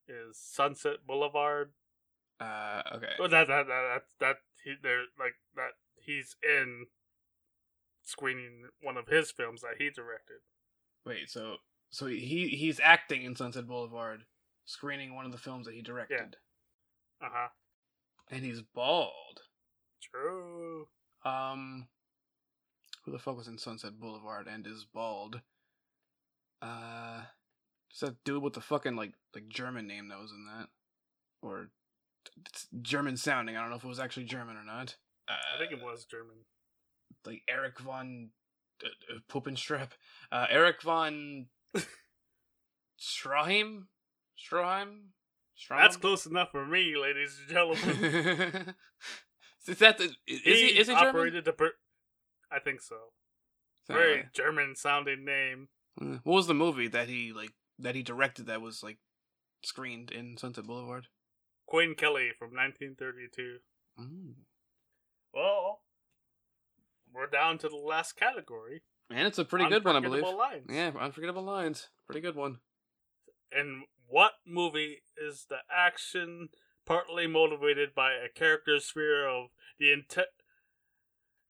is 0.09 0.39
Sunset 0.39 1.07
Boulevard. 1.07 1.73
Uh, 2.39 2.83
okay. 2.97 3.13
Well, 3.19 3.29
that 3.29 3.49
that 3.49 3.67
that 3.67 3.83
that, 3.83 4.03
that 4.21 4.37
he 4.63 4.75
they're 4.83 5.05
like 5.19 5.35
that 5.55 5.71
he's 5.97 6.37
in 6.43 6.87
screening 8.03 8.65
one 8.83 8.97
of 8.97 9.09
his 9.09 9.31
films 9.31 9.63
that 9.63 9.77
he 9.79 9.91
directed. 9.91 10.39
Wait. 11.05 11.31
So, 11.31 11.57
so 11.91 12.07
he 12.07 12.49
he's 12.49 12.81
acting 12.83 13.23
in 13.23 13.37
Sunset 13.37 13.67
Boulevard, 13.67 14.25
screening 14.67 15.15
one 15.15 15.25
of 15.25 15.33
the 15.33 15.39
films 15.39 15.67
that 15.67 15.75
he 15.75 15.81
directed, 15.83 16.37
Yeah. 17.23 17.27
Uh 17.27 17.31
huh. 17.33 17.49
And 18.31 18.45
he's 18.45 18.63
bald. 18.63 19.41
True. 20.03 20.89
Um, 21.25 21.89
who 23.05 23.13
the 23.13 23.19
fuck 23.19 23.37
was 23.37 23.49
in 23.49 23.59
Sunset 23.59 23.99
Boulevard 23.99 24.47
and 24.47 24.67
is 24.67 24.85
bald? 24.93 25.41
Uh, 26.63 27.23
just 27.91 28.01
that 28.01 28.25
dude 28.25 28.43
with 28.43 28.55
the 28.55 28.61
fucking 28.61 28.97
like 28.97 29.13
like 29.35 29.49
German 29.49 29.87
name 29.87 30.09
that 30.09 30.19
was 30.19 30.31
in 30.33 30.47
that, 30.47 30.69
or 31.43 31.71
it's 32.47 32.67
German 32.83 33.17
sounding. 33.17 33.57
I 33.57 33.61
don't 33.61 33.71
know 33.71 33.77
if 33.77 33.85
it 33.85 33.89
was 33.89 34.01
actually 34.01 34.25
German 34.25 34.57
or 34.57 34.65
not. 34.65 34.97
Uh, 35.29 35.35
I 35.55 35.59
think 35.59 35.73
it 35.73 35.85
was 35.85 36.05
German. 36.05 36.37
like 37.25 37.43
Eric 37.49 37.79
von 37.81 38.31
uh, 38.85 38.89
uh, 39.15 39.19
Puppenstrap, 39.31 39.91
uh, 40.33 40.47
Eric 40.51 40.83
von 40.83 41.47
Stroheim, 43.01 43.87
Stroheim, 44.39 45.09
Stroheim. 45.59 45.81
That's 45.83 45.97
close 45.97 46.27
enough 46.27 46.51
for 46.53 46.67
me, 46.67 46.95
ladies 46.97 47.39
and 47.41 47.49
gentlemen. 47.49 48.75
is 49.69 49.79
that 49.79 49.99
the, 49.99 50.05
is 50.27 50.41
he 50.43 50.67
is 50.79 50.89
he 50.89 50.95
German? 50.95 51.09
operated 51.09 51.45
the. 51.45 51.53
Per- 51.53 51.75
I 52.51 52.59
think 52.61 52.81
so. 52.81 52.97
Sorry. 53.87 53.99
Very 54.01 54.25
German 54.35 54.75
sounding 54.77 55.25
name. 55.25 55.69
Uh, 56.01 56.19
What 56.25 56.35
was 56.35 56.47
the 56.47 56.55
movie 56.55 56.89
that 56.89 57.09
he 57.09 57.33
like 57.33 57.53
that 57.79 57.95
he 57.95 58.03
directed 58.03 58.47
that 58.47 58.61
was 58.61 58.83
like 58.83 58.99
screened 59.65 60.11
in 60.11 60.37
Sunset 60.37 60.65
Boulevard? 60.67 61.07
Queen 61.67 61.95
Kelly 61.95 62.31
from 62.39 62.49
1932. 62.55 63.59
Mm. 64.01 64.35
Well, 65.35 65.81
we're 67.13 67.27
down 67.27 67.59
to 67.59 67.69
the 67.69 67.77
last 67.77 68.13
category. 68.17 68.83
And 69.11 69.27
it's 69.27 69.39
a 69.39 69.45
pretty 69.45 69.69
good 69.69 69.85
one, 69.85 69.97
I 69.97 70.01
believe. 70.01 70.23
Lines. 70.23 70.67
Yeah, 70.69 70.93
unforgettable 70.99 71.43
lines. 71.43 71.89
Pretty 72.07 72.21
good 72.21 72.35
one. 72.37 72.59
In 73.57 73.85
what 74.09 74.33
movie 74.47 75.03
is 75.17 75.47
the 75.49 75.59
action 75.75 76.49
partly 76.87 77.27
motivated 77.27 77.95
by 77.95 78.13
a 78.13 78.29
character's 78.29 78.91
fear 78.91 79.27
of 79.29 79.49
the 79.79 79.87
inte- 79.87 80.25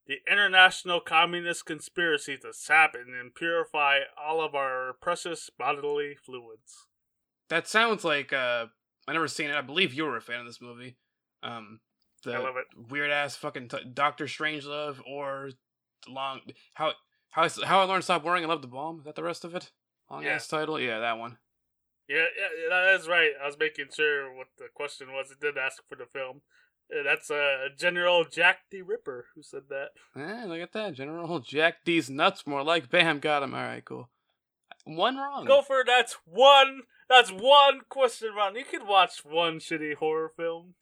the 0.07 0.19
international 0.31 1.01
communist 1.01 1.67
conspiracy 1.67 2.37
to 2.39 2.53
sap 2.53 2.95
and 2.95 3.35
purify 3.35 4.01
all 4.21 4.41
of 4.45 4.55
our 4.55 4.93
precious 5.01 5.51
bodily 5.51 6.15
fluids? 6.15 6.87
That 7.49 7.67
sounds 7.69 8.05
like 8.05 8.33
uh 8.33 8.67
I 9.09 9.13
never 9.13 9.29
seen 9.29 9.51
it. 9.51 9.57
I 9.57 9.61
believe 9.63 9.95
you 9.95 10.05
were 10.05 10.17
a 10.17 10.21
fan 10.21 10.41
of 10.41 10.47
this 10.47 10.61
movie. 10.61 10.97
Um 11.43 11.81
the 12.25 12.35
I 12.35 12.39
love 12.39 12.57
it. 12.57 12.67
weird 12.91 13.11
ass 13.11 13.37
fucking 13.37 13.69
t- 13.69 13.85
Doctor 13.93 14.25
Strangelove 14.27 15.01
or 15.07 15.51
long 16.09 16.41
how 16.75 16.93
how 17.31 17.43
I, 17.43 17.49
how 17.67 17.81
I 17.81 17.85
learned 17.85 18.03
to 18.03 18.05
stop 18.05 18.25
worrying 18.25 18.45
and 18.45 18.51
love 18.51 18.63
the 18.63 18.69
bomb. 18.69 19.01
Is 19.01 19.05
that 19.05 19.15
the 19.17 19.23
rest 19.23 19.45
of 19.45 19.55
it? 19.55 19.71
Long 20.11 20.23
Yeah. 20.23 20.31
ass 20.31 20.49
title. 20.49 20.79
Yeah, 20.81 21.01
that 21.01 21.19
one. 21.19 21.39
Yeah, 22.09 22.27
yeah, 22.39 22.69
that 22.71 23.01
is 23.01 23.09
right. 23.09 23.31
I 23.43 23.47
was 23.47 23.59
making 23.59 23.87
sure 23.95 24.33
what 24.35 24.49
the 24.59 24.67
question 24.73 25.09
was. 25.13 25.31
It 25.31 25.41
did 25.41 25.59
ask 25.59 25.83
for 25.89 25.97
the 25.97 26.07
film. 26.07 26.43
That's 27.05 27.31
uh, 27.31 27.69
General 27.77 28.25
Jack 28.25 28.59
D. 28.71 28.81
Ripper 28.81 29.27
who 29.35 29.43
said 29.43 29.63
that. 29.71 29.89
Eh, 30.17 30.45
look 30.47 30.61
at 30.61 30.73
that. 30.73 30.95
General 30.95 31.39
Jack 31.41 31.85
D's 31.85 32.09
nuts 32.09 32.47
more 32.47 32.63
like 32.63 32.91
bam 32.91 33.19
got 33.19 33.43
him. 33.43 33.55
All 33.55 33.63
right, 33.63 33.85
cool. 33.85 34.09
One 34.85 35.17
wrong. 35.17 35.47
Go 35.47 35.63
for. 35.63 35.83
That's 35.85 36.17
one. 36.25 36.83
That's 37.09 37.31
one 37.31 37.81
question 37.89 38.31
wrong. 38.37 38.55
You 38.55 38.65
could 38.65 38.87
watch 38.87 39.25
one 39.25 39.59
shitty 39.59 39.97
horror 39.97 40.31
film. 40.37 40.75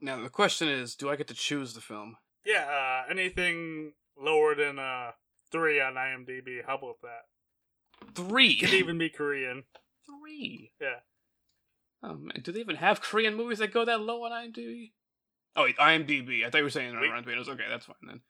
Now 0.00 0.20
the 0.20 0.28
question 0.28 0.68
is, 0.68 0.94
do 0.94 1.08
I 1.08 1.16
get 1.16 1.28
to 1.28 1.34
choose 1.34 1.72
the 1.72 1.80
film? 1.80 2.16
Yeah, 2.44 2.66
uh, 2.66 3.10
anything 3.10 3.92
lower 4.20 4.54
than 4.54 4.78
uh 4.78 5.12
three 5.50 5.80
on 5.80 5.94
IMDb. 5.94 6.58
How 6.66 6.76
about 6.76 6.96
that? 7.02 8.14
Three. 8.14 8.58
Could 8.58 8.74
even 8.74 8.98
be 8.98 9.08
Korean. 9.08 9.64
Three. 10.06 10.72
Yeah. 10.80 11.00
Oh 12.02 12.14
man, 12.14 12.40
do 12.42 12.52
they 12.52 12.60
even 12.60 12.76
have 12.76 13.00
Korean 13.00 13.34
movies 13.34 13.58
that 13.58 13.72
go 13.72 13.84
that 13.84 14.00
low 14.00 14.24
on 14.24 14.30
IMDb? 14.32 14.92
Oh, 15.56 15.62
wait, 15.62 15.76
IMDb. 15.78 16.44
I 16.44 16.50
thought 16.50 16.58
you 16.58 16.64
were 16.64 16.70
saying 16.70 16.98
Wait. 17.00 17.08
Rotten 17.08 17.22
Tomatoes. 17.24 17.48
Okay, 17.48 17.62
that's 17.68 17.86
fine 17.86 17.96
then. 18.06 18.20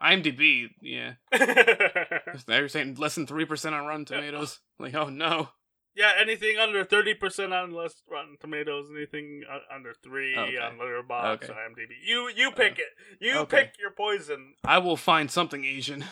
IMDb, 0.00 0.68
yeah. 0.80 1.14
Now 2.48 2.58
you're 2.58 2.68
saying 2.68 2.94
less 2.94 3.16
than 3.16 3.26
three 3.26 3.44
percent 3.44 3.74
on 3.74 3.84
Rotten 3.84 4.04
Tomatoes. 4.04 4.60
Like, 4.78 4.94
oh 4.94 5.08
no. 5.08 5.48
yeah, 5.96 6.12
anything 6.20 6.56
under 6.56 6.84
thirty 6.84 7.14
percent 7.14 7.52
on 7.52 7.72
less 7.72 8.00
Rotten 8.08 8.36
Tomatoes. 8.40 8.86
Anything 8.96 9.42
under 9.74 9.92
three 10.04 10.36
Okay. 10.36 10.56
on 10.56 10.78
Letterboxd 10.78 11.24
Okay. 11.42 11.48
or 11.48 11.54
IMDb. 11.54 11.90
You 12.06 12.30
you 12.34 12.52
pick 12.52 12.74
Uh, 12.74 12.82
it. 12.82 12.86
You 13.20 13.38
okay. 13.40 13.64
pick 13.64 13.72
your 13.80 13.90
poison. 13.90 14.54
I 14.64 14.78
will 14.78 14.96
find 14.96 15.30
something 15.30 15.64
Asian. 15.64 16.04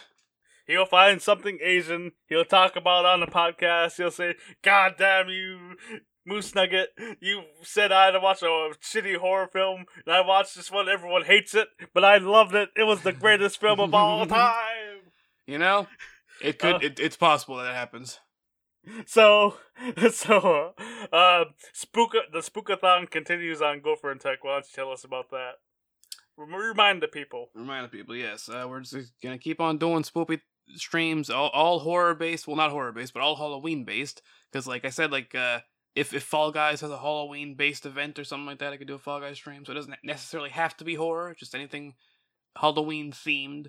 He'll 0.67 0.87
find 0.87 1.23
something 1.23 1.59
Asian. 1.63 2.13
He'll 2.29 2.45
talk 2.45 2.75
about 2.77 3.05
on 3.05 3.21
the 3.21 3.27
podcast. 3.27 3.97
He'll 3.97 4.11
say, 4.11 4.35
"God 4.63 4.95
damn 4.99 5.29
you, 5.29 5.77
Moose 6.25 6.55
Nugget! 6.55 6.89
You 7.21 7.43
said 7.63 7.93
I 7.93 8.07
had 8.07 8.11
to 8.13 8.21
watch 8.21 8.43
a 8.43 8.47
shitty 8.83 9.17
horror 9.17 9.47
film, 9.47 9.85
and 10.05 10.15
I 10.15 10.21
watched 10.23 10.57
this 10.57 10.71
one. 10.71 10.89
Everyone 10.89 11.25
hates 11.25 11.55
it, 11.55 11.69
but 11.95 12.05
I 12.05 12.19
loved 12.19 12.55
it. 12.55 12.71
It 12.77 12.83
was 12.83 13.03
the 13.03 13.13
greatest 13.13 13.61
film 13.61 13.79
of 13.79 13.95
all 13.95 14.27
time." 14.27 15.13
You 15.47 15.59
know, 15.59 15.87
it 16.43 16.59
could. 16.59 16.77
Uh. 16.77 16.79
it, 16.83 16.99
it's 16.99 17.17
possible 17.17 17.57
that 17.57 17.71
it 17.71 17.75
happens. 17.75 18.19
So, 19.07 19.57
so, 20.13 20.75
uh, 21.13 21.45
spook 21.73 22.15
the 22.33 22.41
spookathon 22.41 23.09
continues 23.11 23.63
on 23.63 23.81
Gopher 23.81 24.11
and 24.11 24.21
Tuck. 24.21 24.43
Why 24.43 24.55
don't 24.55 24.67
you 24.67 24.75
tell 24.75 24.91
us 24.91 25.05
about 25.05 25.31
that? 25.31 25.53
Remind 26.37 27.03
the 27.03 27.09
people. 27.09 27.51
Remind 27.55 27.85
the 27.85 27.89
people, 27.89 28.15
yes, 28.15 28.49
uh, 28.49 28.67
we're 28.69 28.81
just 28.81 29.13
gonna 29.23 29.39
keep 29.39 29.61
on 29.61 29.79
doing 29.79 30.03
spoopy 30.03 30.41
streams, 30.75 31.31
all, 31.31 31.49
all 31.49 31.79
horror 31.79 32.15
based. 32.15 32.47
Well, 32.47 32.57
not 32.57 32.71
horror 32.71 32.93
based, 32.93 33.15
but 33.15 33.23
all 33.23 33.37
Halloween 33.37 33.85
based. 33.85 34.23
Because, 34.51 34.67
like 34.67 34.85
I 34.85 34.91
said, 34.91 35.13
like 35.13 35.35
uh, 35.35 35.61
if 35.95 36.13
if 36.13 36.23
Fall 36.23 36.51
Guys 36.51 36.81
has 36.81 36.91
a 36.91 36.99
Halloween 36.99 37.55
based 37.55 37.87
event 37.87 38.19
or 38.19 38.25
something 38.25 38.47
like 38.47 38.59
that, 38.59 38.73
I 38.73 38.77
could 38.77 38.87
do 38.87 38.95
a 38.95 38.99
Fall 38.99 39.21
Guys 39.21 39.37
stream. 39.37 39.65
So 39.65 39.73
it 39.73 39.77
doesn't 39.77 39.97
necessarily 40.03 40.51
have 40.51 40.77
to 40.79 40.85
be 40.85 40.95
horror, 40.95 41.35
just 41.39 41.55
anything 41.55 41.95
Halloween 42.57 43.13
themed. 43.13 43.69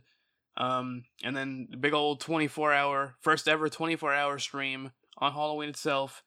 Um, 0.58 1.04
and 1.24 1.38
then 1.38 1.68
the 1.70 1.78
big 1.78 1.94
old 1.94 2.20
twenty 2.20 2.48
four 2.48 2.74
hour, 2.74 3.16
first 3.22 3.48
ever 3.48 3.70
twenty 3.70 3.96
four 3.96 4.14
hour 4.14 4.40
stream 4.40 4.92
on 5.18 5.34
Halloween 5.34 5.70
itself, 5.70 6.24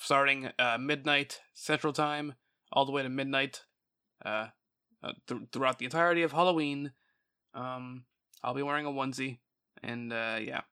starting 0.00 0.50
uh, 0.58 0.78
midnight 0.78 1.40
Central 1.54 1.92
Time, 1.92 2.34
all 2.72 2.84
the 2.86 2.92
way 2.92 3.02
to 3.02 3.08
midnight. 3.08 3.64
Uh, 4.24 4.48
uh, 5.02 5.12
th- 5.28 5.42
throughout 5.52 5.78
the 5.78 5.84
entirety 5.84 6.22
of 6.22 6.32
Halloween. 6.32 6.92
Um, 7.54 8.04
I'll 8.42 8.54
be 8.54 8.62
wearing 8.62 8.86
a 8.86 8.90
onesie, 8.90 9.38
and 9.82 10.12
uh, 10.12 10.38
yeah, 10.40 10.62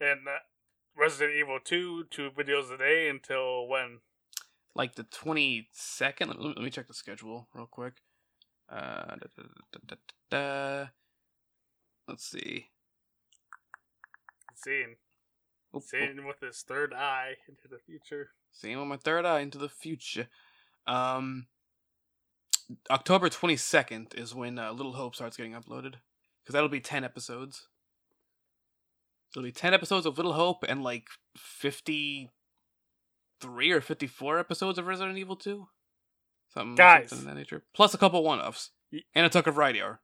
And 0.00 0.26
uh, 0.28 0.38
Resident 0.96 1.36
Evil 1.36 1.58
2, 1.62 2.04
two 2.10 2.30
videos 2.30 2.72
a 2.72 2.78
day 2.78 3.08
until 3.08 3.66
when? 3.68 3.98
like 4.74 4.94
the 4.94 5.04
twenty 5.04 5.68
second. 5.72 6.28
Let, 6.28 6.40
let 6.40 6.58
me 6.58 6.70
check 6.70 6.88
the 6.88 6.94
schedule 6.94 7.48
real 7.54 7.66
quick. 7.66 7.94
Uh, 8.70 9.16
da, 9.16 9.26
da, 9.36 9.42
da, 9.72 9.78
da, 9.86 9.96
da, 10.30 10.80
da. 10.84 10.86
Let's 12.08 12.24
see. 12.24 12.68
Seeing, 14.54 14.96
Oop, 15.74 15.82
oop. 15.82 15.82
seeing 15.82 16.24
with 16.26 16.40
his 16.40 16.62
third 16.66 16.94
eye 16.94 17.34
into 17.48 17.68
the 17.68 17.78
future. 17.84 18.30
Seeing 18.50 18.78
with 18.78 18.88
my 18.88 18.96
third 18.96 19.26
eye 19.26 19.40
into 19.40 19.58
the 19.58 19.68
future. 19.68 20.28
Um, 20.86 21.46
October 22.90 23.28
twenty 23.28 23.56
second 23.56 24.14
is 24.16 24.34
when 24.34 24.58
uh, 24.58 24.72
Little 24.72 24.94
Hope 24.94 25.14
starts 25.14 25.36
getting 25.36 25.52
uploaded, 25.52 25.94
because 26.42 26.54
that'll 26.54 26.68
be 26.68 26.80
ten 26.80 27.04
episodes. 27.04 27.68
Be 29.40 29.52
ten 29.52 29.72
episodes 29.74 30.04
of 30.06 30.16
Little 30.16 30.34
Hope 30.34 30.64
and 30.68 30.82
like 30.82 31.06
fifty 31.36 32.30
three 33.40 33.70
or 33.70 33.80
fifty 33.80 34.06
four 34.06 34.38
episodes 34.38 34.78
of 34.78 34.86
Resident 34.86 35.16
Evil 35.18 35.36
Two. 35.36 35.68
Something, 36.52 36.74
Guys. 36.74 37.08
something 37.08 37.26
of 37.28 37.34
that 37.34 37.38
nature. 37.40 37.62
Plus 37.74 37.94
a 37.94 37.98
couple 37.98 38.22
one 38.22 38.40
offs 38.40 38.70
and 39.14 39.24
a 39.24 39.28
Tuck 39.30 39.46
of 39.46 39.54
Variety 39.54 39.80
Hour. 39.80 40.00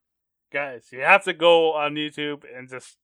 Guys, 0.51 0.87
you 0.93 1.01
have 1.01 1.25
to 1.25 1.35
go 1.35 1.75
on 1.75 1.95
YouTube 1.95 2.43
and 2.57 2.69
just 2.69 2.97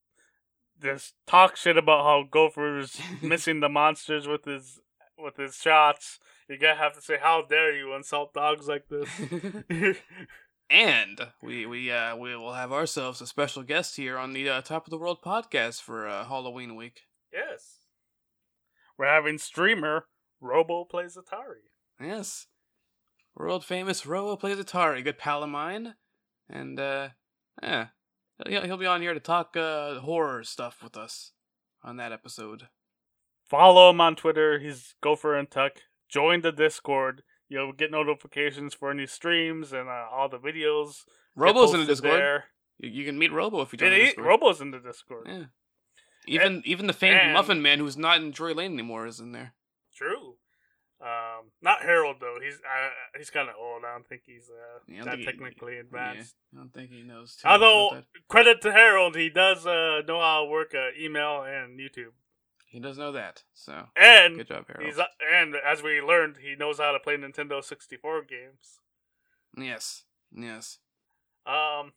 just 0.83 1.15
talk 1.27 1.57
shit 1.57 1.77
about 1.77 2.05
how 2.05 2.25
Gopher's 2.29 2.99
missing 3.23 3.61
the 3.61 3.69
monsters 3.69 4.27
with 4.27 4.45
his 4.47 4.81
with 5.19 5.37
his 5.37 5.57
shots. 5.57 6.19
You 6.49 6.59
gotta 6.59 6.79
have 6.79 6.95
to 6.95 7.03
say, 7.03 7.19
"How 7.21 7.43
dare 7.43 7.77
you 7.77 7.95
insult 7.95 8.33
dogs 8.35 8.67
like 8.67 8.89
this?" 8.89 9.09
and 10.71 11.21
we 11.43 11.67
we 11.67 11.91
uh 11.91 12.17
we 12.17 12.37
will 12.37 12.55
have 12.55 12.73
ourselves 12.73 13.21
a 13.21 13.27
special 13.27 13.63
guest 13.63 13.97
here 13.97 14.19
on 14.19 14.33
the 14.33 14.49
uh, 14.49 14.61
Top 14.63 14.87
of 14.87 14.91
the 14.91 14.99
World 14.99 15.19
podcast 15.25 15.83
for 15.83 16.09
uh, 16.09 16.25
Halloween 16.25 16.77
week. 16.77 17.03
yes, 17.33 17.81
we're 18.99 19.07
having 19.07 19.39
streamer 19.39 20.07
Robo 20.41 20.85
plays 20.85 21.17
Atari. 21.17 21.71
Yes. 22.01 22.47
World 23.35 23.65
famous 23.65 24.07
Robo 24.07 24.37
plays 24.37 24.59
Atari, 24.59 25.03
good 25.03 25.19
pal 25.19 25.43
of 25.43 25.49
mine. 25.49 25.95
And, 26.49 26.79
uh, 26.79 27.09
yeah. 27.63 27.87
He'll, 28.47 28.63
he'll 28.63 28.77
be 28.77 28.87
on 28.87 29.01
here 29.01 29.15
to 29.15 29.21
talk, 29.21 29.57
uh, 29.57 30.01
horror 30.01 30.45
stuff 30.45 30.83
with 30.83 30.97
us 30.97 31.33
on 31.83 31.97
that 31.97 32.13
episode. 32.13 32.69
Follow 33.49 33.91
him 33.91 34.01
on 34.01 34.17
Twitter. 34.17 34.59
He's 34.59 34.95
Gopher 35.01 35.35
and 35.35 35.51
Tuck. 35.51 35.73
Join 36.09 36.43
the 36.43 36.53
Discord. 36.53 37.23
You'll 37.49 37.73
get 37.73 37.91
notifications 37.91 38.75
for 38.75 38.91
any 38.91 39.07
streams 39.07 39.73
and 39.73 39.89
uh, 39.89 40.07
all 40.11 40.29
the 40.29 40.39
videos. 40.39 41.03
Robo's 41.37 41.75
in 41.75 41.81
the 41.81 41.87
Discord. 41.87 42.19
There. 42.21 42.45
You, 42.79 42.91
you 42.91 43.05
can 43.05 43.19
meet 43.19 43.33
Robo 43.33 43.61
if 43.61 43.73
you 43.73 43.79
join 43.79 43.93
And. 43.93 44.13
Robo's 44.19 44.61
in 44.61 44.71
the 44.71 44.79
Discord. 44.79 45.27
Yeah. 45.29 45.45
Even 46.27 46.63
even 46.65 46.87
the 46.87 46.93
famed 46.95 47.35
Muffin 47.35 47.61
Man, 47.61 47.79
who's 47.79 47.97
not 47.99 48.21
in 48.21 48.33
Joy 48.33 48.53
Lane 48.55 48.73
anymore, 48.73 49.07
is 49.07 49.21
in 49.21 49.33
there. 49.33 49.53
True. 49.95 50.37
Um, 51.03 51.51
not 51.61 51.83
Harold 51.83 52.17
though. 52.21 52.39
He's 52.43 52.55
uh, 52.55 52.89
he's 53.19 53.29
kind 53.29 53.51
of 53.51 53.57
old. 53.61 53.83
I 53.85 53.93
don't 53.93 54.09
think 54.09 54.23
he's 54.25 54.49
uh, 54.49 54.79
Yeah, 54.87 54.95
I 54.95 54.97
don't 54.99 55.05
that 55.05 55.11
think 55.17 55.21
he- 55.21 55.27
technically 55.27 55.77
advanced. 55.79 56.35
Yeah, 56.53 56.59
I 56.59 56.63
don't 56.63 56.73
think 56.73 56.91
he 56.93 57.03
knows. 57.03 57.37
Too 57.37 57.47
Although 57.49 58.03
credit 58.29 58.63
to 58.63 58.73
Harold, 58.73 59.17
he 59.17 59.29
does 59.29 59.67
uh, 59.67 60.01
know 60.09 60.19
how 60.21 60.45
to 60.45 60.51
work 60.51 60.75
uh, 60.75 60.99
email 60.99 61.43
and 61.43 61.79
YouTube. 61.79 62.15
He 62.75 62.81
does 62.81 62.99
know 62.99 63.13
that. 63.13 63.45
So 63.55 63.85
And 63.97 64.37
good 64.37 64.49
job, 64.49 64.65
Harold. 64.67 64.85
he's 64.87 64.99
and 65.33 65.55
as 65.55 65.81
we 65.81 66.01
learned, 66.01 66.39
he 66.43 66.57
knows 66.57 66.79
how 66.79 66.91
to 66.91 66.99
play 66.99 67.17
Nintendo 67.17 67.63
64 67.63 68.23
games. 68.23 68.81
yes, 69.57 70.03
yes. 70.37 70.79
Um, 71.47 71.93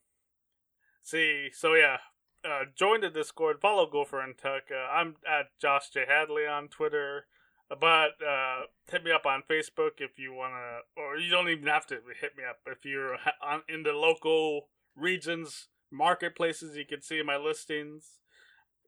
see, 1.02 1.50
so 1.52 1.74
yeah, 1.74 1.98
uh, 2.46 2.66
join 2.76 3.02
the 3.02 3.10
Discord, 3.10 3.60
follow 3.60 3.90
Gopher 3.90 4.20
and 4.22 4.38
Tuck. 4.38 4.64
Uh, 4.72 4.92
I'm 4.92 5.16
at 5.28 5.48
Josh 5.60 5.90
J 5.90 6.06
Hadley 6.08 6.46
on 6.46 6.68
Twitter, 6.68 7.26
but 7.70 8.12
uh, 8.26 8.62
hit 8.92 9.04
me 9.04 9.12
up 9.12 9.26
on 9.26 9.42
Facebook 9.50 9.94
if 10.00 10.20
you 10.20 10.32
wanna, 10.34 10.80
or 10.96 11.18
you 11.18 11.32
don't 11.32 11.50
even 11.50 11.66
have 11.68 11.88
to 11.88 11.96
hit 12.22 12.38
me 12.38 12.44
up 12.48 12.60
if 12.68 12.86
you're 12.86 13.18
on, 13.42 13.64
in 13.68 13.82
the 13.84 13.94
local 13.94 14.68
regions, 14.96 15.70
marketplaces. 15.92 16.78
You 16.78 16.86
can 16.86 17.02
see 17.02 17.24
my 17.24 17.38
listings. 17.38 18.20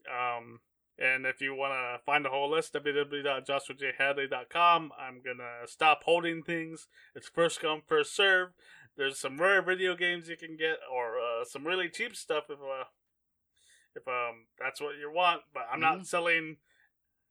Um. 0.08 0.60
And 1.02 1.26
if 1.26 1.40
you 1.40 1.56
want 1.56 1.72
to 1.74 2.00
find 2.06 2.26
the 2.26 2.30
whole 2.30 2.50
list, 2.52 2.74
www.joshuajhadley.com. 2.74 4.92
I'm 5.00 5.22
going 5.24 5.38
to 5.38 5.66
stop 5.68 6.04
holding 6.04 6.44
things. 6.44 6.88
It's 7.16 7.30
first 7.30 7.62
come, 7.62 7.82
first 7.88 8.14
serve. 8.16 8.50
There's 8.98 9.18
some 9.18 9.38
rare 9.40 9.62
video 9.62 9.96
games 9.96 10.28
you 10.28 10.36
can 10.36 10.58
get, 10.58 10.78
or 10.94 11.18
uh, 11.20 11.46
some 11.46 11.66
really 11.66 11.88
cheap 11.90 12.16
stuff 12.18 12.46
if 12.50 12.60
uh, 12.60 12.84
if 13.96 14.06
um 14.08 14.48
that's 14.60 14.82
what 14.82 14.98
you 15.00 15.10
want. 15.14 15.42
But 15.54 15.68
I'm 15.72 15.80
Mhm. 15.80 15.84
not 15.84 16.06
selling 16.08 16.58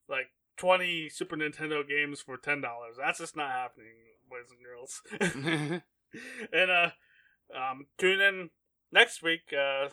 like 0.09 0.31
20 0.57 1.11
Super 1.11 1.37
Nintendo 1.37 1.87
games 1.87 2.23
for 2.23 2.39
ten 2.39 2.63
dollars. 2.63 2.97
That's 2.99 3.19
just 3.19 3.37
not 3.37 3.51
happening, 3.51 3.93
boys 4.31 4.51
and 4.51 4.65
girls. 4.65 5.03
and 6.53 6.71
uh, 6.71 6.91
um, 7.55 7.87
tune 7.99 8.21
in 8.23 8.51
next 8.91 9.23
week. 9.23 9.53
Uh, 9.53 9.91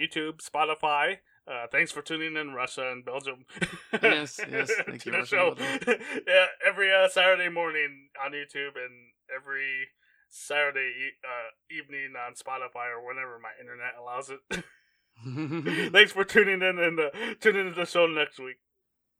YouTube, 0.00 0.40
Spotify. 0.40 1.18
Uh, 1.46 1.66
thanks 1.72 1.90
for 1.90 2.02
tuning 2.02 2.36
in, 2.36 2.52
Russia 2.54 2.90
and 2.92 3.04
Belgium. 3.04 3.44
Yes, 4.02 4.40
yes, 4.50 4.70
thank 4.86 5.04
you, 5.04 5.12
Russia 5.12 5.54
yeah, 6.26 6.46
every 6.66 6.90
uh, 6.92 7.08
Saturday 7.08 7.48
morning 7.50 8.08
on 8.24 8.32
YouTube 8.32 8.76
and 8.76 9.10
every 9.34 9.88
Saturday 10.30 10.80
e- 10.88 11.18
uh, 11.24 11.74
evening 11.74 12.14
on 12.16 12.34
Spotify 12.34 12.88
or 12.90 13.06
whenever 13.06 13.38
my 13.38 13.50
internet 13.60 13.94
allows 14.00 14.30
it. 14.30 15.92
Thanks 15.92 16.12
for 16.12 16.24
tuning 16.24 16.62
in 16.62 16.78
and 16.78 16.98
uh, 16.98 17.10
tuning 17.40 17.66
into 17.68 17.78
the 17.80 17.86
show 17.86 18.06
next 18.06 18.38
week. 18.38 18.56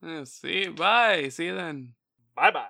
Yeah, 0.02 0.24
See, 0.24 0.68
bye. 0.68 1.28
See 1.28 1.46
you 1.46 1.54
then. 1.54 1.94
Bye 2.34 2.50
bye. 2.50 2.66